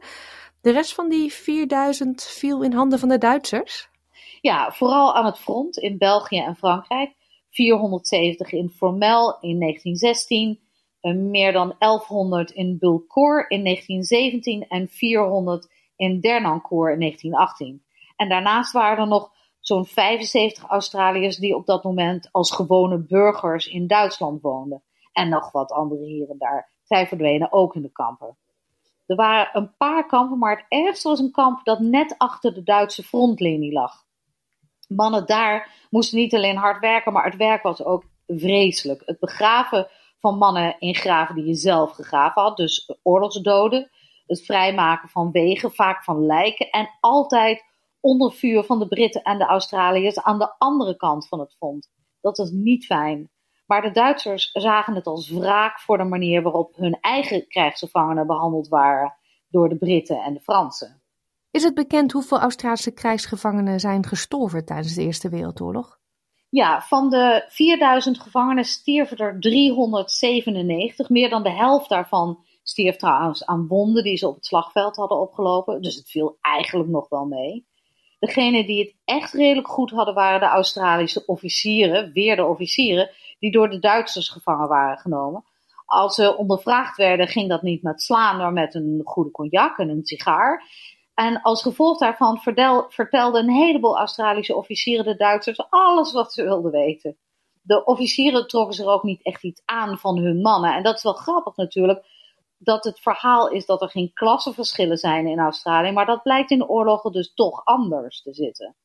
De 0.60 0.70
rest 0.70 0.94
van 0.94 1.08
die 1.08 1.32
4000 1.32 2.22
viel 2.22 2.62
in 2.62 2.72
handen 2.72 2.98
van 2.98 3.08
de 3.08 3.18
Duitsers? 3.18 3.88
Ja, 4.40 4.72
vooral 4.72 5.14
aan 5.14 5.24
het 5.24 5.38
front 5.38 5.76
in 5.76 5.98
België 5.98 6.38
en 6.38 6.56
Frankrijk. 6.56 7.14
470 7.50 8.52
in 8.52 8.68
Formel 8.68 9.38
in 9.40 9.60
1916, 9.60 10.60
meer 11.30 11.52
dan 11.52 11.74
1100 11.78 12.50
in 12.50 12.78
Bulcourt 12.78 13.50
in 13.50 13.64
1917 13.64 14.68
en 14.68 14.88
400 14.88 15.68
in 15.96 16.20
Dernancourt 16.20 16.92
in 16.92 17.00
1918. 17.00 17.84
En 18.16 18.28
daarnaast 18.28 18.72
waren 18.72 18.98
er 18.98 19.08
nog 19.08 19.30
zo'n 19.60 19.86
75 19.86 20.64
Australiërs 20.64 21.36
die 21.36 21.56
op 21.56 21.66
dat 21.66 21.84
moment 21.84 22.28
als 22.32 22.50
gewone 22.50 22.98
burgers 22.98 23.66
in 23.66 23.86
Duitsland 23.86 24.42
woonden. 24.42 24.82
En 25.12 25.28
nog 25.28 25.52
wat 25.52 25.72
anderen 25.72 26.06
hier 26.06 26.30
en 26.30 26.38
daar. 26.38 26.74
Zij 26.86 27.06
verdwenen 27.06 27.52
ook 27.52 27.74
in 27.74 27.82
de 27.82 27.92
kampen. 27.92 28.36
Er 29.06 29.16
waren 29.16 29.48
een 29.52 29.76
paar 29.76 30.06
kampen, 30.06 30.38
maar 30.38 30.56
het 30.56 30.66
ergste 30.68 31.08
was 31.08 31.18
een 31.18 31.30
kamp 31.30 31.64
dat 31.64 31.80
net 31.80 32.14
achter 32.18 32.54
de 32.54 32.62
Duitse 32.62 33.02
frontlinie 33.02 33.72
lag. 33.72 34.04
Mannen 34.88 35.26
daar 35.26 35.86
moesten 35.90 36.18
niet 36.18 36.34
alleen 36.34 36.56
hard 36.56 36.80
werken, 36.80 37.12
maar 37.12 37.24
het 37.24 37.36
werk 37.36 37.62
was 37.62 37.84
ook 37.84 38.04
vreselijk. 38.26 39.02
Het 39.04 39.18
begraven 39.18 39.88
van 40.18 40.38
mannen 40.38 40.76
in 40.78 40.94
graven 40.94 41.34
die 41.34 41.44
je 41.44 41.54
zelf 41.54 41.90
gegraven 41.90 42.42
had, 42.42 42.56
dus 42.56 42.92
oorlogsdoden. 43.02 43.90
Het 44.26 44.44
vrijmaken 44.44 45.08
van 45.08 45.30
wegen, 45.30 45.72
vaak 45.72 46.04
van 46.04 46.26
lijken. 46.26 46.70
En 46.70 46.90
altijd 47.00 47.64
onder 48.00 48.32
vuur 48.32 48.64
van 48.64 48.78
de 48.78 48.88
Britten 48.88 49.22
en 49.22 49.38
de 49.38 49.44
Australiërs 49.44 50.22
aan 50.22 50.38
de 50.38 50.54
andere 50.58 50.96
kant 50.96 51.28
van 51.28 51.40
het 51.40 51.54
front. 51.56 51.90
Dat 52.20 52.36
was 52.36 52.50
niet 52.50 52.86
fijn. 52.86 53.30
Maar 53.66 53.82
de 53.82 53.90
Duitsers 53.90 54.50
zagen 54.52 54.94
het 54.94 55.06
als 55.06 55.30
wraak 55.30 55.80
voor 55.80 55.98
de 55.98 56.04
manier 56.04 56.42
waarop 56.42 56.76
hun 56.76 56.98
eigen 57.00 57.48
krijgsgevangenen 57.48 58.26
behandeld 58.26 58.68
waren 58.68 59.14
door 59.48 59.68
de 59.68 59.76
Britten 59.76 60.22
en 60.22 60.34
de 60.34 60.40
Fransen. 60.40 61.02
Is 61.50 61.62
het 61.62 61.74
bekend 61.74 62.12
hoeveel 62.12 62.38
Australische 62.38 62.94
krijgsgevangenen 62.94 63.80
zijn 63.80 64.06
gestorven 64.06 64.64
tijdens 64.64 64.94
de 64.94 65.02
Eerste 65.02 65.28
Wereldoorlog? 65.28 65.98
Ja, 66.48 66.80
van 66.80 67.10
de 67.10 67.44
4000 67.48 68.20
gevangenen 68.20 68.64
stierven 68.64 69.16
er 69.16 69.40
397. 69.40 71.08
Meer 71.08 71.30
dan 71.30 71.42
de 71.42 71.50
helft 71.50 71.88
daarvan 71.88 72.44
stierf 72.62 72.96
trouwens 72.96 73.44
aan 73.46 73.66
wonden 73.66 74.02
die 74.02 74.16
ze 74.16 74.28
op 74.28 74.34
het 74.34 74.46
slagveld 74.46 74.96
hadden 74.96 75.20
opgelopen. 75.20 75.82
Dus 75.82 75.94
het 75.94 76.10
viel 76.10 76.38
eigenlijk 76.40 76.88
nog 76.88 77.08
wel 77.08 77.24
mee. 77.24 77.66
Degenen 78.18 78.66
die 78.66 78.78
het 78.78 78.94
echt 79.04 79.32
redelijk 79.32 79.68
goed 79.68 79.90
hadden 79.90 80.14
waren 80.14 80.40
de 80.40 80.46
Australische 80.46 81.26
officieren, 81.26 82.12
weer 82.12 82.36
de 82.36 82.44
officieren, 82.44 83.10
die 83.38 83.50
door 83.50 83.70
de 83.70 83.78
Duitsers 83.78 84.28
gevangen 84.28 84.68
waren 84.68 84.98
genomen. 84.98 85.44
Als 85.86 86.14
ze 86.14 86.36
ondervraagd 86.36 86.96
werden, 86.96 87.28
ging 87.28 87.48
dat 87.48 87.62
niet 87.62 87.82
met 87.82 88.02
slaan, 88.02 88.36
maar 88.36 88.52
met 88.52 88.74
een 88.74 89.00
goede 89.04 89.30
cognac 89.30 89.78
en 89.78 89.88
een 89.88 90.04
sigaar. 90.04 90.64
En 91.14 91.42
als 91.42 91.62
gevolg 91.62 91.98
daarvan 91.98 92.38
vertelden 92.88 93.42
een 93.42 93.54
heleboel 93.54 93.98
Australische 93.98 94.56
officieren 94.56 95.04
de 95.04 95.16
Duitsers 95.16 95.70
alles 95.70 96.12
wat 96.12 96.32
ze 96.32 96.42
wilden 96.42 96.70
weten. 96.70 97.16
De 97.62 97.84
officieren 97.84 98.46
trokken 98.46 98.74
zich 98.74 98.86
ook 98.86 99.02
niet 99.02 99.22
echt 99.22 99.44
iets 99.44 99.62
aan 99.64 99.98
van 99.98 100.18
hun 100.18 100.40
mannen. 100.40 100.74
En 100.74 100.82
dat 100.82 100.96
is 100.96 101.02
wel 101.02 101.12
grappig 101.12 101.56
natuurlijk, 101.56 102.06
dat 102.58 102.84
het 102.84 103.00
verhaal 103.00 103.48
is 103.50 103.66
dat 103.66 103.82
er 103.82 103.90
geen 103.90 104.12
klassenverschillen 104.12 104.96
zijn 104.96 105.26
in 105.26 105.38
Australië, 105.38 105.92
maar 105.92 106.06
dat 106.06 106.22
blijkt 106.22 106.50
in 106.50 106.68
oorlogen 106.68 107.12
dus 107.12 107.34
toch 107.34 107.64
anders 107.64 108.22
te 108.22 108.34
zitten. 108.34 108.76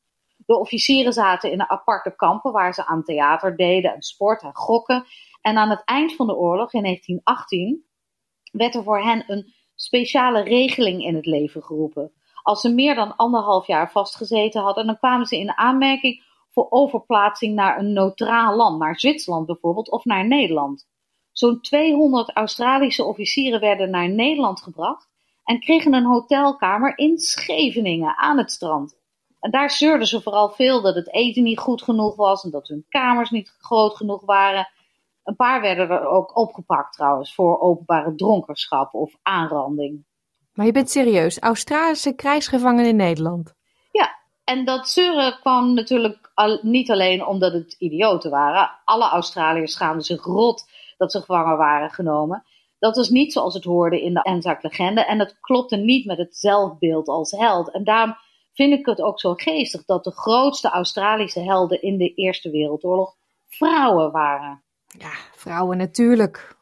De 0.46 0.58
officieren 0.58 1.12
zaten 1.12 1.50
in 1.50 1.70
aparte 1.70 2.16
kampen 2.16 2.52
waar 2.52 2.74
ze 2.74 2.86
aan 2.86 3.02
theater 3.02 3.56
deden 3.56 3.94
en 3.94 4.02
sport 4.02 4.42
en 4.42 4.54
gokken. 4.54 5.04
En 5.40 5.56
aan 5.56 5.70
het 5.70 5.82
eind 5.84 6.14
van 6.14 6.26
de 6.26 6.36
oorlog, 6.36 6.72
in 6.72 6.82
1918, 6.82 7.84
werd 8.52 8.74
er 8.74 8.82
voor 8.82 9.02
hen 9.02 9.24
een 9.26 9.52
speciale 9.74 10.42
regeling 10.42 11.04
in 11.04 11.14
het 11.14 11.26
leven 11.26 11.62
geroepen. 11.62 12.12
Als 12.42 12.60
ze 12.60 12.74
meer 12.74 12.94
dan 12.94 13.16
anderhalf 13.16 13.66
jaar 13.66 13.90
vastgezeten 13.90 14.62
hadden, 14.62 14.86
dan 14.86 14.98
kwamen 14.98 15.26
ze 15.26 15.38
in 15.38 15.56
aanmerking 15.56 16.22
voor 16.50 16.66
overplaatsing 16.70 17.54
naar 17.54 17.78
een 17.78 17.92
neutraal 17.92 18.56
land, 18.56 18.78
naar 18.78 18.98
Zwitserland 18.98 19.46
bijvoorbeeld 19.46 19.90
of 19.90 20.04
naar 20.04 20.26
Nederland. 20.26 20.88
Zo'n 21.32 21.60
200 21.60 22.30
Australische 22.36 23.04
officieren 23.04 23.60
werden 23.60 23.90
naar 23.90 24.08
Nederland 24.08 24.60
gebracht 24.62 25.08
en 25.44 25.60
kregen 25.60 25.94
een 25.94 26.04
hotelkamer 26.04 26.98
in 26.98 27.18
Scheveningen 27.18 28.16
aan 28.16 28.38
het 28.38 28.50
strand. 28.50 29.00
En 29.42 29.50
daar 29.50 29.70
zeurden 29.70 30.06
ze 30.06 30.22
vooral 30.22 30.50
veel 30.50 30.82
dat 30.82 30.94
het 30.94 31.12
eten 31.12 31.42
niet 31.42 31.58
goed 31.58 31.82
genoeg 31.82 32.16
was 32.16 32.44
en 32.44 32.50
dat 32.50 32.68
hun 32.68 32.86
kamers 32.88 33.30
niet 33.30 33.54
groot 33.58 33.96
genoeg 33.96 34.24
waren. 34.24 34.68
Een 35.24 35.36
paar 35.36 35.60
werden 35.60 35.90
er 35.90 36.06
ook 36.06 36.36
opgepakt 36.36 36.92
trouwens 36.92 37.34
voor 37.34 37.60
openbare 37.60 38.14
dronkenschap 38.14 38.94
of 38.94 39.14
aanranding. 39.22 40.04
Maar 40.52 40.66
je 40.66 40.72
bent 40.72 40.90
serieus, 40.90 41.38
Australische 41.38 42.14
krijgsgevangenen 42.14 42.86
in 42.86 42.96
Nederland? 42.96 43.54
Ja, 43.90 44.14
en 44.44 44.64
dat 44.64 44.88
zeuren 44.88 45.38
kwam 45.40 45.74
natuurlijk 45.74 46.30
al, 46.34 46.58
niet 46.62 46.90
alleen 46.90 47.26
omdat 47.26 47.52
het 47.52 47.76
idioten 47.78 48.30
waren. 48.30 48.70
Alle 48.84 49.08
Australiërs 49.08 49.72
schaamden 49.72 50.04
zich 50.04 50.24
rot 50.24 50.64
dat 50.96 51.12
ze 51.12 51.18
gevangen 51.18 51.56
waren 51.56 51.90
genomen. 51.90 52.44
Dat 52.78 52.96
was 52.96 53.08
niet 53.08 53.32
zoals 53.32 53.54
het 53.54 53.64
hoorde 53.64 54.02
in 54.02 54.14
de 54.14 54.22
Anzac-legende 54.22 55.04
en 55.04 55.18
dat 55.18 55.40
klopte 55.40 55.76
niet 55.76 56.06
met 56.06 56.18
het 56.18 56.36
zelfbeeld 56.36 57.08
als 57.08 57.30
held. 57.30 57.70
En 57.70 57.84
daarom 57.84 58.16
vind 58.52 58.72
ik 58.72 58.86
het 58.86 59.00
ook 59.00 59.20
zo 59.20 59.34
geestig 59.34 59.84
dat 59.84 60.04
de 60.04 60.12
grootste 60.12 60.68
Australische 60.68 61.40
helden 61.40 61.82
in 61.82 61.96
de 61.96 62.14
Eerste 62.14 62.50
Wereldoorlog 62.50 63.16
vrouwen 63.48 64.10
waren. 64.10 64.62
Ja, 64.98 65.12
vrouwen 65.34 65.76
natuurlijk. 65.76 66.56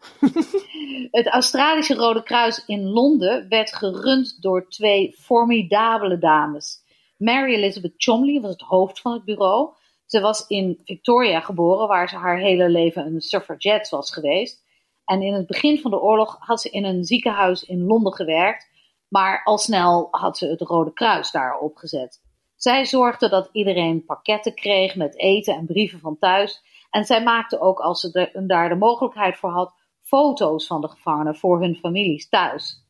het 1.11 1.27
Australische 1.27 1.95
Rode 1.95 2.23
Kruis 2.23 2.65
in 2.67 2.83
Londen 2.83 3.49
werd 3.49 3.75
gerund 3.75 4.43
door 4.43 4.69
twee 4.69 5.15
formidabele 5.19 6.19
dames. 6.19 6.79
Mary 7.17 7.55
Elizabeth 7.55 7.95
Chomley 7.97 8.41
was 8.41 8.51
het 8.51 8.61
hoofd 8.61 9.01
van 9.01 9.13
het 9.13 9.25
bureau. 9.25 9.71
Ze 10.07 10.21
was 10.21 10.47
in 10.47 10.81
Victoria 10.85 11.41
geboren, 11.41 11.89
waar 11.89 12.09
ze 12.09 12.17
haar 12.17 12.39
hele 12.39 12.69
leven 12.69 13.07
een 13.07 13.21
suffragette 13.21 13.97
was 13.97 14.13
geweest. 14.13 14.65
En 15.05 15.23
in 15.23 15.35
het 15.35 15.47
begin 15.47 15.81
van 15.81 15.91
de 15.91 16.01
oorlog 16.01 16.37
had 16.39 16.61
ze 16.61 16.71
in 16.71 16.85
een 16.85 17.05
ziekenhuis 17.05 17.63
in 17.63 17.85
Londen 17.85 18.13
gewerkt, 18.13 18.70
maar 19.11 19.45
al 19.45 19.59
snel 19.59 20.09
had 20.11 20.39
ze 20.39 20.47
het 20.47 20.61
Rode 20.61 20.93
Kruis 20.93 21.31
daar 21.31 21.59
opgezet. 21.59 22.23
Zij 22.57 22.85
zorgde 22.85 23.29
dat 23.29 23.49
iedereen 23.53 24.05
pakketten 24.05 24.55
kreeg 24.55 24.97
met 24.97 25.19
eten 25.19 25.55
en 25.55 25.67
brieven 25.67 26.01
van 26.01 26.19
thuis. 26.19 26.63
En 26.91 27.05
zij 27.05 27.23
maakte 27.23 27.61
ook, 27.61 27.81
als 27.81 28.01
ze 28.01 28.45
daar 28.47 28.69
de 28.69 28.75
mogelijkheid 28.75 29.37
voor 29.37 29.51
had, 29.51 29.75
foto's 30.03 30.67
van 30.67 30.81
de 30.81 30.89
gevangenen 30.89 31.37
voor 31.37 31.61
hun 31.61 31.77
families 31.77 32.29
thuis. 32.29 32.87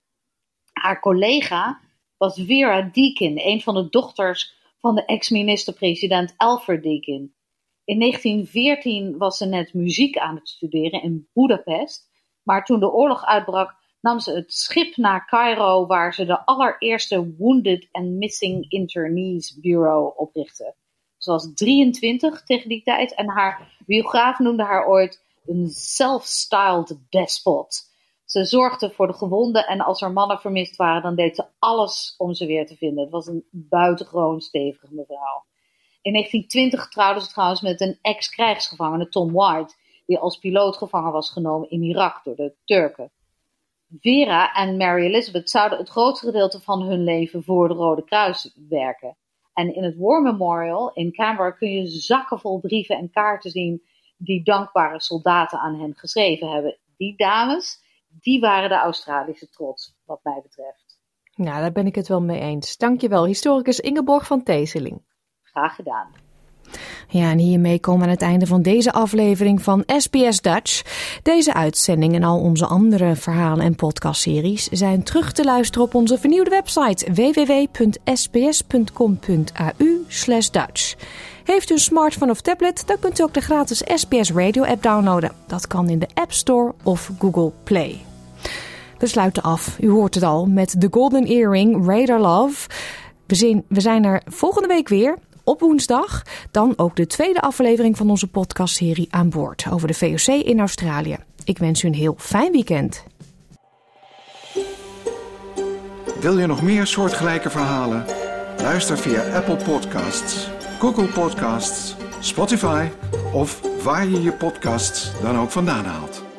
Haar 0.72 1.00
collega 1.00 1.80
was 2.16 2.40
Vera 2.46 2.82
Deakin, 2.82 3.38
een 3.38 3.60
van 3.60 3.74
de 3.74 3.88
dochters 3.88 4.54
van 4.78 4.94
de 4.94 5.04
ex-minister-president 5.04 6.34
Alfred 6.36 6.82
Deakin. 6.82 7.34
In 7.84 7.98
1914 7.98 9.18
was 9.18 9.36
ze 9.36 9.46
net 9.46 9.74
muziek 9.74 10.18
aan 10.18 10.34
het 10.34 10.48
studeren 10.48 11.02
in 11.02 11.28
Budapest, 11.32 12.10
maar 12.42 12.64
toen 12.64 12.80
de 12.80 12.92
oorlog 12.92 13.24
uitbrak 13.24 13.79
nam 14.00 14.20
ze 14.20 14.32
het 14.32 14.52
schip 14.52 14.96
naar 14.96 15.26
Cairo 15.26 15.86
waar 15.86 16.14
ze 16.14 16.24
de 16.24 16.44
allereerste 16.44 17.34
Wounded 17.38 17.88
and 17.92 18.06
Missing 18.06 18.70
Internees 18.70 19.60
Bureau 19.60 20.12
oprichtte. 20.16 20.74
Ze 21.16 21.30
was 21.30 21.50
23 21.54 22.42
tegen 22.42 22.68
die 22.68 22.82
tijd 22.82 23.14
en 23.14 23.28
haar 23.28 23.76
biograaf 23.86 24.38
noemde 24.38 24.64
haar 24.64 24.86
ooit 24.86 25.24
een 25.46 25.68
self-styled 25.68 26.98
despot. 27.08 27.88
Ze 28.24 28.44
zorgde 28.44 28.90
voor 28.90 29.06
de 29.06 29.12
gewonden 29.12 29.66
en 29.66 29.80
als 29.80 30.02
er 30.02 30.12
mannen 30.12 30.38
vermist 30.38 30.76
waren, 30.76 31.02
dan 31.02 31.14
deed 31.14 31.36
ze 31.36 31.44
alles 31.58 32.14
om 32.18 32.34
ze 32.34 32.46
weer 32.46 32.66
te 32.66 32.76
vinden. 32.76 33.02
Het 33.02 33.12
was 33.12 33.26
een 33.26 33.44
buitengewoon 33.50 34.40
stevige 34.40 34.94
mevrouw. 34.94 35.44
In 36.02 36.12
1920 36.12 36.88
trouwde 36.88 37.20
ze 37.20 37.28
trouwens 37.28 37.60
met 37.60 37.80
een 37.80 37.98
ex-krijgsgevangene, 38.02 39.08
Tom 39.08 39.32
White, 39.32 39.74
die 40.06 40.18
als 40.18 40.38
piloot 40.38 40.76
gevangen 40.76 41.12
was 41.12 41.30
genomen 41.30 41.70
in 41.70 41.82
Irak 41.82 42.24
door 42.24 42.36
de 42.36 42.54
Turken. 42.64 43.10
Vera 43.98 44.52
en 44.52 44.76
Mary 44.76 45.04
Elizabeth 45.04 45.50
zouden 45.50 45.78
het 45.78 45.88
grootste 45.88 46.26
gedeelte 46.26 46.60
van 46.60 46.82
hun 46.82 47.04
leven 47.04 47.42
voor 47.42 47.68
de 47.68 47.74
Rode 47.74 48.04
Kruis 48.04 48.56
werken. 48.68 49.16
En 49.52 49.74
in 49.74 49.84
het 49.84 49.96
War 49.98 50.22
Memorial 50.22 50.92
in 50.92 51.12
Canberra 51.12 51.50
kun 51.50 51.70
je 51.70 51.86
zakken 51.86 52.38
vol 52.38 52.60
brieven 52.60 52.96
en 52.96 53.10
kaarten 53.10 53.50
zien 53.50 53.82
die 54.16 54.42
dankbare 54.44 55.00
soldaten 55.00 55.58
aan 55.58 55.80
hen 55.80 55.94
geschreven 55.96 56.50
hebben. 56.50 56.78
Die 56.96 57.16
dames, 57.16 57.78
die 58.08 58.40
waren 58.40 58.68
de 58.68 58.74
Australische 58.74 59.48
trots, 59.48 59.94
wat 60.04 60.20
mij 60.22 60.40
betreft. 60.42 61.00
Nou, 61.34 61.60
daar 61.60 61.72
ben 61.72 61.86
ik 61.86 61.94
het 61.94 62.08
wel 62.08 62.22
mee 62.22 62.40
eens. 62.40 62.76
Dankjewel, 62.76 63.26
historicus 63.26 63.80
Ingeborg 63.80 64.26
van 64.26 64.42
Teeseling. 64.42 65.02
Graag 65.42 65.74
gedaan. 65.74 66.29
Ja, 67.08 67.30
en 67.30 67.38
hiermee 67.38 67.80
komen 67.80 68.00
we 68.00 68.06
aan 68.06 68.12
het 68.12 68.22
einde 68.22 68.46
van 68.46 68.62
deze 68.62 68.92
aflevering 68.92 69.62
van 69.62 69.82
SBS 69.86 70.40
Dutch. 70.40 70.82
Deze 71.22 71.54
uitzending 71.54 72.14
en 72.14 72.24
al 72.24 72.40
onze 72.40 72.66
andere 72.66 73.16
verhalen 73.16 73.64
en 73.64 73.74
podcastseries 73.74 74.68
zijn 74.68 75.02
terug 75.02 75.32
te 75.32 75.44
luisteren 75.44 75.86
op 75.86 75.94
onze 75.94 76.18
vernieuwde 76.18 76.50
website 76.50 77.12
www.sbs.com.au 77.12 78.12
Dutch. 80.50 80.94
Heeft 81.44 81.70
u 81.70 81.74
een 81.74 81.80
smartphone 81.80 82.30
of 82.30 82.40
tablet, 82.40 82.82
dan 82.86 82.98
kunt 83.00 83.20
u 83.20 83.22
ook 83.22 83.34
de 83.34 83.40
gratis 83.40 83.82
SBS 83.94 84.32
Radio 84.32 84.64
app 84.64 84.82
downloaden. 84.82 85.32
Dat 85.46 85.66
kan 85.66 85.88
in 85.88 85.98
de 85.98 86.08
App 86.14 86.32
Store 86.32 86.74
of 86.82 87.10
Google 87.18 87.52
Play. 87.64 88.00
We 88.98 89.06
sluiten 89.06 89.42
af, 89.42 89.76
u 89.80 89.90
hoort 89.90 90.14
het 90.14 90.24
al, 90.24 90.46
met 90.46 90.80
The 90.80 90.88
Golden 90.90 91.26
Earring 91.26 91.86
Radar 91.86 92.20
Love. 92.20 92.68
We 93.68 93.80
zijn 93.80 94.04
er 94.04 94.22
volgende 94.26 94.68
week 94.68 94.88
weer 94.88 95.18
op 95.50 95.60
woensdag. 95.60 96.22
Dan 96.50 96.72
ook 96.76 96.96
de 96.96 97.06
tweede 97.06 97.40
aflevering 97.40 97.96
van 97.96 98.10
onze 98.10 98.26
podcastserie 98.26 99.08
aan 99.10 99.30
boord 99.30 99.66
over 99.70 99.88
de 99.88 99.94
VOC 99.94 100.26
in 100.26 100.58
Australië. 100.58 101.16
Ik 101.44 101.58
wens 101.58 101.82
u 101.82 101.88
een 101.88 101.94
heel 101.94 102.14
fijn 102.18 102.52
weekend. 102.52 103.04
Wil 106.20 106.38
je 106.38 106.46
nog 106.46 106.62
meer 106.62 106.86
soortgelijke 106.86 107.50
verhalen? 107.50 108.04
Luister 108.62 108.98
via 108.98 109.34
Apple 109.34 109.56
Podcasts, 109.56 110.48
Google 110.78 111.06
Podcasts, 111.06 111.96
Spotify 112.20 112.88
of 113.32 113.60
waar 113.82 114.08
je 114.08 114.22
je 114.22 114.32
podcasts 114.32 115.12
dan 115.22 115.38
ook 115.38 115.50
vandaan 115.50 115.84
haalt. 115.84 116.29